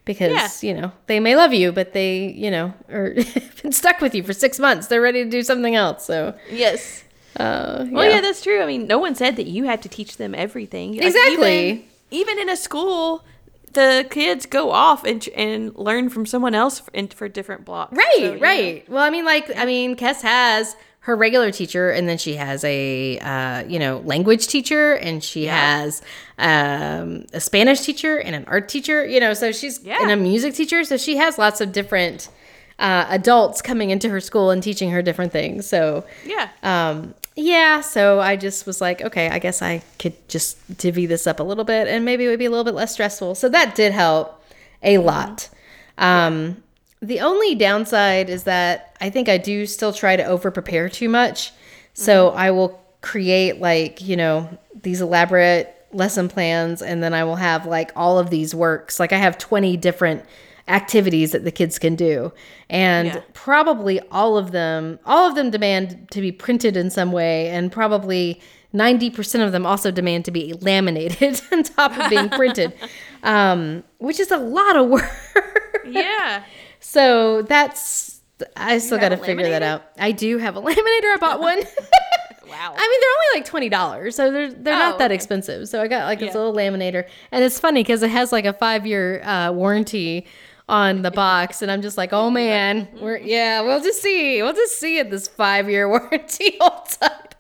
because 0.05 0.63
you 0.65 0.75
know 0.75 0.93
they 1.07 1.21
may 1.21 1.35
love 1.37 1.53
you, 1.53 1.73
but 1.73 1.93
they 1.93 2.27
you 2.45 2.51
know 2.51 2.73
are 2.89 3.15
been 3.63 3.73
stuck 3.73 4.01
with 4.01 4.15
you 4.15 4.23
for 4.23 4.33
six 4.33 4.59
months. 4.59 4.87
They're 4.87 5.03
ready 5.03 5.25
to 5.25 5.31
do 5.31 5.43
something 5.43 5.75
else. 5.75 6.05
So 6.07 6.35
Yes. 6.51 7.05
uh, 7.37 7.87
Well, 7.91 8.09
yeah. 8.11 8.21
that's 8.21 8.43
true. 8.43 8.63
I 8.63 8.67
mean, 8.67 8.87
no 8.87 8.99
one 8.99 9.15
said 9.15 9.37
that 9.37 9.47
you 9.47 9.65
had 9.65 9.81
to 9.83 9.89
teach 9.89 10.17
them 10.19 10.35
everything. 10.35 10.93
Like, 10.97 11.07
Exactly. 11.07 11.69
even, 11.71 11.85
even 12.11 12.39
in 12.39 12.49
a 12.49 12.57
school, 12.57 13.25
the 13.73 14.07
kids 14.11 14.47
go 14.47 14.71
off 14.71 15.05
and 15.05 15.27
and 15.35 15.75
learn 15.77 16.11
from 16.11 16.27
someone 16.27 16.55
else 16.55 16.81
for, 16.81 16.93
for 17.19 17.29
different 17.29 17.65
blocks. 17.65 17.97
Right, 17.97 18.15
So, 18.17 18.23
you 18.23 18.35
know. 18.35 18.41
right. 18.41 18.89
Well, 18.89 19.03
I 19.05 19.11
mean, 19.11 19.25
like, 19.25 19.51
I 19.57 19.65
mean, 19.65 19.97
Kess 19.97 20.23
has 20.23 20.77
her 21.05 21.17
regular 21.17 21.51
teacher, 21.51 21.91
and 21.91 22.09
then 22.09 22.17
she 22.17 22.37
has 22.37 22.63
a, 22.65 23.19
uh, 23.19 23.65
you 23.67 23.79
know, 23.79 23.99
language 24.05 24.47
teacher, 24.47 24.95
and 24.95 25.23
she 25.23 25.47
has 25.47 26.01
um, 26.39 27.27
a 27.33 27.41
Spanish 27.41 27.81
teacher 27.81 28.19
and 28.19 28.35
an 28.35 28.45
art 28.47 28.69
teacher. 28.69 29.05
You 29.07 29.21
know, 29.21 29.35
so 29.35 29.53
she's 29.53 29.83
Yeah. 29.83 29.99
and 30.01 30.11
a 30.11 30.17
music 30.17 30.55
teacher. 30.55 30.85
So 30.85 30.97
she 30.97 31.17
has 31.17 31.39
lots 31.39 31.61
of 31.61 31.73
different 31.73 32.29
uh, 32.79 33.07
adults 33.11 33.63
coming 33.63 33.91
into 33.91 34.09
her 34.11 34.21
school 34.21 34.51
and 34.51 34.63
teaching 34.63 34.91
her 34.91 35.03
different 35.03 35.33
things. 35.33 35.67
So 35.67 36.05
Yeah. 36.25 36.49
um, 36.63 37.15
yeah, 37.37 37.81
so 37.81 38.21
I 38.21 38.37
just 38.37 38.67
was 38.67 38.81
like, 38.81 39.01
okay, 39.03 39.29
I 39.31 39.39
guess 39.39 39.63
I 39.63 39.83
could 39.99 40.15
just 40.29 40.77
divvy 40.79 41.07
this 41.07 41.27
up 41.27 41.41
a 41.41 41.43
little 41.43 41.65
bit 41.65 41.89
and 41.89 42.05
maybe 42.05 42.25
it 42.27 42.29
would 42.29 42.39
be 42.39 42.45
a 42.47 42.51
little 42.51 42.65
bit 42.65 42.75
less 42.75 42.93
stressful. 42.93 43.35
So 43.37 43.49
that 43.51 43.75
did 43.75 43.93
help 43.93 44.43
a 44.83 44.99
lot. 44.99 45.49
Um, 45.99 46.63
the 47.03 47.21
only 47.21 47.55
downside 47.57 48.31
is 48.31 48.45
that 48.45 48.97
I 49.01 49.11
think 49.11 49.29
I 49.29 49.37
do 49.37 49.67
still 49.67 49.93
try 49.93 50.15
to 50.17 50.25
over 50.25 50.51
prepare 50.51 50.89
too 50.89 51.09
much. 51.09 51.53
So 51.95 52.31
I 52.31 52.53
will 52.53 52.81
create 53.01 53.61
like, 53.61 54.01
you 54.01 54.17
know, 54.17 54.49
these 54.83 55.01
elaborate 55.01 55.75
lesson 55.93 56.29
plans 56.29 56.81
and 56.81 57.03
then 57.03 57.13
I 57.13 57.25
will 57.25 57.37
have 57.37 57.67
like 57.67 57.91
all 57.97 58.19
of 58.19 58.31
these 58.31 58.55
works. 58.55 58.99
Like 59.01 59.13
I 59.13 59.19
have 59.19 59.37
20 59.37 59.77
different 59.77 60.25
activities 60.69 61.33
that 61.33 61.45
the 61.45 61.51
kids 61.51 61.79
can 61.79 61.97
do. 61.97 62.33
And 62.71 63.09
Yeah. 63.09 63.21
probably 63.35 63.99
all 64.13 64.39
of 64.39 64.53
them 64.53 65.01
all 65.05 65.29
of 65.29 65.35
them 65.35 65.51
demand 65.51 66.07
to 66.13 66.21
be 66.21 66.31
printed 66.31 66.77
in 66.77 66.89
some 66.89 67.11
way 67.11 67.49
and 67.49 67.71
probably 67.73 68.41
90% 68.73 69.45
of 69.45 69.53
them 69.53 69.67
also 69.67 69.91
demand 69.91 70.25
to 70.27 70.31
be 70.31 70.55
laminated 70.61 71.43
on 71.53 71.63
top 71.65 71.99
of 71.99 72.09
being 72.09 72.31
printed 72.31 72.73
um, 73.25 73.83
which 73.99 74.19
is 74.21 74.31
a 74.31 74.39
lot 74.39 74.77
of 74.77 74.89
work 74.89 75.11
Yeah. 75.85 76.45
So 76.83 77.41
that's 77.43 78.21
i 78.57 78.77
still 78.79 78.99
got 78.99 79.11
to 79.11 79.17
figure 79.17 79.49
that 79.49 79.63
out 79.63 79.85
i 79.99 80.11
do 80.13 80.37
have 80.39 80.57
a 80.57 80.61
laminator 80.69 80.75
i 81.15 81.17
bought 81.21 81.41
one 81.41 81.59
Wow. 82.49 82.75
I 82.77 82.81
mean, 82.89 83.01
they're 83.01 83.11
only 83.11 83.41
like 83.41 83.45
twenty 83.47 83.71
dollars, 83.71 84.15
so 84.15 84.31
they're 84.31 84.53
they're 84.53 84.75
Oh, 84.75 84.79
not 84.79 84.99
that 84.99 85.07
okay. 85.07 85.15
expensive. 85.15 85.69
So 85.71 85.81
I 85.81 85.89
got 85.89 86.05
like 86.05 86.19
this 86.19 86.35
Yeah. 86.35 86.41
little 86.43 86.53
laminator, 86.53 87.07
and 87.31 87.43
it's 87.43 87.59
funny 87.59 87.81
because 87.83 88.03
it 88.03 88.11
has 88.11 88.31
like 88.31 88.45
a 88.45 88.53
five 88.53 88.87
year 88.87 89.23
uh, 89.25 89.53
warranty 89.53 90.27
on 90.69 91.01
the 91.01 91.11
box, 91.11 91.63
and 91.63 91.71
I'm 91.71 91.81
just 91.81 91.97
like, 91.97 92.13
oh 92.13 92.29
man, 92.29 92.89
we're 93.01 93.17
yeah, 93.17 93.63
we'll 93.63 93.81
just 93.81 94.03
see, 94.03 94.43
we'll 94.43 94.53
just 94.53 94.79
see 94.79 94.99
if 94.99 95.09
this 95.09 95.29
five 95.29 95.71
year 95.71 95.89
warranty 95.89 96.59
holds 96.61 96.99
up. 97.01 97.35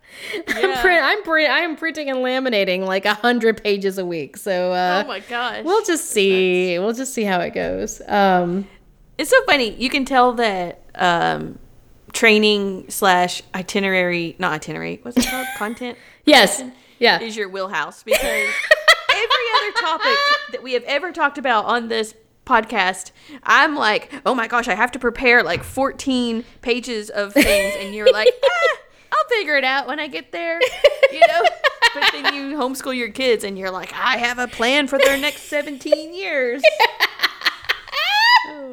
I'm, 0.48 0.70
Yeah. 0.70 0.80
print, 0.80 1.04
I'm 1.04 1.22
print, 1.24 1.50
I 1.50 1.58
am 1.58 1.76
printing 1.76 2.08
and 2.08 2.20
laminating 2.20 2.86
like 2.86 3.04
a 3.04 3.12
hundred 3.14 3.62
pages 3.62 3.98
a 3.98 4.06
week, 4.06 4.38
so 4.38 4.72
uh, 4.72 5.02
oh 5.04 5.08
my 5.08 5.20
gosh. 5.20 5.62
we'll 5.62 5.84
just 5.84 6.08
see, 6.10 6.78
we'll 6.78 6.94
just 6.94 7.12
see 7.12 7.24
how 7.24 7.40
it 7.40 7.52
goes. 7.52 8.00
Um, 8.08 8.66
It's 9.22 9.30
so 9.30 9.40
funny. 9.44 9.72
You 9.76 9.88
can 9.88 10.04
tell 10.04 10.32
that 10.32 10.82
um, 10.96 11.60
training 12.12 12.86
slash 12.88 13.40
itinerary, 13.54 14.34
not 14.40 14.52
itinerary, 14.52 14.98
what's 15.02 15.16
it 15.16 15.26
called? 15.30 15.46
Content. 15.56 15.96
yes, 16.24 16.60
Yeah. 16.98 17.20
is 17.20 17.36
your 17.36 17.48
wheelhouse 17.48 18.02
because 18.02 18.20
every 18.20 19.46
other 19.60 19.72
topic 19.80 20.18
that 20.50 20.60
we 20.64 20.72
have 20.72 20.82
ever 20.88 21.12
talked 21.12 21.38
about 21.38 21.66
on 21.66 21.86
this 21.86 22.16
podcast, 22.44 23.12
I'm 23.44 23.76
like, 23.76 24.12
oh 24.26 24.34
my 24.34 24.48
gosh, 24.48 24.66
I 24.66 24.74
have 24.74 24.90
to 24.90 24.98
prepare 24.98 25.44
like 25.44 25.62
14 25.62 26.44
pages 26.60 27.08
of 27.08 27.32
things, 27.32 27.76
and 27.78 27.94
you're 27.94 28.10
like, 28.12 28.26
ah, 28.44 28.76
I'll 29.12 29.28
figure 29.38 29.56
it 29.56 29.62
out 29.62 29.86
when 29.86 30.00
I 30.00 30.08
get 30.08 30.32
there, 30.32 30.58
you 31.12 31.20
know. 31.20 31.42
But 31.94 32.10
then 32.10 32.34
you 32.34 32.56
homeschool 32.56 32.96
your 32.96 33.10
kids, 33.10 33.44
and 33.44 33.56
you're 33.56 33.70
like, 33.70 33.92
I 33.92 34.16
have 34.16 34.40
a 34.40 34.48
plan 34.48 34.88
for 34.88 34.98
their 34.98 35.16
next 35.16 35.42
17 35.42 36.12
years. 36.12 36.60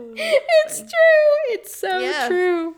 it's 0.16 0.80
true. 0.80 1.54
It's 1.56 1.76
so 1.76 2.00
Yeah. 2.00 2.28
true. 2.28 2.76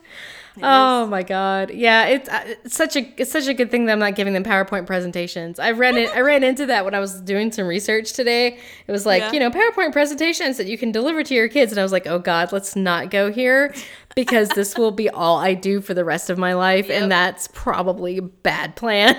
oh 0.61 1.05
my 1.07 1.23
god. 1.23 1.71
Yeah, 1.71 2.05
it's, 2.07 2.27
uh, 2.27 2.41
it's 2.65 2.75
such 2.75 2.95
a 2.97 3.13
it's 3.17 3.31
such 3.31 3.47
a 3.47 3.53
good 3.53 3.71
thing 3.71 3.85
that 3.85 3.93
I'm 3.93 3.99
not 3.99 4.15
giving 4.15 4.33
them 4.33 4.43
PowerPoint 4.43 4.85
presentations. 4.85 5.59
I 5.59 5.71
ran 5.71 5.95
it 5.97 6.09
I 6.15 6.19
ran 6.31 6.43
into 6.43 6.65
that 6.65 6.83
when 6.83 6.93
I 6.93 6.99
was 6.99 7.21
doing 7.21 7.51
some 7.53 7.65
research 7.67 8.11
today. 8.13 8.57
It 8.87 8.91
was 8.91 9.05
like, 9.05 9.21
Yeah. 9.21 9.31
you 9.31 9.39
know, 9.39 9.49
PowerPoint 9.49 9.93
presentations 9.93 10.57
that 10.57 10.67
you 10.67 10.77
can 10.77 10.91
deliver 10.91 11.23
to 11.23 11.33
your 11.33 11.47
kids 11.47 11.71
and 11.71 11.79
I 11.79 11.83
was 11.83 11.91
like, 11.93 12.05
"Oh 12.05 12.19
god, 12.19 12.51
let's 12.51 12.75
not 12.75 13.09
go 13.11 13.31
here 13.31 13.73
because 14.15 14.49
this 14.49 14.77
will 14.77 14.91
be 14.91 15.09
all 15.09 15.37
I 15.37 15.53
do 15.53 15.79
for 15.79 15.93
the 15.93 16.03
rest 16.03 16.29
of 16.29 16.37
my 16.37 16.53
life 16.53 16.89
Yep. 16.89 17.01
and 17.01 17.11
that's 17.11 17.47
probably 17.53 18.17
a 18.17 18.21
bad 18.21 18.75
plan." 18.75 19.15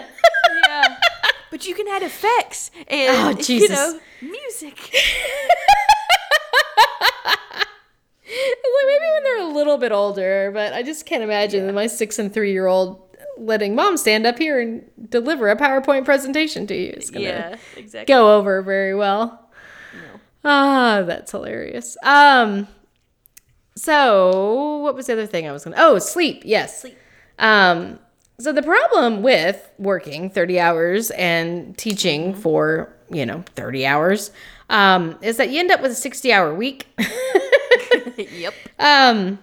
yeah. 0.68 0.96
But 1.50 1.66
you 1.66 1.74
can 1.74 1.86
add 1.88 2.02
effects 2.02 2.70
and 2.88 3.38
Oh, 3.38 3.42
you 3.46 3.68
know 3.68 4.00
music. 4.20 4.94
Maybe 8.86 8.98
when 9.12 9.22
they're 9.24 9.42
a 9.50 9.52
little 9.52 9.78
bit 9.78 9.92
older, 9.92 10.50
but 10.52 10.72
I 10.72 10.82
just 10.82 11.06
can't 11.06 11.22
imagine 11.22 11.72
my 11.74 11.86
six 11.86 12.18
and 12.18 12.32
three 12.32 12.52
year 12.52 12.66
old 12.66 13.00
letting 13.38 13.74
mom 13.74 13.96
stand 13.96 14.26
up 14.26 14.38
here 14.38 14.60
and 14.60 14.84
deliver 15.10 15.48
a 15.50 15.56
PowerPoint 15.56 16.04
presentation 16.04 16.66
to 16.68 16.74
you. 16.76 16.90
It's 16.96 17.10
gonna 17.10 17.24
Yeah, 17.24 17.56
exactly. 17.76 18.12
go 18.12 18.36
over 18.38 18.62
very 18.62 18.94
well. 18.94 19.38
Ah, 20.44 21.02
that's 21.06 21.30
hilarious. 21.30 21.96
Um, 22.02 22.66
so 23.76 24.78
what 24.78 24.94
was 24.94 25.06
the 25.06 25.12
other 25.14 25.26
thing 25.26 25.48
I 25.48 25.52
was 25.52 25.64
gonna? 25.64 25.76
Oh, 25.78 25.98
sleep. 25.98 26.42
Yes. 26.44 26.82
Sleep. 26.82 26.96
Um, 27.38 27.98
so 28.38 28.52
the 28.52 28.62
problem 28.62 29.22
with 29.22 29.70
working 29.78 30.28
30 30.30 30.58
hours 30.58 31.10
and 31.12 31.76
teaching 31.78 32.34
for, 32.34 32.92
you 33.10 33.24
know, 33.24 33.44
30 33.54 33.86
hours, 33.86 34.30
um, 34.68 35.16
is 35.22 35.36
that 35.36 35.50
you 35.50 35.60
end 35.60 35.70
up 35.70 35.80
with 35.80 35.92
a 35.92 35.96
60 35.96 36.32
hour 36.32 36.52
week. 36.54 36.86
yep. 38.32 38.54
um, 38.78 39.38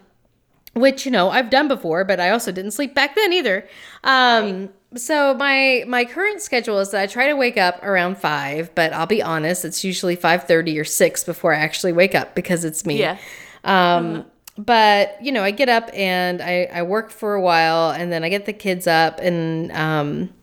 which, 0.74 1.06
you 1.06 1.12
know, 1.12 1.30
I've 1.30 1.50
done 1.50 1.68
before, 1.68 2.04
but 2.04 2.20
I 2.20 2.30
also 2.30 2.52
didn't 2.52 2.72
sleep 2.72 2.96
back 2.96 3.16
then 3.16 3.34
either. 3.34 3.68
Um, 4.04 4.70
so 4.96 5.36
my 5.36 5.84
my 5.88 6.04
current 6.06 6.42
schedule 6.42 6.80
is 6.80 6.92
that 6.92 7.02
I 7.02 7.08
try 7.08 7.28
to 7.28 7.36
wake 7.36 7.58
up 7.58 7.84
around 7.84 8.18
five, 8.18 8.74
but 8.74 8.92
I'll 8.94 9.06
be 9.06 9.22
honest, 9.22 9.64
it's 9.64 9.84
usually 9.84 10.16
five 10.16 10.46
thirty 10.46 10.80
or 10.80 10.84
six 10.84 11.24
before 11.24 11.54
I 11.54 11.60
actually 11.60 11.94
wake 11.94 12.16
up 12.16 12.34
because 12.34 12.66
it's 12.66 12.86
me. 12.86 13.00
Yeah. 13.00 13.18
Um, 13.64 14.26
but 14.58 15.24
you 15.24 15.32
know, 15.32 15.44
I 15.44 15.52
get 15.52 15.70
up 15.70 15.90
and 15.94 16.42
I, 16.42 16.70
I 16.74 16.82
work 16.82 17.12
for 17.12 17.36
a 17.36 17.42
while 17.42 17.92
and 17.92 18.12
then 18.12 18.24
I 18.24 18.30
get 18.30 18.46
the 18.46 18.54
kids 18.54 18.88
up 18.88 19.20
and 19.20 19.72
um, 19.74 20.34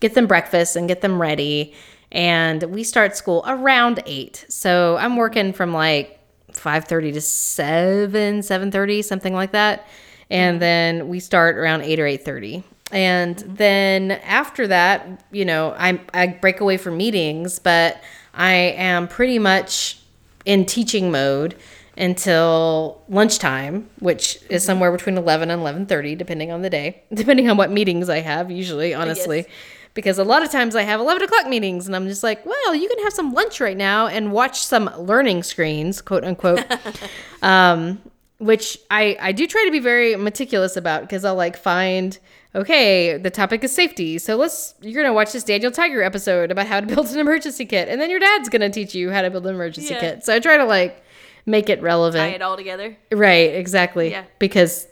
get 0.00 0.14
them 0.14 0.26
breakfast 0.26 0.76
and 0.76 0.86
get 0.88 1.00
them 1.00 1.20
ready. 1.20 1.74
And 2.10 2.62
we 2.62 2.84
start 2.84 3.16
school 3.16 3.44
around 3.46 4.02
eight. 4.06 4.46
So 4.48 4.96
I'm 4.96 5.16
working 5.16 5.52
from 5.52 5.74
like 5.74 6.17
5.30 6.58 7.14
to 7.14 7.20
7, 7.20 8.40
7.30, 8.40 9.04
something 9.04 9.34
like 9.34 9.52
that. 9.52 9.86
And 10.30 10.54
mm-hmm. 10.54 10.60
then 10.60 11.08
we 11.08 11.20
start 11.20 11.56
around 11.56 11.82
8 11.82 12.00
or 12.00 12.04
8.30. 12.04 12.62
And 12.90 13.36
mm-hmm. 13.36 13.54
then 13.54 14.10
after 14.12 14.66
that, 14.68 15.24
you 15.30 15.44
know, 15.44 15.74
I, 15.78 16.00
I 16.14 16.26
break 16.28 16.60
away 16.60 16.76
from 16.76 16.96
meetings, 16.96 17.58
but 17.58 18.02
I 18.34 18.52
am 18.52 19.08
pretty 19.08 19.38
much 19.38 20.00
in 20.44 20.64
teaching 20.64 21.10
mode 21.10 21.56
until 21.96 23.02
lunchtime, 23.08 23.90
which 23.98 24.36
is 24.36 24.62
mm-hmm. 24.62 24.66
somewhere 24.66 24.92
between 24.92 25.18
11 25.18 25.50
and 25.50 25.60
11:30 25.60 26.16
depending 26.16 26.52
on 26.52 26.62
the 26.62 26.70
day, 26.70 27.02
depending 27.12 27.50
on 27.50 27.56
what 27.56 27.70
meetings 27.70 28.08
I 28.08 28.20
have 28.20 28.50
usually, 28.50 28.94
honestly. 28.94 29.46
Because 29.94 30.18
a 30.18 30.24
lot 30.24 30.42
of 30.44 30.50
times 30.50 30.76
I 30.76 30.82
have 30.82 31.00
11 31.00 31.22
o'clock 31.22 31.48
meetings 31.48 31.86
and 31.86 31.96
I'm 31.96 32.06
just 32.06 32.22
like, 32.22 32.44
well, 32.46 32.74
you 32.74 32.88
can 32.88 33.02
have 33.04 33.12
some 33.12 33.32
lunch 33.32 33.60
right 33.60 33.76
now 33.76 34.06
and 34.06 34.30
watch 34.32 34.60
some 34.62 34.86
learning 34.96 35.42
screens, 35.42 36.00
quote 36.00 36.24
unquote. 36.24 36.64
um, 37.42 38.00
which 38.38 38.78
I, 38.90 39.16
I 39.20 39.32
do 39.32 39.46
try 39.48 39.64
to 39.64 39.72
be 39.72 39.80
very 39.80 40.14
meticulous 40.14 40.76
about 40.76 41.00
because 41.02 41.24
I'll 41.24 41.34
like 41.34 41.56
find, 41.56 42.16
okay, 42.54 43.16
the 43.18 43.30
topic 43.30 43.64
is 43.64 43.74
safety. 43.74 44.18
So 44.18 44.36
let's, 44.36 44.74
you're 44.80 44.94
going 45.02 45.06
to 45.06 45.12
watch 45.12 45.32
this 45.32 45.42
Daniel 45.42 45.72
Tiger 45.72 46.02
episode 46.02 46.52
about 46.52 46.66
how 46.68 46.78
to 46.80 46.86
build 46.86 47.08
an 47.08 47.18
emergency 47.18 47.66
kit. 47.66 47.88
And 47.88 48.00
then 48.00 48.10
your 48.10 48.20
dad's 48.20 48.48
going 48.48 48.60
to 48.62 48.70
teach 48.70 48.94
you 48.94 49.10
how 49.10 49.22
to 49.22 49.30
build 49.30 49.46
an 49.46 49.54
emergency 49.56 49.92
Yeah. 49.94 50.00
kit. 50.00 50.24
So 50.24 50.34
I 50.34 50.38
try 50.38 50.56
to 50.56 50.64
like 50.64 51.02
make 51.46 51.68
it 51.68 51.82
relevant. 51.82 52.30
Tie 52.30 52.36
it 52.36 52.42
all 52.42 52.56
together. 52.56 52.96
Right, 53.10 53.54
exactly. 53.54 54.12
Yeah. 54.12 54.24
Because 54.38 54.86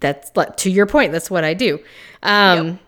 that's 0.00 0.30
like, 0.36 0.56
to 0.58 0.70
your 0.70 0.84
point, 0.86 1.12
that's 1.12 1.30
what 1.30 1.44
I 1.44 1.54
do. 1.54 1.80
Um, 2.22 2.78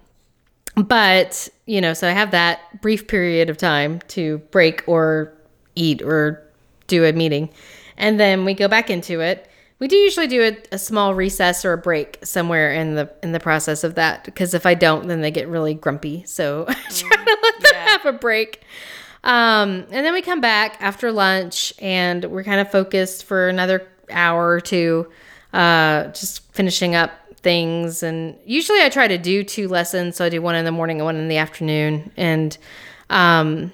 But, 0.76 1.48
you 1.64 1.80
know, 1.80 1.94
so 1.94 2.06
I 2.06 2.12
have 2.12 2.30
that 2.32 2.82
brief 2.82 3.08
period 3.08 3.48
of 3.48 3.56
time 3.56 4.00
to 4.08 4.38
break 4.50 4.84
or 4.86 5.32
eat 5.74 6.02
or 6.02 6.42
do 6.86 7.04
a 7.04 7.12
meeting. 7.12 7.48
And 7.96 8.20
then 8.20 8.44
we 8.44 8.54
go 8.54 8.68
back 8.68 8.90
into 8.90 9.20
it. 9.20 9.50
We 9.78 9.88
do 9.88 9.96
usually 9.96 10.26
do 10.26 10.42
a, 10.42 10.56
a 10.72 10.78
small 10.78 11.14
recess 11.14 11.64
or 11.64 11.72
a 11.72 11.78
break 11.78 12.18
somewhere 12.24 12.72
in 12.72 12.94
the 12.94 13.12
in 13.22 13.32
the 13.32 13.40
process 13.40 13.84
of 13.84 13.94
that 13.96 14.24
because 14.24 14.54
if 14.54 14.64
I 14.64 14.72
don't, 14.74 15.06
then 15.06 15.20
they 15.20 15.30
get 15.30 15.48
really 15.48 15.74
grumpy. 15.74 16.24
So 16.24 16.64
I 16.68 16.74
try 16.74 17.24
to 17.24 17.38
let 17.42 17.60
them 17.60 17.72
yeah. 17.72 17.86
have 17.88 18.06
a 18.06 18.12
break. 18.12 18.62
Um, 19.24 19.86
and 19.90 20.06
then 20.06 20.12
we 20.12 20.22
come 20.22 20.40
back 20.40 20.76
after 20.80 21.10
lunch 21.10 21.74
and 21.78 22.24
we're 22.26 22.44
kind 22.44 22.60
of 22.60 22.70
focused 22.70 23.24
for 23.24 23.48
another 23.48 23.88
hour 24.10 24.48
or 24.48 24.60
two, 24.60 25.10
uh, 25.52 26.04
just 26.08 26.50
finishing 26.52 26.94
up 26.94 27.10
things. 27.38 28.02
And 28.02 28.38
usually 28.44 28.82
I 28.82 28.88
try 28.88 29.08
to 29.08 29.18
do 29.18 29.44
two 29.44 29.68
lessons. 29.68 30.16
So 30.16 30.24
I 30.24 30.28
do 30.28 30.42
one 30.42 30.54
in 30.54 30.64
the 30.64 30.72
morning 30.72 30.98
and 30.98 31.04
one 31.04 31.16
in 31.16 31.28
the 31.28 31.36
afternoon. 31.36 32.10
And, 32.16 32.56
um, 33.10 33.72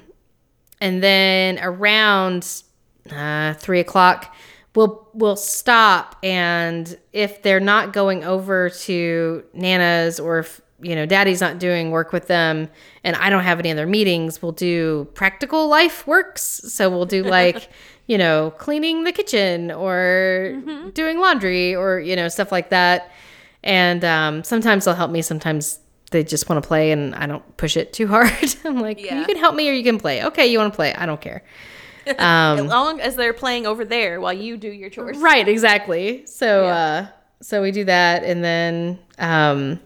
and 0.80 1.02
then 1.02 1.58
around 1.60 2.62
uh, 3.10 3.54
three 3.54 3.80
o'clock, 3.80 4.34
we'll 4.74 5.08
we'll 5.14 5.36
stop. 5.36 6.16
And 6.22 6.98
if 7.12 7.42
they're 7.42 7.60
not 7.60 7.92
going 7.92 8.24
over 8.24 8.70
to 8.70 9.44
Nana's, 9.52 10.20
or 10.20 10.40
if 10.40 10.60
you 10.80 10.94
know 10.94 11.06
Daddy's 11.06 11.40
not 11.40 11.58
doing 11.58 11.90
work 11.90 12.12
with 12.12 12.26
them, 12.26 12.68
and 13.04 13.16
I 13.16 13.30
don't 13.30 13.44
have 13.44 13.58
any 13.58 13.70
other 13.70 13.86
meetings, 13.86 14.42
we'll 14.42 14.52
do 14.52 15.08
practical 15.14 15.68
life 15.68 16.06
works. 16.06 16.42
So 16.42 16.90
we'll 16.90 17.06
do 17.06 17.22
like 17.22 17.68
you 18.06 18.18
know 18.18 18.52
cleaning 18.58 19.04
the 19.04 19.12
kitchen 19.12 19.70
or 19.70 20.60
doing 20.94 21.18
laundry 21.18 21.74
or 21.74 22.00
you 22.00 22.16
know 22.16 22.28
stuff 22.28 22.52
like 22.52 22.70
that. 22.70 23.10
And 23.64 24.04
um, 24.04 24.44
sometimes 24.44 24.84
they'll 24.84 24.94
help 24.94 25.10
me. 25.10 25.22
Sometimes 25.22 25.78
they 26.10 26.24
just 26.24 26.48
want 26.48 26.62
to 26.62 26.66
play, 26.66 26.92
and 26.92 27.14
I 27.14 27.26
don't 27.26 27.56
push 27.56 27.76
it 27.76 27.92
too 27.92 28.06
hard. 28.14 28.30
I'm 28.64 28.80
like, 28.80 29.00
Yeah. 29.00 29.20
you 29.20 29.26
can 29.26 29.36
help 29.36 29.54
me 29.54 29.68
or 29.70 29.72
you 29.72 29.84
can 29.84 29.98
play. 29.98 30.24
Okay, 30.24 30.46
you 30.46 30.58
want 30.58 30.72
to 30.72 30.76
play? 30.76 30.92
I 30.94 31.06
don't 31.06 31.20
care. 31.20 31.42
as 32.06 32.64
long 32.64 33.00
as 33.00 33.14
they're 33.14 33.32
playing 33.32 33.64
over 33.66 33.84
there 33.84 34.20
while 34.20 34.32
you 34.32 34.56
do 34.56 34.68
your 34.68 34.90
chores. 34.90 35.18
Right, 35.18 35.46
exactly. 35.46 36.26
So 36.26 36.64
Yeah. 36.64 36.74
uh 36.74 37.06
so 37.40 37.60
we 37.62 37.70
do 37.72 37.84
that 37.84 38.22
and 38.24 38.42
then 38.44 38.98
um 39.18 39.78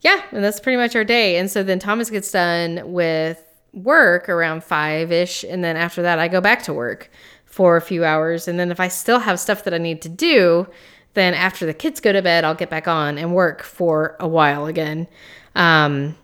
yeah, 0.00 0.22
and 0.32 0.44
that's 0.44 0.60
pretty 0.60 0.76
much 0.76 0.94
our 0.94 1.04
day. 1.04 1.38
And 1.38 1.50
so 1.50 1.62
then 1.62 1.78
Thomas 1.78 2.08
gets 2.10 2.30
done 2.30 2.92
with 2.92 3.42
work 3.72 4.28
around 4.28 4.60
5ish 4.62 5.50
and 5.50 5.64
then 5.64 5.76
after 5.78 6.02
that 6.02 6.18
I 6.18 6.28
go 6.28 6.40
back 6.42 6.62
to 6.64 6.72
work 6.74 7.10
for 7.46 7.76
a 7.76 7.80
few 7.80 8.04
hours 8.04 8.46
and 8.46 8.58
then 8.60 8.70
if 8.70 8.78
I 8.78 8.88
still 8.88 9.18
have 9.20 9.40
stuff 9.40 9.64
that 9.64 9.72
I 9.74 9.78
need 9.78 10.02
to 10.02 10.08
do, 10.10 10.66
then 11.14 11.34
after 11.34 11.66
the 11.66 11.74
kids 11.74 12.00
go 12.00 12.12
to 12.12 12.22
bed, 12.22 12.44
I'll 12.44 12.54
get 12.54 12.70
back 12.70 12.86
on 12.88 13.18
and 13.18 13.34
work 13.34 13.62
for 13.62 14.16
a 14.20 14.28
while 14.28 14.66
again. 14.66 15.06
Um 15.54 16.16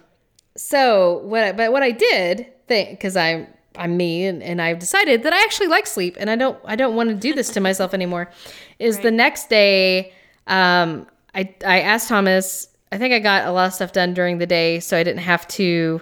so 0.56 1.18
what, 1.18 1.42
I, 1.42 1.52
but 1.52 1.72
what 1.72 1.82
I 1.82 1.90
did 1.90 2.46
think, 2.66 2.98
cause 3.00 3.16
I'm 3.16 3.46
I'm 3.78 3.96
me 3.96 4.24
and, 4.24 4.42
and 4.42 4.62
I've 4.62 4.78
decided 4.78 5.22
that 5.24 5.34
I 5.34 5.42
actually 5.42 5.66
like 5.66 5.86
sleep 5.86 6.16
and 6.18 6.30
I 6.30 6.36
don't, 6.36 6.58
I 6.64 6.76
don't 6.76 6.96
want 6.96 7.10
to 7.10 7.14
do 7.14 7.34
this 7.34 7.50
to 7.50 7.60
myself 7.60 7.92
anymore 7.92 8.30
is 8.78 9.00
the 9.00 9.10
next 9.10 9.50
day, 9.50 10.12
um, 10.46 11.06
I, 11.34 11.54
I 11.66 11.80
asked 11.80 12.08
Thomas, 12.08 12.68
I 12.90 12.98
think 12.98 13.12
I 13.12 13.18
got 13.18 13.46
a 13.46 13.52
lot 13.52 13.66
of 13.66 13.74
stuff 13.74 13.92
done 13.92 14.14
during 14.14 14.38
the 14.38 14.46
day, 14.46 14.80
so 14.80 14.96
I 14.96 15.02
didn't 15.02 15.20
have 15.20 15.46
to, 15.48 16.00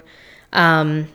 um, 0.53 1.09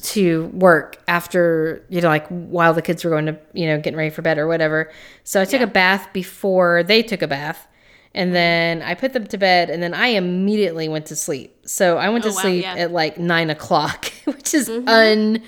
to 0.00 0.46
work 0.48 1.00
after 1.06 1.84
you 1.88 2.00
know 2.00 2.08
like 2.08 2.26
while 2.26 2.74
the 2.74 2.82
kids 2.82 3.04
were 3.04 3.10
going 3.10 3.26
to 3.26 3.38
you 3.52 3.66
know 3.66 3.78
getting 3.78 3.96
ready 3.96 4.10
for 4.10 4.22
bed 4.22 4.38
or 4.38 4.48
whatever. 4.48 4.90
So 5.22 5.40
i 5.40 5.44
took 5.44 5.60
a 5.60 5.66
bath 5.68 6.12
before 6.12 6.82
they 6.82 7.02
took 7.02 7.22
a 7.22 7.28
bath 7.28 7.68
and 8.12 8.34
then 8.34 8.82
i 8.82 8.94
put 8.94 9.12
them 9.12 9.26
to 9.28 9.38
bed 9.38 9.70
and 9.70 9.82
then 9.82 9.94
i 9.94 10.08
immediately 10.08 10.88
went 10.88 11.06
to 11.06 11.16
sleep 11.16 11.53
so 11.66 11.98
i 11.98 12.08
went 12.08 12.24
to 12.24 12.30
oh, 12.30 12.34
wow, 12.34 12.40
sleep 12.40 12.62
yeah. 12.62 12.74
at 12.74 12.92
like 12.92 13.18
nine 13.18 13.50
o'clock 13.50 14.12
which 14.24 14.54
is 14.54 14.68
mm-hmm. 14.68 15.42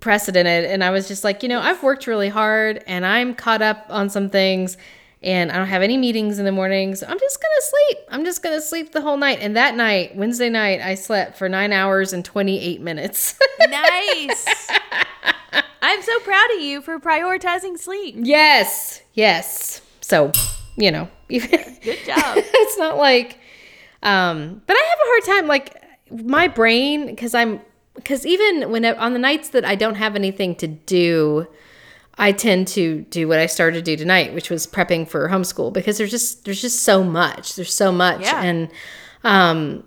unprecedented 0.00 0.64
and 0.64 0.82
i 0.84 0.90
was 0.90 1.08
just 1.08 1.24
like 1.24 1.42
you 1.42 1.48
know 1.48 1.60
i've 1.60 1.82
worked 1.82 2.06
really 2.06 2.28
hard 2.28 2.82
and 2.86 3.06
i'm 3.06 3.34
caught 3.34 3.62
up 3.62 3.86
on 3.88 4.08
some 4.08 4.28
things 4.28 4.76
and 5.22 5.50
I 5.50 5.56
don't 5.56 5.66
have 5.66 5.82
any 5.82 5.96
meetings 5.96 6.38
in 6.38 6.44
the 6.44 6.52
morning. 6.52 6.94
So 6.94 7.06
I'm 7.06 7.18
just 7.18 7.40
gonna 7.42 7.62
sleep. 7.62 7.98
I'm 8.10 8.24
just 8.24 8.42
gonna 8.42 8.60
sleep 8.60 8.92
the 8.92 9.00
whole 9.00 9.16
night. 9.16 9.38
And 9.40 9.56
that 9.56 9.74
night, 9.74 10.14
Wednesday 10.14 10.48
night, 10.48 10.80
I 10.80 10.94
slept 10.94 11.36
for 11.36 11.48
nine 11.48 11.72
hours 11.72 12.12
and 12.12 12.24
28 12.24 12.80
minutes. 12.80 13.34
Nice. 13.68 14.68
I'm 15.82 16.02
so 16.02 16.18
proud 16.20 16.50
of 16.54 16.60
you 16.60 16.80
for 16.80 16.98
prioritizing 17.00 17.78
sleep. 17.78 18.16
yes, 18.18 19.02
yes. 19.14 19.80
So, 20.00 20.30
you 20.76 20.90
know, 20.90 21.08
even 21.28 21.60
Good 21.82 21.98
job. 22.06 22.36
it's 22.36 22.78
not 22.78 22.96
like, 22.96 23.38
um, 24.02 24.62
but 24.66 24.76
I 24.76 24.82
have 24.88 24.98
a 24.98 25.06
hard 25.06 25.24
time, 25.42 25.48
like 25.48 25.82
my 26.22 26.48
brain, 26.48 27.06
because 27.06 27.34
I'm, 27.34 27.60
because 27.94 28.24
even 28.26 28.70
when 28.70 28.84
on 28.84 29.12
the 29.12 29.18
nights 29.18 29.48
that 29.50 29.64
I 29.64 29.74
don't 29.74 29.94
have 29.96 30.14
anything 30.16 30.54
to 30.56 30.66
do, 30.66 31.46
I 32.18 32.32
tend 32.32 32.68
to 32.68 33.02
do 33.10 33.26
what 33.28 33.38
I 33.38 33.46
started 33.46 33.76
to 33.78 33.82
do 33.82 33.96
tonight, 33.96 34.32
which 34.34 34.48
was 34.50 34.66
prepping 34.66 35.08
for 35.08 35.28
homeschool 35.28 35.72
because 35.72 35.98
there's 35.98 36.10
just 36.10 36.44
there's 36.44 36.60
just 36.62 36.82
so 36.82 37.02
much. 37.04 37.56
There's 37.56 37.74
so 37.74 37.92
much. 37.92 38.20
Yeah. 38.22 38.42
And 38.42 38.70
um 39.24 39.84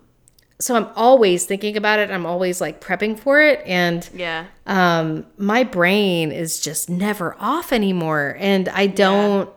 so 0.61 0.75
I'm 0.75 0.87
always 0.95 1.45
thinking 1.45 1.77
about 1.77 1.99
it. 1.99 2.11
I'm 2.11 2.25
always 2.25 2.59
like 2.59 2.81
prepping 2.81 3.17
for 3.17 3.41
it 3.41 3.61
and 3.65 4.07
Yeah. 4.13 4.45
um 4.67 5.25
my 5.37 5.63
brain 5.63 6.31
is 6.31 6.59
just 6.59 6.89
never 6.89 7.35
off 7.39 7.71
anymore 7.71 8.35
and 8.39 8.67
I 8.69 8.85
don't 8.87 9.49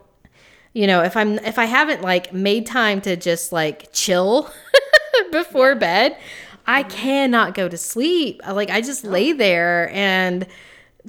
you 0.73 0.87
know, 0.87 1.03
if 1.03 1.15
I'm 1.15 1.37
if 1.39 1.59
I 1.59 1.65
haven't 1.65 2.01
like 2.01 2.33
made 2.33 2.65
time 2.65 2.99
to 3.01 3.15
just 3.15 3.51
like 3.51 3.89
chill 3.93 4.51
before 5.31 5.75
bed, 5.75 6.17
I 6.65 6.83
mm-hmm. 6.83 6.91
cannot 6.91 7.53
go 7.53 7.69
to 7.69 7.77
sleep. 7.77 8.41
Uh, 8.45 8.53
like 8.53 8.69
I 8.69 8.81
just 8.81 9.03
lay 9.03 9.31
there 9.31 9.91
and 9.93 10.47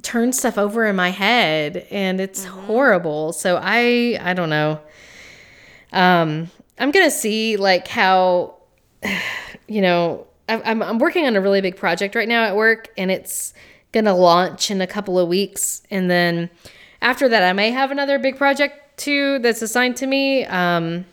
turn 0.01 0.33
stuff 0.33 0.57
over 0.57 0.85
in 0.85 0.95
my 0.95 1.09
head 1.09 1.87
and 1.89 2.21
it's 2.21 2.45
mm-hmm. 2.45 2.59
horrible. 2.65 3.33
So 3.33 3.59
I 3.61 4.19
I 4.21 4.33
don't 4.33 4.49
know. 4.49 4.79
Um 5.91 6.51
I'm 6.77 6.91
going 6.91 7.05
to 7.05 7.11
see 7.11 7.57
like 7.57 7.87
how 7.87 8.57
you 9.67 9.81
know, 9.81 10.27
I- 10.47 10.61
I'm 10.61 10.83
I'm 10.83 10.99
working 10.99 11.25
on 11.25 11.35
a 11.35 11.41
really 11.41 11.61
big 11.61 11.75
project 11.75 12.13
right 12.13 12.27
now 12.27 12.43
at 12.43 12.55
work 12.55 12.89
and 12.97 13.09
it's 13.09 13.53
going 13.93 14.05
to 14.05 14.13
launch 14.13 14.69
in 14.69 14.81
a 14.81 14.87
couple 14.87 15.17
of 15.17 15.27
weeks 15.27 15.81
and 15.89 16.11
then 16.11 16.49
after 17.01 17.29
that 17.29 17.43
I 17.43 17.53
may 17.53 17.71
have 17.71 17.91
another 17.91 18.19
big 18.19 18.37
project 18.37 18.84
too 18.97 19.39
that's 19.39 19.61
assigned 19.61 19.97
to 19.97 20.07
me. 20.07 20.45
Um 20.45 21.05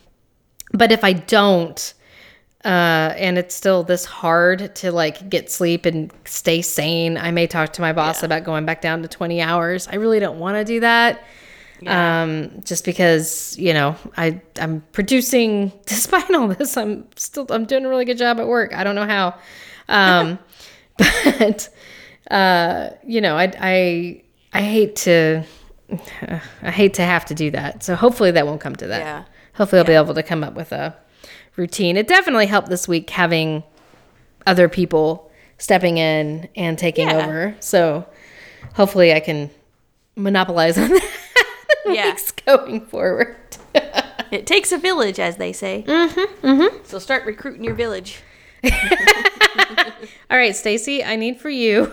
but 0.72 0.90
if 0.90 1.04
I 1.04 1.12
don't, 1.12 1.94
uh, 2.64 3.12
and 3.16 3.38
it's 3.38 3.54
still 3.54 3.82
this 3.82 4.04
hard 4.04 4.74
to 4.76 4.92
like 4.92 5.28
get 5.28 5.50
sleep 5.50 5.84
and 5.84 6.12
stay 6.24 6.62
sane, 6.62 7.18
I 7.18 7.30
may 7.30 7.46
talk 7.46 7.72
to 7.74 7.80
my 7.80 7.92
boss 7.92 8.22
about 8.22 8.44
going 8.44 8.64
back 8.64 8.80
down 8.80 9.02
to 9.02 9.08
20 9.08 9.40
hours. 9.42 9.88
I 9.88 9.96
really 9.96 10.20
don't 10.20 10.38
want 10.38 10.56
to 10.56 10.64
do 10.64 10.80
that. 10.80 11.24
Um, 11.84 12.62
just 12.62 12.84
because, 12.84 13.58
you 13.58 13.74
know, 13.74 13.96
I, 14.16 14.40
I'm 14.60 14.82
producing, 14.92 15.72
despite 15.86 16.32
all 16.32 16.46
this, 16.46 16.76
I'm 16.76 17.08
still, 17.16 17.46
I'm 17.50 17.64
doing 17.64 17.84
a 17.84 17.88
really 17.88 18.04
good 18.04 18.18
job 18.18 18.38
at 18.38 18.46
work. 18.46 18.72
I 18.72 18.84
don't 18.84 18.94
know 18.94 19.06
how. 19.06 19.34
Um, 19.88 20.38
but, 20.96 21.68
uh, 22.30 22.90
you 23.04 23.20
know, 23.20 23.36
I, 23.36 23.52
I, 23.58 24.22
I 24.52 24.62
hate 24.62 24.94
to, 24.96 25.42
I 26.62 26.70
hate 26.70 26.94
to 26.94 27.02
have 27.02 27.24
to 27.26 27.34
do 27.34 27.50
that. 27.52 27.82
So 27.82 27.94
hopefully 27.94 28.30
that 28.32 28.46
won't 28.46 28.60
come 28.60 28.76
to 28.76 28.86
that. 28.88 29.00
Yeah. 29.00 29.24
Hopefully 29.54 29.80
I'll 29.80 29.86
be 29.86 29.92
able 29.92 30.14
to 30.14 30.22
come 30.22 30.42
up 30.44 30.54
with 30.54 30.72
a 30.72 30.96
routine. 31.56 31.96
It 31.96 32.08
definitely 32.08 32.46
helped 32.46 32.68
this 32.68 32.88
week 32.88 33.10
having 33.10 33.62
other 34.46 34.68
people 34.68 35.30
stepping 35.58 35.98
in 35.98 36.48
and 36.56 36.78
taking 36.78 37.08
Yeah. 37.08 37.16
over. 37.26 37.54
So 37.60 38.06
hopefully 38.74 39.12
I 39.12 39.20
can 39.20 39.50
monopolize 40.16 40.78
on 40.78 40.88
that 40.90 41.10
Yeah. 41.86 42.06
weeks 42.06 42.32
going 42.32 42.80
forward. 42.86 43.36
It 44.32 44.46
takes 44.46 44.72
a 44.72 44.78
village, 44.78 45.20
as 45.20 45.36
they 45.36 45.52
say. 45.52 45.84
Mm-hmm. 45.86 46.46
Mm-hmm. 46.46 46.76
So 46.84 46.98
start 46.98 47.26
recruiting 47.26 47.64
your 47.64 47.74
village. 47.74 48.20
All 48.64 50.38
right, 50.38 50.56
Stacy, 50.56 51.04
I 51.04 51.16
need 51.16 51.38
for 51.38 51.50
you. 51.50 51.92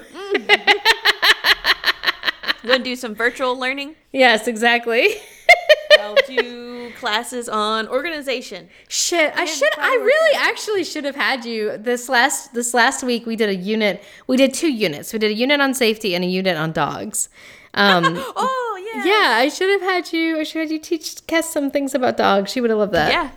To 2.64 2.80
do 2.80 2.96
some 2.96 3.16
virtual 3.16 3.58
learning? 3.58 3.96
Yes, 4.12 4.48
exactly. 4.48 5.16
I'll 6.00 6.16
do 6.28 6.92
classes 6.98 7.50
on 7.50 7.88
organization. 7.88 8.70
Shit, 8.88 9.34
I 9.36 9.46
should. 9.46 9.70
I 9.78 9.96
really 9.96 10.36
actually 10.38 10.84
should 10.84 11.04
have 11.06 11.16
had 11.16 11.46
you 11.46 11.78
this 11.78 12.10
last 12.10 12.54
this 12.54 12.74
last 12.74 13.04
week. 13.04 13.26
We 13.26 13.36
did 13.36 13.50
a 13.50 13.56
unit. 13.56 14.04
We 14.28 14.38
did 14.38 14.54
two 14.54 14.72
units. 14.72 15.12
We 15.14 15.20
did 15.20 15.32
a 15.32 15.34
unit 15.36 15.62
on 15.62 15.74
safety 15.74 16.16
and 16.16 16.24
a 16.24 16.28
unit 16.28 16.58
on 16.58 16.72
dogs. 16.72 17.30
Um, 17.74 18.04
Oh 18.36 18.92
yeah. 18.94 19.06
yeah, 19.06 19.38
I 19.38 19.50
should 19.50 19.70
have 19.70 19.82
had 19.82 20.12
you. 20.14 20.40
I 20.40 20.44
should 20.44 20.62
have 20.62 20.70
had 20.70 20.74
you 20.74 20.80
teach 20.80 21.16
Kess 21.28 21.44
some 21.46 21.70
things 21.72 21.94
about 21.94 22.18
dogs. 22.18 22.52
She 22.52 22.62
would 22.62 22.70
have 22.70 22.80
loved 22.80 22.94
that. 22.94 23.12
Yeah. 23.12 23.30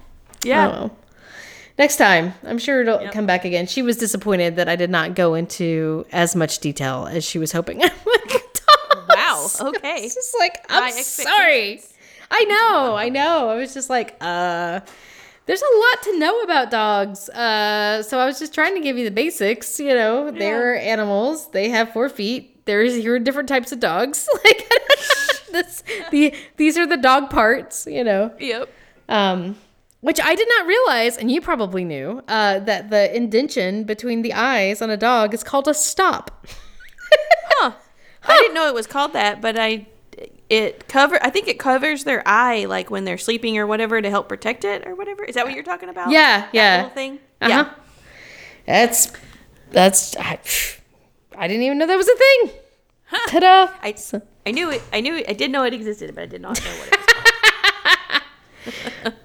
Yeah. 0.44 0.68
Oh. 0.68 0.90
Next 1.78 1.96
time, 1.96 2.34
I'm 2.44 2.58
sure 2.58 2.82
it'll 2.82 3.08
come 3.08 3.26
back 3.26 3.44
again. 3.44 3.66
She 3.66 3.80
was 3.82 3.96
disappointed 3.96 4.56
that 4.56 4.68
I 4.68 4.76
did 4.76 4.90
not 4.90 5.14
go 5.14 5.34
into 5.34 6.04
as 6.12 6.36
much 6.36 6.58
detail 6.58 7.08
as 7.10 7.24
she 7.24 7.38
was 7.38 7.52
hoping 7.52 7.82
I 7.84 7.90
would. 8.04 8.41
Wow. 9.60 9.68
Okay. 9.70 10.04
It's 10.04 10.14
just 10.20 10.34
like 10.38 10.64
I'm 10.68 10.92
sorry. 10.92 11.82
I 12.30 12.44
know, 12.44 12.94
I 12.96 13.08
know. 13.08 13.48
I 13.50 13.56
was 13.56 13.74
just 13.74 13.90
like, 13.90 14.16
uh, 14.20 14.80
there's 15.44 15.60
a 15.62 15.76
lot 15.78 16.02
to 16.04 16.18
know 16.18 16.40
about 16.42 16.70
dogs. 16.70 17.28
Uh, 17.28 18.02
so 18.02 18.18
I 18.18 18.24
was 18.24 18.38
just 18.38 18.54
trying 18.54 18.74
to 18.74 18.80
give 18.80 18.96
you 18.96 19.04
the 19.04 19.10
basics. 19.10 19.78
You 19.78 19.94
know, 19.94 20.30
they're 20.30 20.76
animals. 20.76 21.50
They 21.50 21.68
have 21.68 21.92
four 21.92 22.08
feet. 22.08 22.64
There's 22.64 22.94
here 22.94 23.14
are 23.16 23.18
different 23.18 23.48
types 23.48 23.72
of 23.72 23.80
dogs. 23.80 24.28
Like 24.44 24.68
this, 25.52 25.82
the 26.10 26.34
these 26.56 26.78
are 26.78 26.86
the 26.86 26.96
dog 26.96 27.28
parts. 27.28 27.86
You 27.90 28.02
know, 28.04 28.32
Yep. 28.40 28.70
um, 29.10 29.56
which 30.00 30.18
I 30.20 30.34
did 30.34 30.48
not 30.56 30.66
realize, 30.66 31.18
and 31.18 31.30
you 31.30 31.42
probably 31.42 31.84
knew, 31.84 32.22
uh, 32.28 32.60
that 32.60 32.88
the 32.88 33.14
indention 33.14 33.84
between 33.84 34.22
the 34.22 34.32
eyes 34.32 34.80
on 34.80 34.88
a 34.88 34.96
dog 34.96 35.34
is 35.34 35.44
called 35.44 35.68
a 35.68 35.74
stop. 35.74 36.46
Huh. 37.60 37.72
I 38.24 38.36
didn't 38.38 38.54
know 38.54 38.66
it 38.68 38.74
was 38.74 38.86
called 38.86 39.12
that, 39.14 39.40
but 39.40 39.58
I 39.58 39.86
it 40.48 40.86
cover 40.88 41.18
I 41.22 41.30
think 41.30 41.48
it 41.48 41.58
covers 41.58 42.04
their 42.04 42.22
eye 42.26 42.66
like 42.66 42.90
when 42.90 43.04
they're 43.04 43.18
sleeping 43.18 43.56
or 43.58 43.66
whatever 43.66 44.00
to 44.00 44.10
help 44.10 44.28
protect 44.28 44.64
it 44.64 44.86
or 44.86 44.94
whatever. 44.94 45.24
Is 45.24 45.34
that 45.34 45.44
what 45.44 45.54
you're 45.54 45.64
talking 45.64 45.88
about? 45.88 46.10
Yeah, 46.10 46.40
That 46.42 46.50
yeah. 46.54 46.76
little 46.76 46.90
thing. 46.90 47.18
Uh-huh. 47.40 47.48
Yeah. 47.48 47.74
That's 48.66 49.12
that's 49.70 50.16
I, 50.16 50.38
I 51.36 51.48
didn't 51.48 51.62
even 51.64 51.78
know 51.78 51.86
that 51.86 51.96
was 51.96 52.08
a 52.08 52.16
thing. 52.16 52.50
Ta-da! 53.28 53.68
I 53.82 53.94
I 54.46 54.50
knew 54.52 54.70
it. 54.70 54.82
I 54.92 55.00
knew 55.00 55.16
it. 55.16 55.26
I 55.28 55.32
did 55.34 55.50
know 55.50 55.64
it 55.64 55.74
existed, 55.74 56.14
but 56.14 56.22
I 56.22 56.26
did 56.26 56.40
not 56.40 56.62
know 56.64 56.70
what 56.70 56.88
it 56.88 56.98
was. 59.04 59.12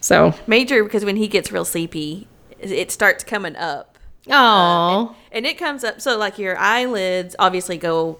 So, 0.00 0.34
Major 0.48 0.82
because 0.82 1.04
when 1.04 1.14
he 1.14 1.28
gets 1.28 1.52
real 1.52 1.64
sleepy, 1.64 2.26
it 2.58 2.90
starts 2.90 3.22
coming 3.22 3.54
up. 3.54 3.91
Oh, 4.30 5.16
And 5.30 5.46
it 5.46 5.58
comes 5.58 5.84
up 5.84 6.00
so 6.00 6.16
like 6.16 6.38
your 6.38 6.56
eyelids 6.58 7.34
obviously 7.38 7.78
go 7.78 8.18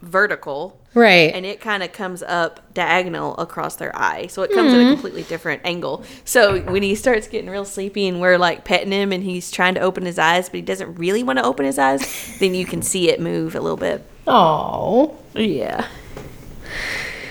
vertical 0.00 0.80
right. 0.94 1.34
and 1.34 1.44
it 1.44 1.60
kind 1.60 1.82
of 1.82 1.92
comes 1.92 2.22
up 2.22 2.72
diagonal 2.74 3.36
across 3.36 3.76
their 3.76 3.94
eye. 3.96 4.26
So 4.28 4.42
it 4.42 4.52
comes 4.52 4.72
at 4.72 4.78
a 4.78 4.82
mm-hmm. 4.82 4.92
completely 4.92 5.22
different 5.24 5.62
angle. 5.64 6.04
So 6.24 6.60
when 6.60 6.82
he 6.82 6.94
starts 6.94 7.26
getting 7.26 7.50
real 7.50 7.64
sleepy 7.64 8.06
and 8.06 8.20
we're 8.20 8.38
like 8.38 8.64
petting 8.64 8.92
him 8.92 9.12
and 9.12 9.22
he's 9.22 9.50
trying 9.50 9.74
to 9.74 9.80
open 9.80 10.04
his 10.04 10.18
eyes, 10.18 10.48
but 10.48 10.56
he 10.56 10.62
doesn't 10.62 10.94
really 10.96 11.22
want 11.22 11.38
to 11.38 11.44
open 11.44 11.66
his 11.66 11.78
eyes, 11.78 12.36
then 12.38 12.54
you 12.54 12.64
can 12.64 12.82
see 12.82 13.10
it 13.10 13.20
move 13.20 13.54
a 13.54 13.60
little 13.60 13.76
bit. 13.76 14.04
Oh, 14.26 15.16
Yeah. 15.34 15.86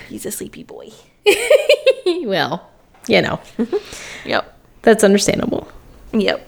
He's 0.08 0.26
a 0.26 0.30
sleepy 0.30 0.64
boy. 0.64 0.90
well, 2.24 2.68
you 3.06 3.22
know, 3.22 3.40
Yep. 4.24 4.58
that's 4.82 5.04
understandable. 5.04 5.68
Yep. 6.12 6.47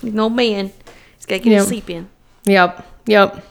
He's 0.00 0.12
an 0.12 0.20
old 0.20 0.34
man. 0.34 0.72
He's 1.16 1.26
got 1.26 1.36
to 1.36 1.38
get 1.40 1.50
Yep. 1.50 1.58
his 1.58 1.68
sleep 1.68 1.90
in. 1.90 2.08
Yep, 2.44 2.86
yep. 3.06 3.44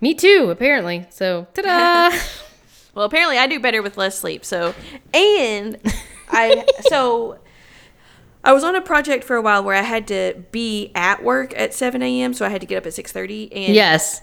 Me 0.00 0.14
too, 0.14 0.48
apparently. 0.50 1.06
So, 1.10 1.46
ta-da! 1.54 2.16
Well, 2.94 3.04
apparently 3.06 3.38
I 3.38 3.46
do 3.46 3.60
better 3.60 3.80
with 3.80 3.96
less 3.96 4.18
sleep. 4.18 4.44
So, 4.44 4.74
and 5.14 5.78
I 6.30 6.64
so 6.88 7.38
I 8.42 8.52
was 8.52 8.64
on 8.64 8.74
a 8.74 8.80
project 8.80 9.22
for 9.22 9.36
a 9.36 9.42
while 9.42 9.62
where 9.62 9.76
I 9.76 9.82
had 9.82 10.08
to 10.08 10.42
be 10.50 10.90
at 10.96 11.22
work 11.22 11.52
at 11.56 11.72
7 11.74 12.02
a.m. 12.02 12.34
So 12.34 12.44
I 12.44 12.48
had 12.48 12.60
to 12.60 12.66
get 12.66 12.76
up 12.76 12.86
at 12.86 12.92
6:30. 12.94 13.50
And 13.52 13.74
Yes. 13.74 14.20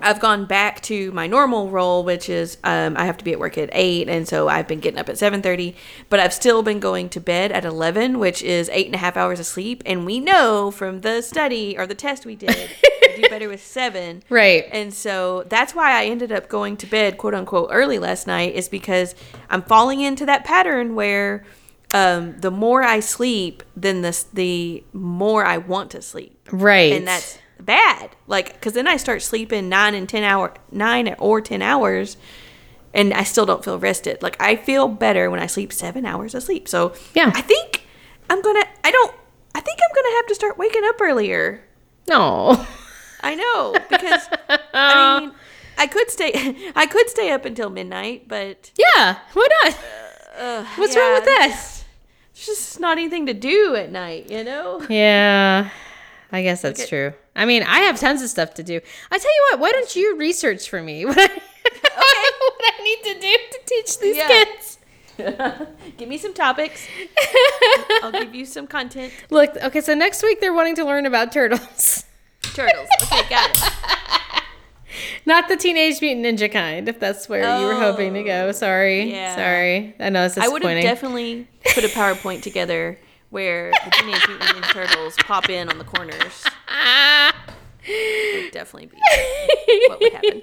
I've 0.00 0.20
gone 0.20 0.44
back 0.46 0.80
to 0.82 1.12
my 1.12 1.26
normal 1.26 1.70
role, 1.70 2.02
which 2.04 2.28
is 2.28 2.58
um, 2.64 2.96
I 2.96 3.04
have 3.06 3.16
to 3.18 3.24
be 3.24 3.32
at 3.32 3.38
work 3.38 3.56
at 3.56 3.70
eight, 3.72 4.08
and 4.08 4.26
so 4.26 4.48
I've 4.48 4.66
been 4.68 4.80
getting 4.80 4.98
up 4.98 5.08
at 5.08 5.18
seven 5.18 5.40
thirty. 5.40 5.76
But 6.08 6.20
I've 6.20 6.32
still 6.34 6.62
been 6.62 6.80
going 6.80 7.08
to 7.10 7.20
bed 7.20 7.52
at 7.52 7.64
eleven, 7.64 8.18
which 8.18 8.42
is 8.42 8.68
eight 8.72 8.86
and 8.86 8.94
a 8.94 8.98
half 8.98 9.16
hours 9.16 9.38
of 9.40 9.46
sleep. 9.46 9.82
And 9.86 10.04
we 10.04 10.18
know 10.20 10.70
from 10.70 11.02
the 11.02 11.22
study 11.22 11.76
or 11.78 11.86
the 11.86 11.94
test 11.94 12.26
we 12.26 12.34
did, 12.36 12.50
I 13.04 13.16
do 13.16 13.22
better 13.28 13.48
with 13.48 13.64
seven. 13.64 14.22
Right. 14.28 14.66
And 14.72 14.92
so 14.92 15.44
that's 15.48 15.74
why 15.74 15.92
I 16.00 16.06
ended 16.06 16.32
up 16.32 16.48
going 16.48 16.76
to 16.78 16.86
bed, 16.86 17.16
quote 17.16 17.34
unquote, 17.34 17.68
early 17.72 17.98
last 17.98 18.26
night, 18.26 18.54
is 18.54 18.68
because 18.68 19.14
I'm 19.48 19.62
falling 19.62 20.00
into 20.00 20.26
that 20.26 20.44
pattern 20.44 20.94
where 20.96 21.44
um, 21.92 22.40
the 22.40 22.50
more 22.50 22.82
I 22.82 22.98
sleep, 22.98 23.62
then 23.76 24.02
the 24.02 24.24
the 24.32 24.82
more 24.92 25.44
I 25.44 25.58
want 25.58 25.92
to 25.92 26.02
sleep 26.02 26.48
Right. 26.50 26.92
and 26.92 27.06
that's 27.06 27.38
bad 27.60 28.10
like 28.26 28.52
because 28.54 28.72
then 28.74 28.86
i 28.88 28.96
start 28.96 29.22
sleeping 29.22 29.68
nine 29.68 29.94
and 29.94 30.08
ten 30.08 30.22
hour 30.24 30.52
nine 30.72 31.14
or 31.18 31.40
ten 31.40 31.62
hours 31.62 32.16
and 32.92 33.14
i 33.14 33.22
still 33.22 33.46
don't 33.46 33.64
feel 33.64 33.78
rested 33.78 34.20
like 34.22 34.36
i 34.40 34.56
feel 34.56 34.88
better 34.88 35.30
when 35.30 35.40
i 35.40 35.46
sleep 35.46 35.72
seven 35.72 36.04
hours 36.04 36.34
of 36.34 36.42
sleep 36.42 36.68
so 36.68 36.92
Yeah. 37.14 37.30
i 37.34 37.40
think 37.40 37.86
i'm 38.28 38.42
gonna 38.42 38.64
i 38.82 38.90
don't 38.90 39.14
i 39.54 39.60
think 39.60 39.78
i'm 39.82 39.94
gonna 39.94 40.16
have 40.16 40.26
to 40.26 40.34
start 40.34 40.58
waking 40.58 40.82
up 40.84 41.00
earlier 41.00 41.62
no. 42.08 42.66
i 43.22 43.34
know 43.34 43.76
because 43.88 44.28
i 44.74 45.20
mean 45.20 45.32
i 45.78 45.86
could 45.86 46.10
stay 46.10 46.32
i 46.76 46.86
could 46.86 47.08
stay 47.08 47.30
up 47.30 47.44
until 47.44 47.70
midnight 47.70 48.28
but 48.28 48.70
Yeah. 48.76 49.18
Why 49.32 49.48
not? 49.64 49.78
uh, 50.36 50.64
What's 50.76 50.96
wrong 50.96 51.14
with 51.14 51.24
yeah, 51.28 51.48
that? 51.48 51.84
there's 52.34 52.46
just 52.46 52.80
not 52.80 52.98
anything 52.98 53.26
to 53.26 53.32
do 53.34 53.74
at 53.76 53.90
night 53.92 54.28
you 54.30 54.42
know 54.44 54.84
Yeah. 54.90 55.70
I 56.32 56.42
guess 56.42 56.62
that's 56.62 56.88
true. 56.88 57.12
I 57.36 57.44
mean, 57.46 57.62
I 57.64 57.80
have 57.80 57.98
tons 57.98 58.22
of 58.22 58.28
stuff 58.30 58.54
to 58.54 58.62
do. 58.62 58.80
I 59.10 59.18
tell 59.18 59.30
you 59.30 59.48
what, 59.50 59.60
why 59.60 59.72
don't 59.72 59.94
you 59.96 60.16
research 60.16 60.68
for 60.68 60.82
me 60.82 61.04
what 61.06 61.18
I, 61.18 61.22
what 61.30 62.74
I 62.78 62.82
need 62.82 63.02
to 63.14 63.20
do 63.20 63.36
to 63.52 63.58
teach 63.66 63.98
these 63.98 64.16
Yeah. 64.16 64.28
kids? 64.28 64.78
give 65.96 66.08
me 66.08 66.18
some 66.18 66.34
topics 66.34 66.88
i'll 68.02 68.10
give 68.10 68.34
you 68.34 68.44
some 68.44 68.66
content 68.66 69.12
Look, 69.30 69.56
okay, 69.62 69.80
so 69.80 69.94
next 69.94 70.24
week 70.24 70.40
they're 70.40 70.52
wanting 70.52 70.74
to 70.74 70.84
learn 70.84 71.06
about 71.06 71.30
turtles. 71.30 72.04
turtles 72.42 72.88
okay 73.00 73.22
got 73.30 73.48
it 73.56 74.42
Not 75.24 75.46
the 75.48 75.56
Teenage 75.56 76.00
Mutant 76.00 76.26
Ninja 76.26 76.50
kind, 76.52 76.88
if 76.88 76.98
that's 76.98 77.28
where 77.28 77.42
you 77.60 77.66
were 77.66 77.74
hoping 77.76 78.14
to 78.14 78.22
go. 78.22 78.48
Oh, 78.48 78.52
Sorry. 78.52 79.10
Yeah. 79.10 79.34
Sorry. 79.34 79.94
I 79.98 80.08
know 80.10 80.24
it's 80.26 80.34
disappointing. 80.36 80.68
I 80.68 80.74
would 80.74 80.76
have 80.76 80.82
definitely 80.84 81.48
put 81.74 81.84
a 81.84 81.88
PowerPoint 81.88 82.42
together 82.42 82.98
where 83.30 83.72
the 83.84 83.90
Teenage 83.90 84.28
Mutant 84.28 84.50
Ninja 84.50 84.72
Turtles 84.72 85.16
pop 85.18 85.48
in 85.50 85.68
on 85.68 85.78
the 85.78 85.84
corners. 85.84 86.44
Would 87.86 88.50
definitely 88.52 88.86
be 88.86 88.98
what 89.88 90.00
would 90.00 90.12
happen. 90.12 90.42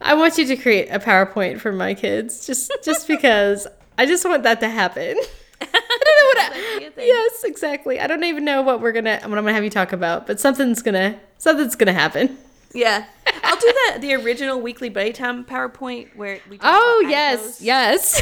I 0.00 0.14
want 0.14 0.36
you 0.38 0.46
to 0.46 0.56
create 0.56 0.88
a 0.90 0.98
PowerPoint 0.98 1.60
for 1.60 1.72
my 1.72 1.94
kids, 1.94 2.46
just 2.46 2.70
just 2.84 3.08
because 3.08 3.66
I 3.96 4.06
just 4.06 4.24
want 4.24 4.42
that 4.42 4.60
to 4.60 4.68
happen. 4.68 5.16
I 5.60 5.66
don't 5.66 6.18
know 6.18 6.26
what. 6.26 6.52
That'd 6.52 6.94
be 6.96 7.02
a 7.02 7.04
I, 7.04 7.06
yes, 7.06 7.44
exactly. 7.44 7.98
I 8.00 8.06
don't 8.06 8.24
even 8.24 8.44
know 8.44 8.62
what 8.62 8.80
we're 8.80 8.92
gonna 8.92 9.14
what 9.14 9.24
I'm 9.24 9.30
gonna 9.30 9.52
have 9.52 9.64
you 9.64 9.70
talk 9.70 9.92
about, 9.92 10.26
but 10.26 10.40
something's 10.40 10.82
gonna 10.82 11.18
something's 11.38 11.76
gonna 11.76 11.92
happen. 11.92 12.36
Yeah, 12.74 13.06
I'll 13.42 13.56
do 13.56 13.72
the 13.72 13.98
the 14.00 14.14
original 14.14 14.60
weekly 14.60 14.88
bedtime 14.88 15.44
PowerPoint 15.44 16.14
where 16.16 16.40
we. 16.50 16.58
Oh 16.60 17.06
yes, 17.08 17.60
yes. 17.60 18.20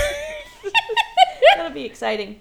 that'll 1.57 1.73
be 1.73 1.85
exciting. 1.85 2.41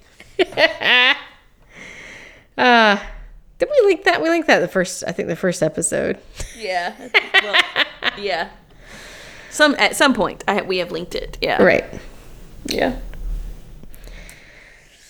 uh, 2.58 2.98
did 3.62 3.70
we 3.70 3.88
link 3.88 4.06
that? 4.06 4.22
We 4.24 4.30
linked 4.30 4.48
that 4.48 4.60
the 4.60 4.68
first. 4.68 5.04
I 5.08 5.12
think 5.12 5.28
the 5.28 5.36
first 5.36 5.62
episode. 5.62 6.18
Yeah, 6.58 6.96
well, 7.44 7.62
yeah. 8.18 8.50
Some 9.52 9.76
at 9.78 9.96
some 9.96 10.16
point, 10.16 10.44
I 10.48 10.64
we 10.64 10.80
have 10.80 10.92
linked 10.92 11.14
it. 11.14 11.38
Yeah, 11.42 11.62
Right. 11.62 11.86
Yeah. 12.66 12.98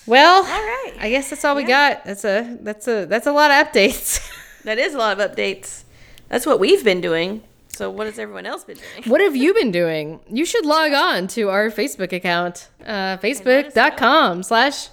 Well, 0.05 0.37
All 0.37 0.43
right. 0.43 0.93
I 0.99 1.09
guess 1.09 1.29
that's 1.29 1.45
all 1.45 1.55
we 1.55 1.63
got. 1.63 2.03
That's 2.03 2.25
a 2.25 2.57
that's 2.59 2.87
a 2.89 3.05
that's 3.05 3.25
a 3.27 3.31
lot 3.31 3.51
of 3.51 3.67
updates. 3.67 4.27
That 4.63 4.77
is 4.77 4.93
a 4.93 4.99
lot 4.99 5.19
of 5.19 5.31
updates. 5.31 5.85
That's 6.29 6.45
what 6.45 6.59
we've 6.59 6.83
been 6.83 7.01
doing. 7.01 7.41
So 7.69 7.89
what 7.89 8.05
has 8.05 8.19
everyone 8.19 8.45
else 8.45 8.63
been 8.63 8.77
doing? 8.77 9.09
What 9.09 9.19
have 9.19 9.35
you 9.35 9.55
been 9.55 9.71
doing? 9.71 10.19
You 10.29 10.45
should 10.45 10.67
log 10.67 10.91
on 10.93 11.27
to 11.29 11.49
our 11.49 11.71
Facebook 11.71 12.13
account, 12.13 12.69
uh, 12.85 13.17
facebook.com 13.17 14.43
slash 14.43 14.89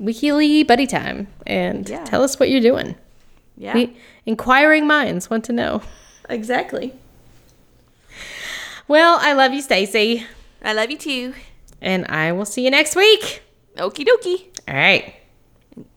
Wikili 0.00 0.66
Buddy 0.66 0.86
Time, 0.86 1.26
and 1.46 1.88
Yeah. 1.88 2.04
tell 2.04 2.22
us 2.22 2.38
what 2.38 2.50
you're 2.50 2.60
doing. 2.60 2.94
Yeah, 3.56 3.74
We, 3.74 3.96
inquiring 4.26 4.86
minds 4.86 5.30
want 5.30 5.44
to 5.46 5.52
know. 5.52 5.82
exactly. 6.28 6.92
Well, 8.88 9.18
I 9.20 9.32
love 9.32 9.52
you, 9.52 9.62
Stacy, 9.62 10.24
I 10.62 10.72
love 10.72 10.90
you 10.90 10.98
too. 10.98 11.34
and 11.80 12.06
I 12.08 12.32
will 12.32 12.44
see 12.44 12.64
you 12.64 12.70
next 12.70 12.94
week. 12.96 13.42
Okie 13.76 14.04
dokie. 14.06 14.44
All 14.68 14.74
right. 14.74 15.14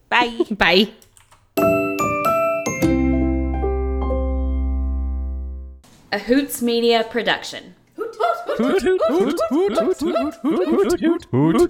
Bye. 0.09 0.45
Bye. 0.51 0.89
A 6.11 6.19
Hoots 6.19 6.61
Media 6.61 7.03
production. 7.09 7.75
Hoot, 7.95 8.15
hoot, 8.17 8.57
hoot, 8.57 8.81
hoot, 8.81 9.39
hoot, 9.49 9.77
hoot, 9.77 9.99
hoot, 9.99 10.35
hoot, 10.41 10.67
hoot, 10.67 10.99
hoot, 10.99 11.25
hoot. 11.31 11.61